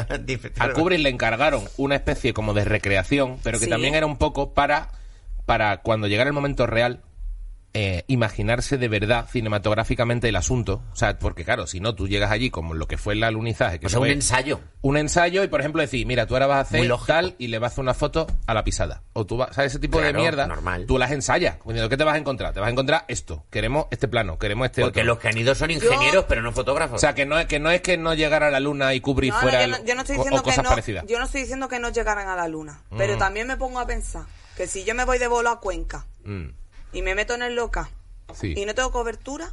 [0.59, 3.71] A Kubrick le encargaron una especie como de recreación, pero que Sí.
[3.71, 4.91] también era un poco para,
[5.47, 7.01] para cuando llegara el momento real,
[7.75, 10.83] eh, imaginarse de verdad cinematográficamente el asunto.
[10.93, 13.79] O sea, porque claro, si no, tú llegas allí como lo que fue el alunizaje,
[13.81, 14.61] que O sea, un ensayo.
[14.83, 17.59] un ensayo y, por ejemplo, decir, mira, tú ahora vas a hacer tal y le
[17.59, 19.03] vas a hacer una foto a la pisada.
[19.15, 19.73] O tú vas, ¿sabes?
[19.73, 20.85] Ese tipo de mierda, normal.
[20.87, 21.57] tú las ensayas.
[21.65, 22.53] Diciendo, ¿Qué te vas a encontrar?
[22.53, 23.45] Te vas a encontrar esto.
[23.51, 25.15] Queremos este plano, queremos este Porque otro.
[25.15, 26.97] los que han ido son ingenieros, pero no fotógrafos.
[26.97, 29.01] O sea, que no, es- que no es que no llegara a la luna y
[29.01, 30.63] Kubrick No, no, fuera yo, no, el- yo no estoy o- diciendo o cosas que
[30.65, 31.05] no, parecidas.
[31.07, 32.99] yo no estoy diciendo que no llegaran a la luna, Mm.
[32.99, 34.25] pero también me pongo a pensar
[34.57, 36.49] que si yo me voy de bolo a Cuenca Mm,
[36.93, 37.91] y me meto en el loca
[38.35, 38.55] sí.
[38.57, 39.53] y no tengo cobertura,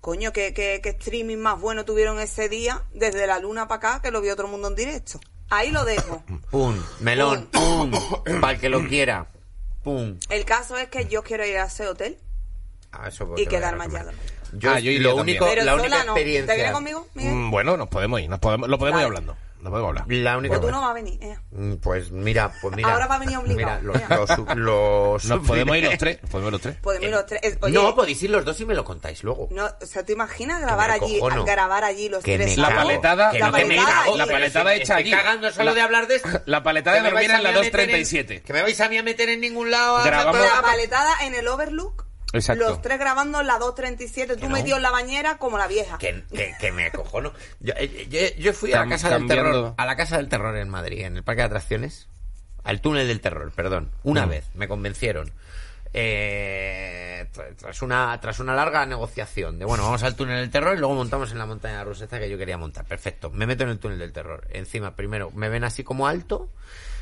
[0.00, 4.02] coño, ¿qué, qué, qué streaming más bueno tuvieron ese día desde la luna para acá
[4.02, 5.20] que lo vio otro mundo en directo.
[5.50, 6.22] Ahí lo dejo.
[6.50, 7.90] Pum, melón, pum,
[8.40, 9.26] para el que lo quiera.
[9.82, 10.18] Pum.
[10.28, 12.18] El caso es que yo quiero ir a ese hotel
[12.92, 14.06] Ah, eso y quedarme allá.
[14.54, 15.36] Yo, Ah, yo iría lo también.
[15.42, 16.12] único, Pero la sola única no.
[16.12, 16.54] experiencia.
[16.66, 17.34] ¿Te conmigo, Miguel?
[17.34, 19.36] Mm, Bueno, nos podemos ir, nos podemos, lo podemos ir hablando.
[19.60, 20.04] Lo podemos hablar.
[20.08, 20.54] La única.
[20.56, 21.18] Pues tú no vas a venir.
[21.20, 21.36] eh.
[21.50, 22.92] Mm, Pues mira, pues mira.
[22.92, 23.80] Ahora va a venir obligado.
[23.82, 26.18] Mira, los, los- los- Nos podemos ir los tres.
[26.30, 26.76] Podemos ir los tres.
[26.76, 27.58] Podemos ir los tres.
[27.60, 29.48] Oye, no, podéis ir los dos y me lo contáis luego.
[29.50, 31.44] no, o sea, ¿te imaginas grabar me allí, acojono.
[31.44, 32.50] grabar allí los Que tres?
[32.56, 32.80] me La cago.
[32.82, 34.10] paletada- Que la no, que me paletada cago.
[34.10, 34.18] allí.
[34.18, 35.10] La paletada Estoy hecha allí.
[35.10, 36.28] cagando solo La- de hablar de esto.
[36.46, 38.42] la paletada Que de vais dormir a en la mí a meter 237.
[38.42, 39.96] Que me vais a mí a meter en ningún lado.
[39.96, 42.06] a- Grabamos- la paletada en el Overlook.
[42.32, 42.62] Exacto.
[42.68, 44.56] Los tres grabando en la 237, tú no.
[44.56, 45.96] metido en la bañera como la vieja.
[45.98, 47.32] Que, que, que me acojono.
[47.60, 50.56] Yo, eh, yo, yo fui a la casa del terror, a la casa del terror
[50.56, 52.08] en Madrid, en el parque de atracciones.
[52.64, 53.90] al túnel del terror, perdón.
[54.02, 54.28] Una Mm.
[54.30, 55.32] vez, me convencieron.
[55.94, 60.76] Eh, tra- tras una tras una larga negociación de bueno vamos al túnel del terror
[60.76, 63.64] y luego montamos en la montaña rusa esta que yo quería montar perfecto me meto
[63.64, 66.50] en el túnel del terror encima primero me ven así como alto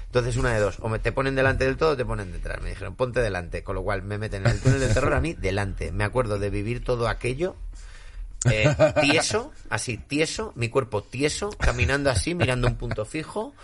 [0.06, 2.60] entonces una de dos o me te ponen delante del todo o te ponen detrás.
[2.62, 5.20] Me dijeron ponte delante con lo cual me meten en el túnel del terror a
[5.20, 5.92] mí delante.
[5.92, 7.56] Me acuerdo de vivir todo aquello
[8.50, 13.54] eh, tieso, así, tieso, mi cuerpo tieso, caminando así, mirando un punto fijo,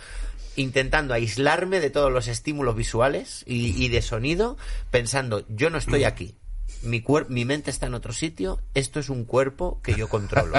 [0.57, 4.57] intentando aislarme de todos los estímulos visuales y, de sonido,
[4.91, 6.35] pensando, yo no estoy aquí.
[6.83, 10.55] Mi, cuer- mi mente está en otro sitio, esto es un cuerpo que yo controlo,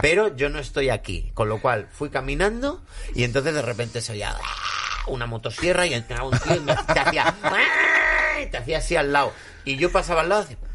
[0.00, 2.82] pero yo no estoy aquí, con lo cual fui caminando
[3.14, 4.87] y entonces de repente se oía ¡ah!
[5.08, 7.34] Una motosierra y entraba un tío y me- te hacía
[8.50, 9.32] te hacía así al lado.
[9.64, 10.67] Y yo pasaba al lado y decía,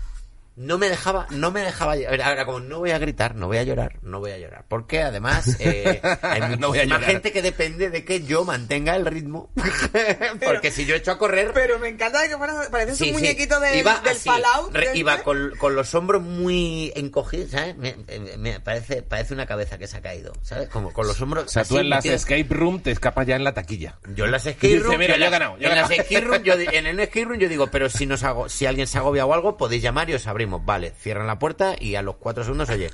[0.55, 3.63] no me dejaba, no me dejaba, era como no voy a gritar, no voy a
[3.63, 8.05] llorar, no voy a llorar, porque además eh, hay No muchísima gente que depende de
[8.05, 9.49] que yo mantenga el ritmo,
[10.45, 12.35] porque si yo echo a correr, Pero me encanta que
[12.71, 13.13] pareces Sí, un sí.
[13.13, 14.73] muñequito del, Iba del así, Fallout.
[14.73, 14.97] re- ¿este?
[14.99, 17.75] iba con, con los hombros muy encogidos, ¿sabes?
[17.77, 20.69] Me, me- me parece, parece una cabeza que se ha caído, ¿sabes?
[20.69, 21.45] Como con los hombros.
[21.45, 22.21] O sea, tú en las metidos.
[22.21, 23.97] escape room te escapas ya en la taquilla.
[24.15, 25.75] Yo en las escape Dice, room, mira, en yo he las- ganado, yo he en
[25.77, 26.01] las ganado.
[26.03, 28.87] escape room, yo en el escape room yo digo, pero si nos hago, si alguien
[28.87, 30.65] se agobia o algo, podéis llamar y os abrimos.
[30.65, 32.89] Vale, cierran la puerta y a los cuatro segundos, oye.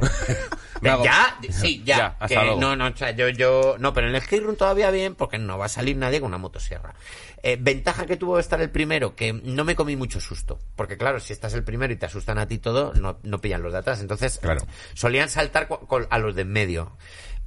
[0.82, 1.96] Ya, sí, ya.
[1.98, 2.58] Ya, hasta que luego.
[2.60, 5.36] no, no, o sea, yo, yo, no, pero en el escape room todavía bien, porque
[5.36, 6.94] no va a salir nadie con una motosierra.
[7.42, 10.58] Eh, ventaja que tuvo estar el primero, que no me comí mucho susto.
[10.76, 13.60] Porque claro, si estás el primero y te asustan a ti todo, no, no pillan
[13.62, 14.00] los de atrás.
[14.00, 14.62] Entonces, Claro.
[14.94, 15.68] solían saltar
[16.08, 16.96] a los de en medio.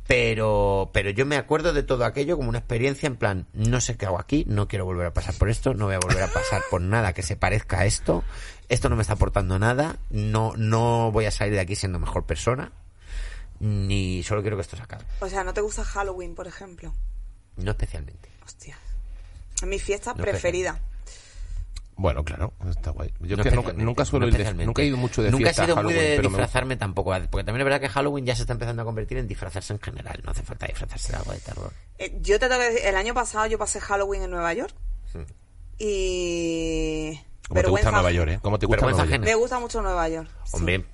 [0.06, 3.96] Pero, pero yo me acuerdo de todo aquello como una experiencia en plan, no sé
[3.96, 6.28] qué hago aquí, no quiero volver a pasar por esto, no voy a volver a
[6.28, 8.22] pasar por nada que se parezca a esto,
[8.70, 12.26] esto no me está aportando nada, no, no voy a salir de aquí siendo mejor
[12.26, 12.72] persona,
[13.60, 15.06] ni solo quiero que esto se acabe.
[15.20, 16.94] O sea, ¿no te gusta Halloween, por ejemplo?
[17.58, 18.30] No especialmente.
[18.46, 18.78] Hostia.
[19.56, 20.80] Es mi fiesta No preferida.
[21.96, 23.14] Bueno, claro, está guay.
[23.20, 25.62] Yo No que nunca, suelo no ir de- nunca he ido mucho de Nunca fiesta
[25.64, 28.42] he sido muy de me disfrazarme tampoco, porque también es verdad que Halloween ya se
[28.42, 31.40] está empezando a convertir en disfrazarse en general, no hace falta disfrazarse de algo de
[31.40, 31.72] terror.
[32.00, 34.74] Eh, yo te tengo que decir, el año pasado yo pasé Halloween en Nueva York.
[35.78, 37.20] Y.
[37.48, 38.12] Como te gusta Nueva.
[38.12, 38.40] York, ¿eh?
[38.42, 39.22] Como te gusta Nueva York.
[39.24, 40.30] Me gusta mucho Nueva York.
[40.46, 40.58] sí.
[40.58, 40.86] Hombre,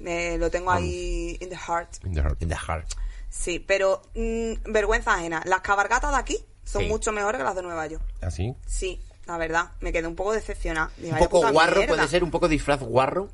[0.00, 1.88] Me lo tengo ahí in the heart.
[2.04, 2.42] In the heart.
[2.42, 2.86] in the heart.
[3.30, 5.42] Sí, pero mm, vergüenza ajena.
[5.46, 6.88] Las cabargatas de aquí son Sí.
[6.88, 8.02] mucho mejores que las de Nueva York.
[8.20, 8.54] ¿Así?
[8.66, 9.70] Sí, la verdad.
[9.80, 10.90] Me quedé un poco decepcionada.
[10.96, 11.94] Digo, Un "Vaya poco guarro, mierda".
[11.94, 13.28] puede ser un poco disfraz guarro.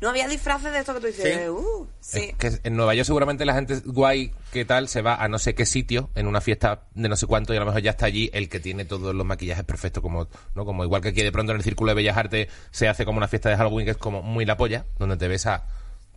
[0.00, 1.40] No había disfraces de esto que tú dices.
[1.42, 1.48] Sí.
[1.48, 2.34] Uh, sí.
[2.38, 5.38] Es que en Nueva York seguramente la gente guay que tal se va a no
[5.38, 7.92] sé qué sitio en una fiesta de no sé cuánto y a lo mejor ya
[7.92, 11.22] está allí el que tiene todos los maquillajes perfectos como no como igual que aquí
[11.22, 13.86] de pronto en el círculo de bellas artes se hace como una fiesta de Halloween
[13.86, 15.64] que es como muy la polla donde te ves a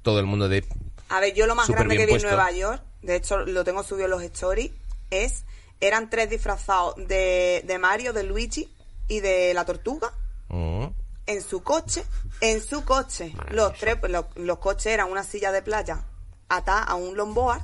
[0.02, 0.66] todo el mundo de
[1.08, 2.22] A ver, yo lo más grande que vi en.
[2.22, 4.72] Nueva York, de hecho lo tengo subido en los stories,
[5.10, 5.44] es,
[5.80, 8.70] eran tres disfrazados de, de Mario, de Luigi
[9.08, 10.12] y de la tortuga
[10.50, 10.86] Mm.
[11.28, 12.04] en su coche,
[12.42, 13.34] en su coche.
[13.52, 16.04] Los tres, pues, los, los coches eran una silla de playa
[16.48, 17.62] atada a un longboard,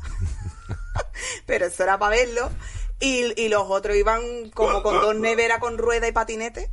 [1.46, 2.50] pero eso era para verlo,
[3.00, 6.72] y, y los otros iban como con dos neveras con rueda y patinete.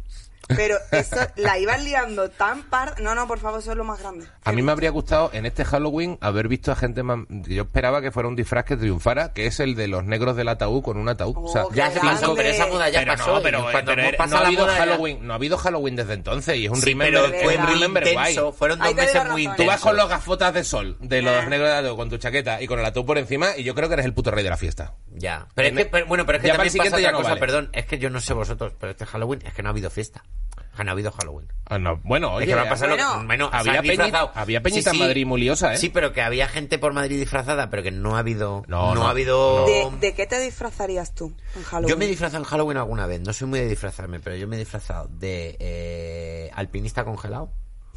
[0.48, 3.00] Pero eso la iban liando tan par...
[3.00, 4.26] No, no, por favor, eso es lo más grande.
[4.44, 7.20] A mí me habría gustado en este Halloween haber visto a gente más...
[7.28, 10.48] Yo esperaba que fuera un disfraz que triunfara, que es el de los negros del
[10.48, 11.34] ataúd con un ataúd.
[11.36, 13.34] Oh, o sea, qué Ya se pasó, pero esa moda ya pero pasó.
[13.36, 15.96] no, pero, cuando pero hemos no pasado ha habido ya- Halloween, no ha habido Halloween
[15.96, 18.14] desde entonces y es un Sí, remember, pero fue un muy remember guay.
[18.32, 18.52] intenso.
[18.52, 19.66] Fueron dos meses muy razón, Tú ¿eh?
[19.66, 19.82] vas intensos.
[19.82, 21.46] con los gafotas de sol de los Ah.
[21.46, 23.88] negros de ataúd con tu chaqueta y con el ataúd por encima y yo creo
[23.88, 24.94] que eres el puto rey de la fiesta.
[25.14, 25.46] Ya.
[25.54, 27.40] Pero es que, pero- bueno, pero es que ya también pasa otra no cosa, vale.
[27.40, 27.70] perdón.
[27.72, 30.24] Es que yo no sé vosotros, pero este Halloween es que no ha habido fiesta.
[30.72, 31.48] O sea, no ha habido Halloween.
[31.66, 33.82] Ah, no, bueno, oye, es que va a pasar lo bueno, que- bueno, había han
[33.84, 34.32] disfrazado.
[34.34, 35.76] había peñita en Madrid muy liosa, ¿eh?
[35.76, 38.62] Sí, pero que había gente por Madrid disfrazada, pero que no ha habido.
[38.68, 39.66] No, No, no, ha habido.
[39.66, 41.88] ¿De, de qué te disfrazarías tú en Halloween?
[41.90, 43.20] Yo me he disfrazado en Halloween alguna vez.
[43.20, 47.52] No soy muy de disfrazarme, pero yo me he disfrazado de eh, alpinista congelado,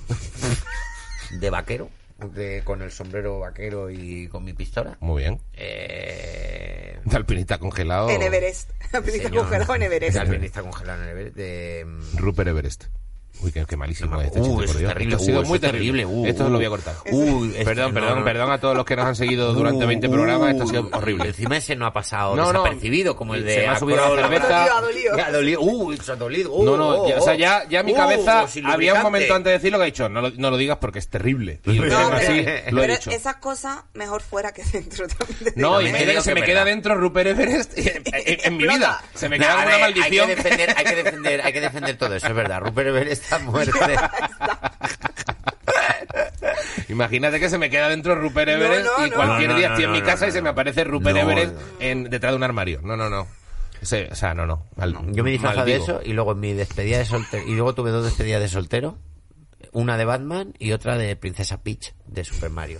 [1.31, 1.89] de vaquero,
[2.33, 4.97] de, con el sombrero vaquero y con mi pistola.
[4.99, 5.41] Muy bien.
[5.53, 6.74] Eh,
[7.11, 8.09] De alpinista congelado.
[8.09, 8.71] En Everest.
[8.93, 9.43] Alpinista señor.
[9.43, 10.13] congelado en Everest.
[10.13, 11.35] De alpinista congelado en Everest.
[11.35, 11.85] De,
[12.15, 12.85] Rupert Everest.
[13.41, 14.93] Uy, qué, qué malísimo Uh, es este chiste, eso por es Dios.
[14.93, 16.03] terrible, Esto ha sido uh, muy terrible.
[16.03, 16.49] terrible, uh, Esto uh.
[16.49, 16.95] lo voy a cortar.
[17.11, 18.25] Uy, es perdón, perdón, no.
[18.25, 20.51] perdón a todos los que nos han seguido durante 20 programas.
[20.51, 21.27] Esto ha sido horrible.
[21.27, 22.63] Encima ese no ha pasado No, no.
[22.63, 24.63] desapercibido, como el de Se me ha subido la cerveza.
[24.77, 25.61] Ha dolido.
[25.61, 26.51] Uh, se ha dolido.
[26.53, 29.35] Uh, No, no, oh, ya, o sea, ya, ya mi uh, cabeza había un momento
[29.35, 31.59] antes de decirlo que he dicho, no lo, no lo digas porque es terrible.
[31.65, 32.41] Y No, pero, así
[32.71, 33.11] lo he pero dicho.
[33.11, 35.53] esas cosas mejor fuera que dentro también.
[35.55, 36.01] No, y me ¿eh?
[36.01, 39.01] mira que se me queda dentro Rupert Everest en, mi vida.
[39.13, 40.29] Se me No, queda una maldición.
[40.29, 42.61] Hay que, defender, hay que defender, hay que defender todo eso, es verdad.
[42.61, 43.11] Rupert Everett
[46.89, 49.73] Imagínate que se me queda dentro Rupert Everest no, y cualquier No, no, día no,
[49.73, 51.59] estoy en no, mi casa no, y se me aparece Rupert No, Everest no.
[51.79, 52.81] en, detrás de un armario.
[52.83, 53.27] No, no, no.
[53.81, 54.65] Sí, o sea, no, no.
[54.75, 57.43] mal- Yo me disfrazaba de eso y luego en mi despedida de soltero.
[57.47, 58.97] Y luego tuve dos despedidas de soltero.
[59.71, 62.79] Una de Batman y otra de Princesa Peach de Super Mario.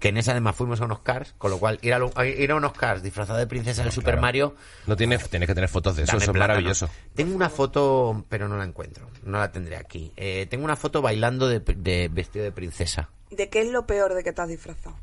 [0.00, 2.50] Que en esa además fuimos a unos cars, con lo cual ir a, lo- ir
[2.50, 4.22] a unos cars disfrazado de princesa del Super Claro.
[4.22, 4.54] Mario.
[4.86, 6.88] No tienes, tienes que tener fotos de eso, eso es maravilloso.
[7.14, 9.08] Tengo una foto, pero no la encuentro.
[9.24, 10.12] No la tendré aquí.
[10.16, 13.10] Eh, tengo una foto bailando de, de vestido de princesa.
[13.30, 14.96] ¿De qué es lo peor de que te has disfrazado?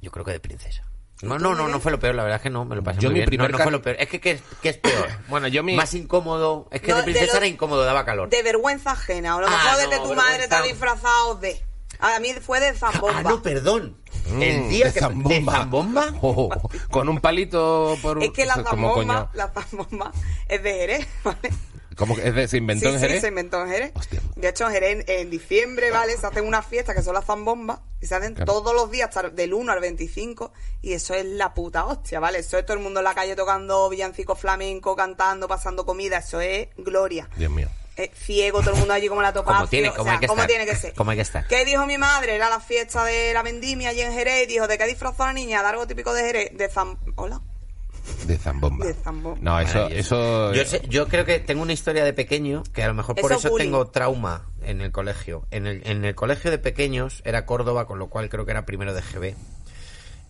[0.00, 0.82] Yo creo que de princesa.
[1.22, 3.00] No, no, no, no fue lo peor, la verdad es que no, me lo pasé
[3.00, 3.28] Yo muy mi bien.
[3.28, 3.96] primer no, no fue lo peor.
[3.98, 5.08] Es que, ¿qué es, qué es peor?
[5.28, 5.74] Bueno, yo mi...
[5.74, 6.68] Más incómodo.
[6.70, 8.28] Es que No, de de princesa lo- era incómodo, daba calor.
[8.28, 10.30] De vergüenza ajena, o lo Ah, mejor de no, que tu vergüenza.
[10.30, 11.65] madre te ha disfrazado de.
[12.00, 13.18] A mí fue de zambomba.
[13.18, 13.96] Ah, no, perdón.
[14.30, 15.00] Mm, El día de que...
[15.00, 15.52] zambomba.
[15.52, 16.14] ¿De zambomba?
[16.22, 16.48] Oh,
[16.90, 18.22] con un palito por un...
[18.24, 19.30] es que la zambomba, coño.
[19.34, 20.12] la zambomba
[20.48, 21.50] es de Jerez, ¿vale?
[21.96, 23.20] ¿Cómo que es de, se inventó sí, en sí, Jerez?
[23.22, 23.92] se inventó en Jerez.
[23.94, 24.20] Hostia.
[24.34, 26.14] De hecho, en Jerez, en diciembre, ¿vale?
[26.18, 28.52] Se hacen unas fiestas que son las zambombas y se hacen Claro.
[28.52, 30.52] todos los días, hasta del 1 al 25,
[30.82, 32.40] y eso es la puta hostia, ¿vale?
[32.40, 36.38] Eso es todo el mundo en la calle tocando villancico flamenco, cantando, pasando comida, eso
[36.42, 37.30] es gloria.
[37.38, 37.68] Dios mío.
[37.96, 39.56] Eh, ciego, todo el mundo allí como la topacio.
[39.56, 40.48] Como tiene- o como sea, hay que ¿cómo estar.
[40.50, 40.92] tiene que ser?
[40.94, 41.46] Como hay que estar.
[41.46, 42.34] ¿Qué dijo mi madre?
[42.36, 45.32] Era la fiesta de la vendimia allí en Jerez y dijo, ¿de qué disfrazó la
[45.32, 45.62] niña?
[45.62, 46.98] De algo típico de Jerez, de zam...
[47.14, 47.40] Hola.
[48.26, 48.86] De zambomba.
[48.86, 49.38] De zambomba.
[49.40, 49.88] No, eso...
[49.88, 53.16] Eso Yo, sé- yo creo que tengo una historia de pequeño que a lo mejor
[53.16, 55.46] por Eso tengo trauma en el colegio.
[55.50, 58.64] En el, en el colegio de pequeños era Córdoba, con lo cual creo que era
[58.66, 59.34] primero de GB.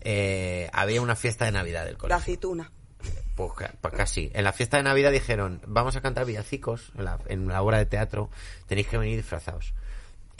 [0.01, 2.21] Eh, había una fiesta de Navidad del La colegio.
[2.21, 2.71] aceituna.
[3.37, 4.29] Pues, pues casi.
[4.33, 7.85] En la fiesta de Navidad dijeron, vamos a cantar villancicos en la, en obra de
[7.85, 8.29] teatro,
[8.67, 9.73] tenéis que venir disfrazados.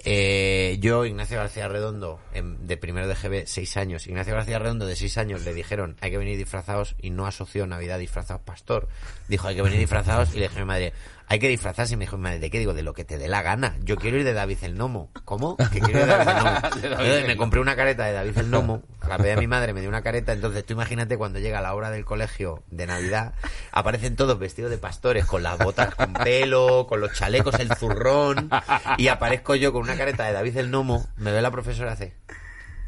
[0.04, 4.86] Eh, yo, Ignacio García Redondo, en- de primero de GB, seis años, Ignacio García Redondo,
[4.86, 8.88] de seis años, le dijeron, hay que venir disfrazados, y no asoció Navidad disfrazados pastor.
[9.28, 10.94] Dijo, hay que venir disfrazados, y le dije a mi madre,
[11.28, 12.74] hay que disfrazarse, y me dijo mi madre, ¿de qué digo?
[12.76, 13.76] De lo que te dé la gana.
[13.84, 15.10] Yo quiero ir de David el Nomo.
[15.26, 15.58] ¿Cómo?
[15.58, 16.60] Que quiero ir de David el Nomo.
[16.84, 19.82] Entonces, me compré una careta de David el Nomo, la pedí a mi madre, me
[19.82, 23.34] dio una careta, entonces tú imagínate cuando llega la hora del colegio de Navidad,
[23.72, 28.50] aparecen todos vestidos de pastores, con las botas con pelo, con los chalecos, el zurrón,
[28.98, 32.14] y aparezco yo con una careta de David el Nomo, me ve la profesora hace,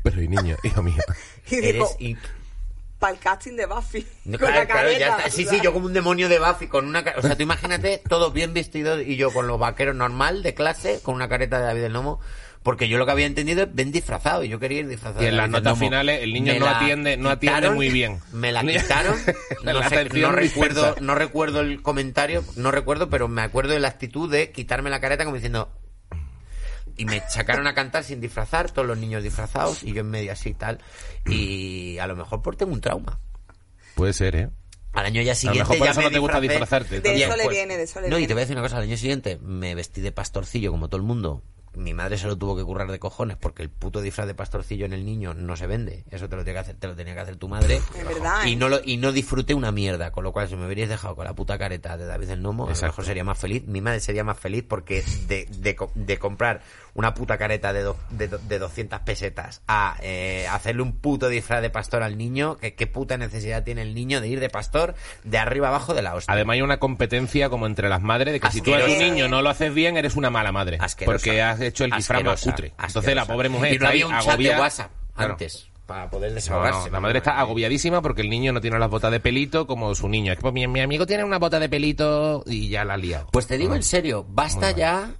[0.03, 1.01] Pero y niño, hijo mío.
[1.49, 1.95] Y eres...
[1.99, 2.17] in-
[2.99, 4.05] para el casting de Buffy.
[4.25, 5.29] No, con claro, la claro, ya está.
[5.29, 8.33] Sí, sí, yo como un demonio de Buffy con una O sea, tú imagínate todos
[8.33, 11.83] bien vestidos y yo con los vaqueros normal de clase, con una careta de David
[11.83, 12.19] el Nomo,
[12.63, 15.23] porque yo lo que había entendido es ven disfrazado y yo quería ir disfrazado.
[15.23, 18.19] Y en las notas finales el niño no atiende- no atiende quitaron, muy bien.
[18.33, 19.15] Me la quitaron.
[19.63, 21.01] No, La sé, atención no recuerdo, dispersa.
[21.05, 24.99] no recuerdo el comentario, no recuerdo, pero me acuerdo de la actitud de quitarme la
[24.99, 25.69] careta como diciendo.
[26.97, 30.33] Y me sacaron a cantar sin disfrazar, todos los niños disfrazados y yo en medio
[30.33, 30.79] así y tal.
[31.25, 33.19] Y a lo mejor por tengo un trauma.
[33.95, 34.49] Puede ser, ¿eh?
[34.91, 36.99] Al año ya A lo siguiente mejor por ya eso me no te gusta disfrazarte.
[36.99, 38.27] De eso le después- viene, de eso le No, y viene.
[38.27, 40.97] te voy a decir una cosa, al año siguiente me vestí de pastorcillo como todo
[40.97, 41.41] el mundo.
[41.75, 44.85] Mi madre se lo tuvo que currar de cojones porque el puto disfraz de pastorcillo
[44.85, 46.03] en el niño no se vende.
[46.09, 47.75] Eso te lo tiene que hacer, te lo tenía que hacer tu madre.
[47.77, 48.55] Es verdad, Y ¿eh?
[48.55, 51.25] no lo, y no disfruté una mierda, con lo cual si me hubierais dejado con
[51.25, 53.63] la puta careta de David el Nomo, a lo mejor sería más feliz.
[53.67, 56.61] Mi madre sería más feliz porque de, de, co- de comprar
[56.93, 61.29] una puta careta de, do- de, do- de 200 pesetas a eh, hacerle un puto
[61.29, 64.49] disfraz de pastor al niño, ¿qué, qué puta necesidad tiene el niño de ir de
[64.49, 66.33] pastor de arriba abajo de la hostia?
[66.33, 69.27] Además hay una competencia como entre las madres de que si tú a tu niño
[69.27, 70.77] no lo haces bien, eres una mala madre.
[70.79, 71.11] Asquerosa.
[71.13, 72.73] Porque has hecho el disfraz más cutre.
[72.83, 75.31] Entonces la pobre mujer y no está ahí había un chat agobia- de WhatsApp Claro.
[75.33, 76.85] antes para poder desahogarse.
[76.85, 79.95] no, la madre está agobiadísima porque el niño no tiene las botas de pelito como
[79.95, 80.31] su niño.
[80.31, 82.97] Es que pues, mi, mi amigo tiene una bota de pelito y ya la ha
[82.97, 83.27] liado.
[83.31, 85.11] Pues te digo en serio, basta ya,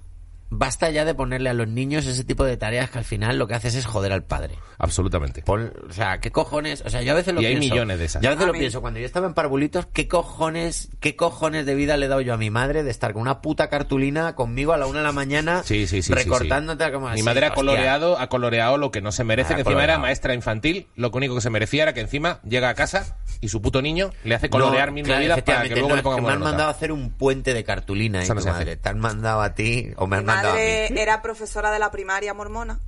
[0.50, 3.46] basta ya de ponerle a los niños ese tipo de tareas que al final lo
[3.46, 4.56] que haces es joder al padre.
[4.78, 5.42] Absolutamente.
[5.42, 6.82] Pon- o sea, ¿qué cojones?
[6.84, 8.22] O sea, yo a veces lo Y hay millones de esas.
[8.22, 8.80] Yo a veces lo pienso.
[8.80, 12.34] Cuando yo estaba en Parvulitos, ¿qué cojones, qué cojones de vida le he dado yo
[12.34, 15.12] a mi madre de estar con una puta cartulina conmigo a la una de la
[15.12, 16.12] mañana Sí, sí, sí.
[16.12, 16.92] recortándote sí.
[16.92, 17.16] como así?
[17.20, 19.98] Mi madre ha coloreado, ha coloreado lo que no se merece, Ha que encima era
[19.98, 20.88] maestra infantil.
[20.96, 24.12] Lo único que se merecía era que encima llega a casa y su puto niño
[24.24, 26.26] le hace colorear No, mil claro, movidas para que luego no, le es pongan que
[26.26, 26.50] me han nota.
[26.50, 28.50] mandado a hacer un puente de cartulina Eso no hace.
[28.50, 28.76] madre.
[28.76, 30.60] Te han mandado a ti o me han Mi mandado a mí.
[30.60, 32.80] madre era profesora de la primaria mormona.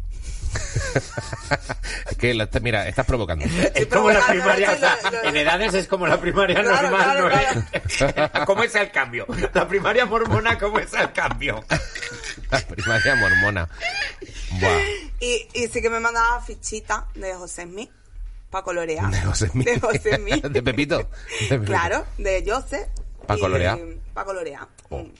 [2.10, 3.44] Es que la- mira, estás provocando.
[3.74, 7.28] Es como la primaria, o sea, en edades es como la primaria Claro, normal, claro,
[7.28, 8.44] ¿no es?
[8.46, 9.26] ¿Cómo es el cambio?
[9.54, 11.64] La primaria mormona, ¿cómo es el cambio?
[12.50, 13.68] La primaria mormona.
[14.60, 14.78] Buah.
[15.20, 17.90] Y, y sí que me mandaba fichita de José Smith
[18.52, 19.10] para colorear.
[19.10, 19.66] De José Smith.
[19.66, 20.44] De José Smith.
[20.46, 20.98] De Pepito.
[20.98, 21.04] De
[21.48, 21.64] Pepito.
[21.72, 22.88] Claro, de José.
[23.26, 23.78] Pa' colorear.
[24.14, 24.68] Para colorear.
[24.90, 24.98] Oh.
[24.98, 25.12] Mm.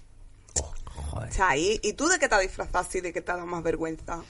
[0.95, 1.29] Joder.
[1.29, 3.01] O sea, ahí- ¿y tú de qué te has disfrazado así?
[3.01, 4.21] ¿De qué te ha dado más vergüenza?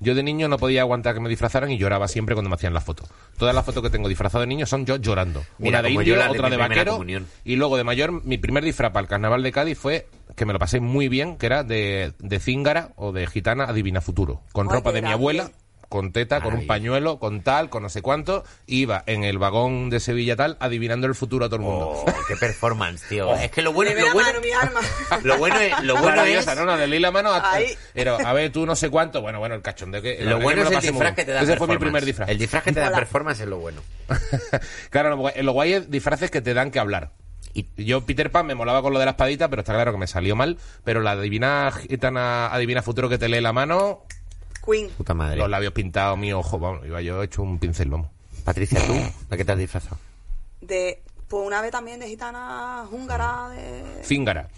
[0.00, 2.72] Yo de niño no podía aguantar que me disfrazaran y lloraba siempre cuando me hacían
[2.72, 3.08] las fotos.
[3.36, 5.44] Todas las fotos que tengo disfrazado de niño son yo llorando.
[5.58, 6.92] Mira, Una de indio, de otra de vaquero.
[6.92, 7.26] comunión.
[7.44, 10.06] Y luego de mayor, mi primer disfraz para el carnaval de Cádiz fue
[10.36, 14.00] que me lo pasé muy bien, que era de, de cíngara o de gitana adivina
[14.00, 14.42] futuro.
[14.52, 15.50] Con Ay, ropa de mi abuela,
[15.88, 19.90] con teta, con un pañuelo, con tal, con no sé cuánto, iba en el vagón
[19.90, 21.88] de Sevilla tal, adivinando el futuro a todo el mundo.
[21.88, 23.34] Oh, qué performance, tío.
[23.34, 24.80] Es que lo bueno, lo la bueno, mano, mi arma.
[25.22, 27.30] lo bueno es, lo bueno es, no, no, de leí la mano.
[27.32, 27.76] Ahí.
[27.94, 30.22] Pero, a ver, tú no sé cuánto, bueno, bueno, el cachondeo que...
[30.24, 31.80] lo bueno es el disfraz que te da Ese fue mi performance.
[31.80, 32.28] primer disfraz.
[32.28, 33.82] El disfraz que te da performance es lo bueno.
[34.90, 37.12] claro, lo guay, lo guay es disfraces que te dan que hablar.
[37.54, 39.98] Y Yo, Peter Pan, me molaba con lo de la espadita, pero está claro que
[39.98, 40.58] me salió mal.
[40.84, 44.04] Pero la adivina gitana, adivina futuro que te lee la mano,
[44.70, 44.90] Queen.
[44.90, 45.36] puta madre.
[45.36, 48.08] los labios pintados, mi ojo, vamos, iba yo hecho un pincel, vamos.
[48.44, 48.92] Patricia, tú,
[49.30, 49.98] ¿de qué te has disfrazado?
[50.60, 53.48] De, pues una vez también de gitana húngara.
[53.50, 54.02] De...
[54.04, 54.48] Zíngara.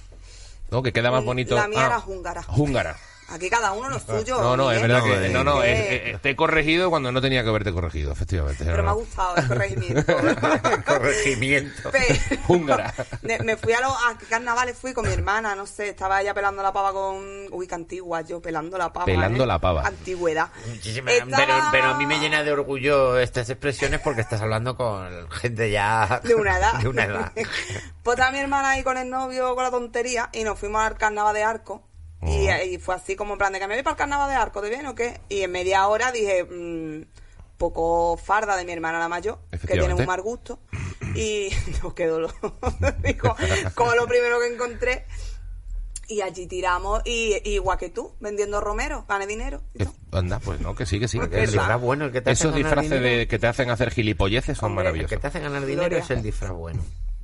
[0.70, 0.82] ¿No?
[0.82, 1.56] Que queda más Y bonito.
[1.56, 2.44] la mía Ah, era húngara.
[2.56, 2.96] Húngara.
[3.30, 4.40] Aquí cada uno lo suyo.
[4.40, 5.26] No, no, es verdad que.
[5.26, 8.12] eh, No, no, que- es- es- te he corregido cuando no tenía que haberte corregido,
[8.12, 8.64] efectivamente.
[8.64, 10.12] Pero No, me ha gustado el corregimiento.
[10.86, 11.90] Corregimiento.
[12.48, 12.92] Húngara.
[13.22, 16.34] Me, me fui a los a carnavales, fui con mi hermana, no sé, estaba ella
[16.34, 17.18] pelando la pava con...
[17.52, 19.06] Uy, qué antigua yo, pelando la pava.
[19.06, 19.46] Pelando ¿eh?
[19.46, 19.86] la pava.
[19.86, 20.48] Antigüedad.
[20.68, 24.76] Muchísimas- Estaba- pero, pero a mí me llena de orgullo estas expresiones porque estás hablando
[24.76, 26.20] con gente ya...
[26.24, 26.74] De una edad.
[26.80, 27.32] De una edad.
[28.02, 30.96] pues estaba mi hermana ahí con el novio, con la tontería, y nos fuimos al
[30.96, 31.82] carnaval de arco.
[32.22, 34.36] Y, y fue así como en plan de que me voy para el carnaval de
[34.36, 35.20] arco, ¿te viene o qué?
[35.28, 37.04] Y en media hora dije, mm,
[37.56, 40.60] poco farda de mi hermana la mayor, que tiene un mal gusto.
[41.14, 41.48] Y
[41.82, 42.28] no quedó lo,
[43.02, 43.34] dijo,
[43.74, 45.06] como lo primero que encontré.
[46.08, 49.62] Y allí tiramos, y, y igual que tú, vendiendo romero, gané dinero.
[49.78, 49.86] Eh.
[50.10, 51.18] Anda, pues no, que sí, que sí.
[51.18, 53.92] El disfraz bueno, el que te hace Esos ganar disfraces de, que te hacen hacer
[53.92, 55.10] gilipolleces son Hombre, El maravillosos.
[55.10, 55.98] que te hace ganar dinero Gloria.
[56.04, 56.82] es el disfraz bueno.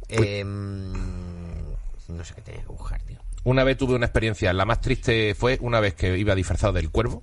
[0.09, 3.19] Eh, no sé qué tenía que buscar, tío.
[3.47, 6.91] Una vez tuve una experiencia, la más triste fue una vez que iba disfrazado del
[6.91, 7.23] cuervo,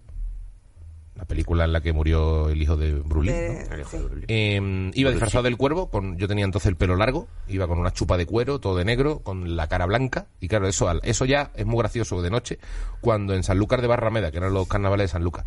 [1.16, 3.34] la película en la que murió el hijo de Brulín.
[3.34, 3.76] De- ¿no?
[3.76, 3.98] El hijo sí.
[3.98, 4.26] de Brulín.
[4.30, 7.92] Eh, iba disfrazado del cuervo, con, yo tenía entonces el pelo largo, iba con una
[7.92, 11.26] chupa de cuero, todo de negro, con la cara blanca, y claro, eso, al- eso
[11.26, 12.58] ya es muy gracioso de noche,
[13.02, 15.44] cuando en Sanlúcar de Barrameda, que eran los carnavales de Sanlúcar,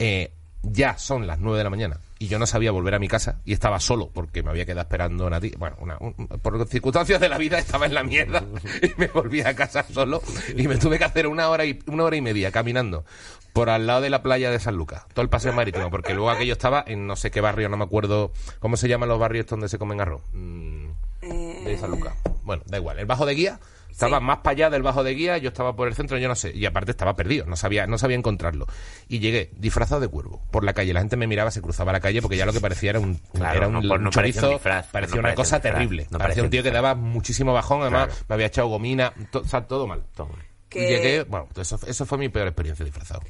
[0.00, 0.32] eh,
[0.72, 3.40] ya son las 9 de la mañana y yo no sabía volver a mi casa
[3.44, 5.52] y estaba solo porque me había quedado esperando una tía.
[5.58, 8.42] Bueno, una- un- por circunstancias de la vida estaba en la mierda
[8.82, 10.22] y me volví a casa solo
[10.56, 13.04] y me tuve que hacer una hora y una hora y media caminando
[13.52, 16.28] por al lado de la playa de San Lucas, todo el paseo marítimo, porque luego
[16.30, 18.30] aquello estaba en no sé qué barrio, no me acuerdo
[18.60, 20.20] cómo se llaman los barrios donde se comen arroz.
[20.34, 20.88] Mm,
[21.22, 22.14] de San Lucas.
[22.42, 22.98] Bueno, da igual.
[22.98, 23.58] El bajo de guía
[23.96, 26.34] estaba más para allá del bajo de guía, yo estaba por el centro, yo no
[26.34, 26.52] sé.
[26.54, 28.66] Y aparte estaba perdido, no sabía, no sabía encontrarlo.
[29.08, 30.92] Y llegué disfrazado de cuervo por la calle.
[30.92, 33.14] La gente me miraba, se cruzaba la calle porque ya lo que parecía era un,
[33.32, 35.72] Claro, era un, no, un no parecía chorizo, un disfraz, parecía no una cosa disfraz,
[35.74, 36.06] terrible.
[36.10, 38.24] no parecía un tío que daba muchísimo bajón, además Claro.
[38.28, 40.02] me había echado gomina, to- o sea, todo mal.
[40.14, 40.34] Toma.
[40.66, 43.22] Y Que- llegué, bueno, eso, eso fue mi peor experiencia disfrazado.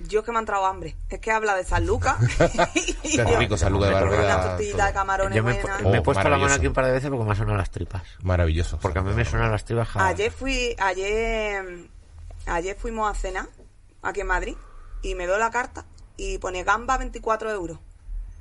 [0.00, 0.96] Yo es que me ha entrado hambre.
[1.08, 2.16] Es que habla de San Lucas.
[3.02, 4.04] Qué rico San Lucas de.
[4.18, 5.78] Una tortillita de camarones Yo me, he buena.
[5.78, 6.54] me he Oh, puesto la mano maravilloso.
[6.56, 8.02] aquí un par de veces porque me han sonado las tripas.
[8.22, 8.78] Maravilloso.
[8.80, 9.88] Porque a mí me suenan las tripas.
[9.88, 11.88] ja- Ayer fui, ayer,
[12.46, 13.46] ayer fuimos a cenar
[14.02, 14.56] aquí en Madrid
[15.02, 15.84] y me veo la carta
[16.16, 17.78] y pone gamba 24 euros.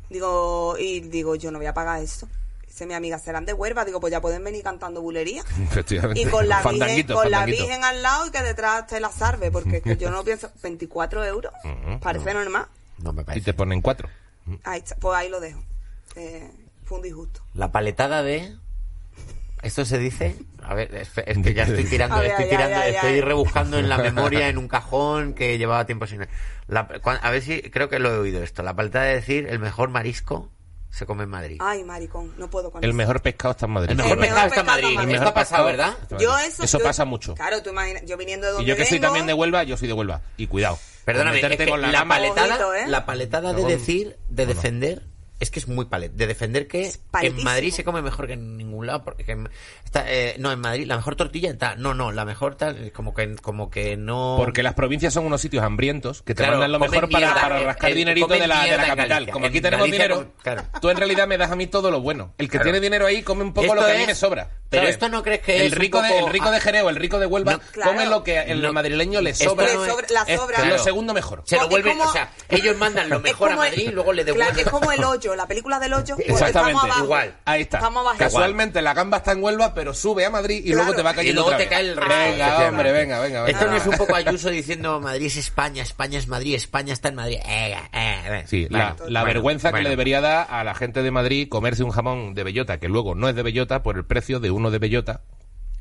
[0.10, 2.28] Digo, y digo, yo no voy a pagar eso.
[2.74, 3.86] Dice mi amiga, serán de Huelva.
[3.86, 5.44] Digo, pues ya pueden venir cantando bulería.
[5.64, 6.20] Efectivamente.
[6.22, 7.64] Y con la virgen, Fandanguito, con la fandanguito.
[7.68, 10.50] virgen al lado y que detrás esté la sarve, porque es que yo no pienso,
[10.64, 11.54] 24 euros,
[12.02, 12.66] parece normal.
[12.98, 13.45] No me Y parece.
[13.45, 14.10] te ponen cuatro.
[14.64, 15.64] Ahí está, pues ahí lo dejo.
[16.16, 16.50] Eh,
[16.84, 17.41] fue un disgusto.
[17.54, 18.56] La paletada de...
[19.62, 20.36] ¿Esto se dice?
[20.62, 23.78] A ver, es, es que ya estoy tirando, ver, estoy tirando, ay, ay, estoy rebuscando
[23.78, 26.28] en la memoria en un cajón que llevaba tiempo sin...
[26.68, 26.82] La-
[27.22, 28.62] a ver si, creo que lo he oído esto.
[28.64, 30.50] La paletada de decir el mejor marisco
[30.94, 31.57] se come en Madrid.
[31.60, 32.98] Ay, maricón, no puedo con El eso.
[32.98, 33.90] mejor pescado está en Madrid.
[33.91, 34.99] el mejor el pescado mejor está en pescado Madrid.
[34.99, 35.28] está en Esto Madrid.
[35.28, 35.98] ha pasado, ¿verdad?
[36.20, 37.34] Yo eso, Eso yo- pasa mucho.
[37.34, 39.64] Claro, tú imaginas, yo viniendo de donde Y yo que soy vengo, también de Huelva,
[39.64, 40.22] yo soy de Huelva.
[40.38, 40.78] Y cuidado.
[41.03, 42.84] Perdóname, es que con la, la, paletada, Ojito, ¿eh?
[42.88, 45.03] la paletada de decir, de defender,
[45.44, 47.44] es que es muy palet, de defender que Es en.
[47.44, 49.49] Madrid se come mejor que en ningún lado, porque en-
[49.86, 53.14] está, eh, no, en Madrid la mejor tortilla está, no, no, la mejor tal, como
[53.14, 54.36] que, como que no...
[54.38, 57.41] Porque las provincias son unos sitios hambrientos que te Claro, mandan lo mejor para, mierda,
[57.41, 59.07] para eh, rascar eh, dinerito de la, de la capital.
[59.10, 59.34] Galicia.
[59.34, 60.64] Como aquí En tenemos Galicia dinero, claro.
[60.82, 62.34] tú en realidad me das a mí todo lo bueno.
[62.38, 62.64] El que Claro.
[62.65, 64.49] tiene dinero ahí come un poco Esto lo que a mí es- me sobra.
[64.70, 64.95] pero ¿sabes?
[64.95, 66.90] esto no crees que el es un rico de poco- El rico de Jerez o
[66.90, 67.91] el rico de Huelva No, claro.
[67.91, 68.74] come lo que el No.
[68.74, 69.65] madrileño le sobra.
[69.68, 70.65] es- la Es sobra.
[70.65, 71.44] lo segundo mejor.
[71.45, 74.14] Se lo Es vuelven, o sea, ellos mandan lo Es mejor a Madrid y luego
[74.14, 74.65] le Claro, devuelven.
[74.65, 76.16] es como el hoyo, la película del hoyo.
[76.16, 77.04] pues Exactamente, estamos abajo.
[77.06, 77.36] igual.
[77.46, 77.78] Ahí está.
[77.78, 78.18] Estamos abajo.
[78.18, 80.78] Casualmente la gamba está en Huelva, pero sube a Madrid y Claro.
[80.84, 81.70] luego te va Y cayendo luego otra te vez.
[81.72, 82.14] cae el resto.
[82.14, 83.44] Venga, hombre, venga, venga.
[83.44, 83.60] venga.
[83.60, 87.10] Esto no es un poco Ayuso diciendo Madrid es España, España es Madrid, España está
[87.10, 87.38] en Madrid.
[87.46, 88.44] Eh, eh, eh.
[88.48, 91.84] Sí, la, la bueno, vergüenza que le debería dar a la gente de Madrid comerse
[91.84, 94.72] un jamón de bellota, que luego no es de bellota, por el precio de uno
[94.72, 95.22] de bellota,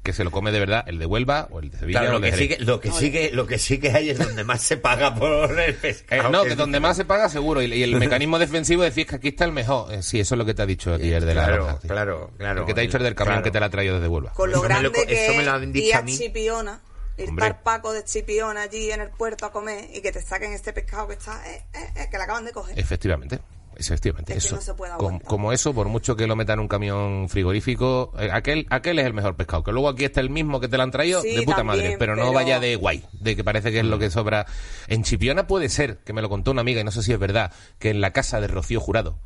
[0.02, 2.18] que se lo come de verdad el de Huelva o el de Sevilla Claro, o
[2.20, 4.10] lo el de que, sí que, lo, que sí que, lo que sí que hay
[4.10, 6.30] es donde más se paga por el Eh, pescado.
[6.30, 7.62] no, que donde más se paga seguro.
[7.62, 9.92] Y, y el mecanismo defensivo decís que aquí está el mejor.
[9.92, 11.78] Eh, sí, eso es lo que te ha dicho aquí el de la Claro, lonja,
[11.82, 11.88] sí.
[11.88, 12.60] claro, claro.
[12.62, 13.44] El que te ha dicho el del camión Claro.
[13.44, 14.32] que te la ha traído desde Huelva.
[14.32, 16.18] Con lo Eso me lo- grande que eso me lo han dicho a mí.
[16.18, 16.80] Chipiona,
[17.18, 17.44] Ir Hombre.
[17.46, 20.72] al Paco de Chipión allí en el puerto a comer y que te saquen este
[20.72, 22.76] pescado que está, eh, eh, eh, que le acaban de coger.
[22.78, 23.38] Efectivamente.
[23.76, 24.56] Efectivamente, Es que eso.
[24.56, 28.12] no se puede como, como eso, por mucho que lo metan en un camión frigorífico,
[28.18, 29.64] eh, aquel, aquel es el mejor pescado.
[29.64, 31.78] Que luego aquí está el mismo que te lo han traído, Sí, de puta también,
[31.84, 31.96] madre.
[31.98, 34.46] Pero no vaya de guay, de que parece que es lo que sobra.
[34.88, 37.18] En Chipiona puede ser, que me lo contó una amiga y no sé si es
[37.18, 39.18] verdad, que en la casa de Rocío Jurado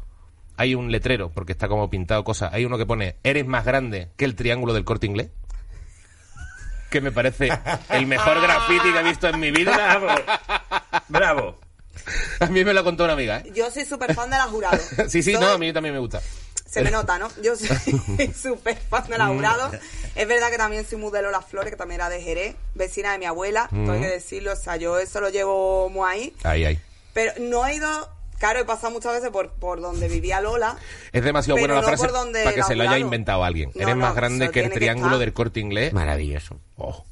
[0.57, 2.53] hay un letrero, porque está como pintado cosas.
[2.55, 5.29] Hay uno que pone, eres más grande que el triángulo del corte inglés.
[6.91, 7.51] Que me parece
[7.91, 9.99] el mejor graffiti que he visto en mi vida.
[9.99, 10.09] Bravo.
[11.09, 11.59] Bravo.
[12.41, 13.53] A mí me lo contó una amiga, ¿eh?
[13.55, 14.79] Yo soy súper fan de la jurado.
[15.09, 16.21] Sí, sí, no, a mí también me gusta.
[16.69, 17.31] Se me nota, ¿no?
[17.43, 17.69] Yo soy
[18.43, 19.71] súper fan de la jurado.
[20.15, 23.13] Es verdad que también soy muy de Lola Flores, que también era de Jerez, vecina
[23.13, 24.53] de mi abuela, todo hay que decirlo.
[24.53, 26.37] O sea, yo eso lo llevo muy ahí.
[26.43, 26.79] Ahí, ahí.
[27.15, 30.77] Pero no he ido, claro, he pasado muchas veces por, por donde vivía Lola.
[31.13, 33.71] Es demasiado buena la no frase por donde para que se lo haya inventado alguien.
[33.75, 35.93] No, Eres no, más grande que el que triángulo del corte inglés.
[35.95, 36.61] Maravilloso.
[36.77, 37.05] Oh,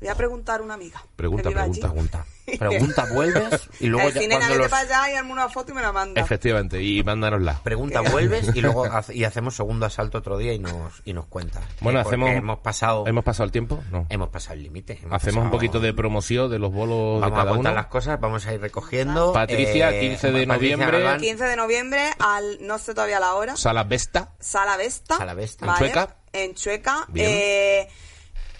[0.00, 1.02] Voy a preguntar a una amiga.
[1.16, 1.80] Pregunta, pregunta, allí.
[1.80, 2.26] Pregunta.
[2.58, 4.68] Pregunta, vuelves y luego ya cine cuando los...
[4.68, 6.20] para allá y hazme una foto y me la manda.
[6.20, 7.60] efectivamente, y mándanosla.
[7.64, 11.26] Pregunta, vuelves y luego hace- y hacemos segundo asalto otro día y nos y nos
[11.26, 11.60] cuenta.
[11.80, 12.30] Bueno, Eh, hacemos.
[12.30, 13.82] hemos pasado ¿Hemos pasado el tiempo?
[13.90, 14.06] No.
[14.10, 15.00] hemos pasado el límite.
[15.10, 17.80] Hacemos un poquito de promoción de los bolos de Vamos a cada contar uno.
[17.80, 19.32] las cosas, vamos a ir recogiendo.
[19.32, 21.00] Patricia, Eh, 15 de Patricia noviembre.
[21.02, 24.34] Galván, 15 de noviembre al, no sé todavía la hora, Sala Vesta.
[24.38, 25.16] Sala Vesta.
[25.16, 25.66] Sala Vesta.
[25.66, 26.16] ¿En Chueca?
[26.32, 27.04] En Chueca.
[27.08, 27.26] Bien.
[27.28, 27.88] Eh,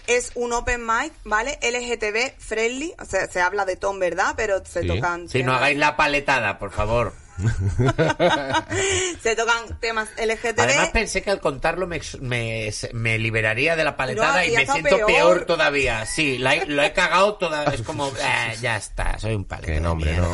[0.07, 1.59] es un open mic, ¿vale?
[1.63, 4.35] LGTB friendly, o sea, se habla de Tom, ¿verdad?
[4.37, 4.89] Pero se Sí.
[4.89, 7.13] tocan Si no hagáis la paletada, por favor.
[9.23, 10.59] se tocan temas LGTB.
[10.61, 14.67] Además pensé que al contarlo me, me, me liberaría de la paletada No, y me
[14.67, 15.07] siento peor.
[15.07, 15.45] peor.
[15.45, 16.07] todavía.
[16.07, 19.81] Sí, la lo he cagado toda Es como, eh, ya está, soy un paleta Qué
[19.81, 20.31] nombre, no.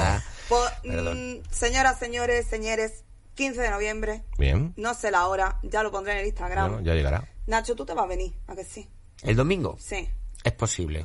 [0.82, 1.38] Perdón.
[1.38, 3.04] mm, señoras, señores, señores,
[3.34, 4.74] 15 de noviembre, Bien.
[4.76, 6.70] no sé la hora, ya lo pondré en el Instagram.
[6.72, 7.26] Bueno, ya llegará.
[7.46, 8.88] Nacho, tú te vas a venir, ¿a que sí?
[9.22, 9.76] ¿El domingo?
[9.78, 10.08] Sí.
[10.44, 11.04] Es posible.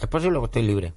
[0.00, 0.92] Es posible que estoy libre.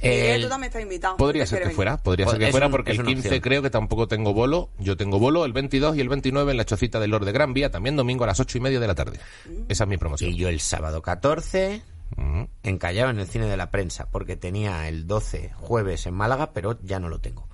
[0.00, 1.16] El- tú también estás invitado.
[1.18, 3.08] Podría ¿Qué ser que fuera, podría Pues ser que es fuera un- porque el una
[3.08, 3.40] 15 opción.
[3.42, 4.70] creo que tampoco tengo bolo.
[4.78, 7.52] Yo tengo bolo el 22 y el 29 en la chocita del Lord de Gran
[7.52, 9.20] Vía, también domingo a las 8 y media de la tarde.
[9.68, 10.30] Esa es mi promoción.
[10.30, 11.82] Y yo el sábado 14,
[12.16, 12.44] Mm.
[12.62, 16.78] encallado en el cine de la prensa, porque tenía el 12 jueves en Málaga, pero
[16.82, 17.49] ya no lo tengo.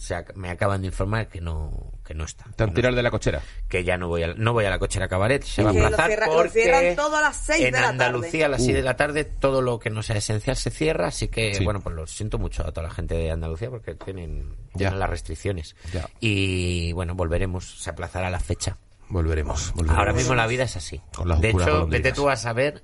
[0.00, 2.44] O sea, me acaban de informar que no, que no está.
[2.56, 3.42] Te han Que no tirado de la cochera.
[3.68, 6.06] que ya no voy a, no voy a la cochera cabaret, se va a aplazar
[6.06, 7.90] cierra- porque cierran todo a las seis en de la tarde.
[8.04, 11.08] Andalucía a las 6 de la tarde todo lo que no sea esencial se cierra,
[11.08, 11.64] así que Sí.
[11.64, 14.78] bueno, pues lo siento mucho a toda la gente de Andalucía porque tienen, Ya.
[14.88, 15.76] tienen las restricciones.
[15.92, 16.08] Ya.
[16.18, 18.78] Y bueno, volveremos, se aplazará la fecha.
[19.10, 19.72] Volveremos.
[19.74, 19.98] volveremos.
[19.98, 20.98] Ahora mismo la vida es así.
[21.14, 22.82] Con de hecho, vete tú a saber.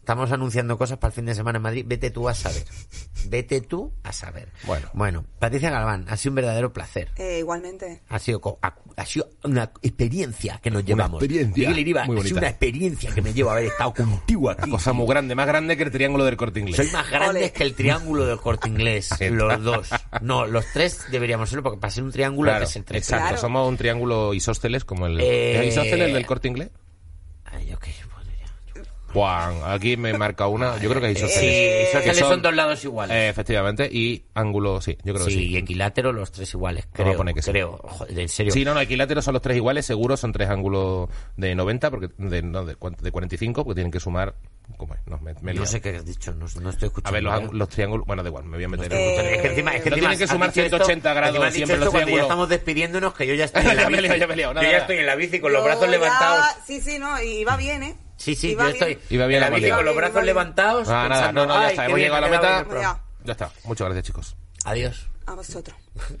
[0.00, 1.84] Estamos anunciando cosas para el fin de semana en Madrid.
[1.86, 2.64] Vete tú a saber.
[3.26, 4.48] Vete tú a saber.
[4.64, 4.88] Bueno.
[4.92, 7.10] Bueno, Patricia Galván, ha sido un verdadero placer.
[7.16, 8.00] Eh, igualmente.
[8.08, 11.22] Ha sido, ha, ha sido una experiencia que nos llevamos.
[11.22, 11.68] experiencia.
[11.68, 14.64] Miguel Iriba, Muy ha sido una experiencia que me lleva a haber estado contigo aquí.
[14.64, 16.76] Una cosa muy grande, más grande que el triángulo del corte inglés.
[16.76, 17.52] Soy más grandes Ole.
[17.52, 19.10] que el triángulo del corte inglés.
[19.30, 19.90] Los dos.
[20.22, 23.02] No, los tres deberíamos serlo porque para ser un triángulo Claro, hay que ser tres.
[23.02, 23.22] exacto.
[23.28, 23.40] Claro.
[23.40, 25.20] Somos un triángulo isósceles como el...
[25.20, 26.70] Eh, ¿Es isósceles del corte inglés?
[27.44, 28.09] Ay, ok, bueno, ya.
[29.12, 30.76] Juan, aquí me marca una.
[30.78, 32.02] Yo creo que es Sí, isósceles.
[32.04, 33.16] que son dos lados iguales.
[33.16, 33.88] Eh, efectivamente.
[33.90, 35.56] Y ángulo, sí, yo creo sí, que y sí.
[35.56, 37.16] equilátero los tres iguales, creo.
[37.16, 37.50] poner que sí.
[37.50, 38.52] creo, Joder, en serio.
[38.52, 42.08] Sí, no, no, equiláteros son los tres iguales, seguro son tres ángulos de 90, porque
[42.18, 44.34] de, no, de, de 45, porque tienen que sumar...
[44.76, 45.00] ¿Cómo es?
[45.06, 47.08] No, me, me he no sé qué has dicho, no, no estoy escuchando.
[47.08, 48.06] A ver, los, los triángulos...
[48.06, 49.34] Bueno, da igual, me voy a meter Eh, en...
[49.34, 51.54] Es que encima, es que No encima tienen que sumar dicho 180 grados encima has
[51.54, 52.26] dicho siempre esto los cuando ya triángulos.
[52.26, 54.02] estamos despidiéndonos, que yo ya estoy en la bici.
[54.08, 56.46] yo ya estoy en la con los brazos ya- levantados.
[56.64, 57.96] Sí, sí, no, y iba bien, ¿eh?
[58.20, 58.98] Sí, sí, Iba yo estoy.
[59.08, 60.88] Iba bien en la bici con los brazos levantados.
[60.90, 62.52] Ah, nada, no, no, ya "Ay, está, hemos llegado a la meta.
[62.52, 63.02] bien programa".
[63.24, 64.36] Ya está, muchas gracias chicos.
[64.66, 65.08] Adiós.
[65.26, 65.74] A vosotros.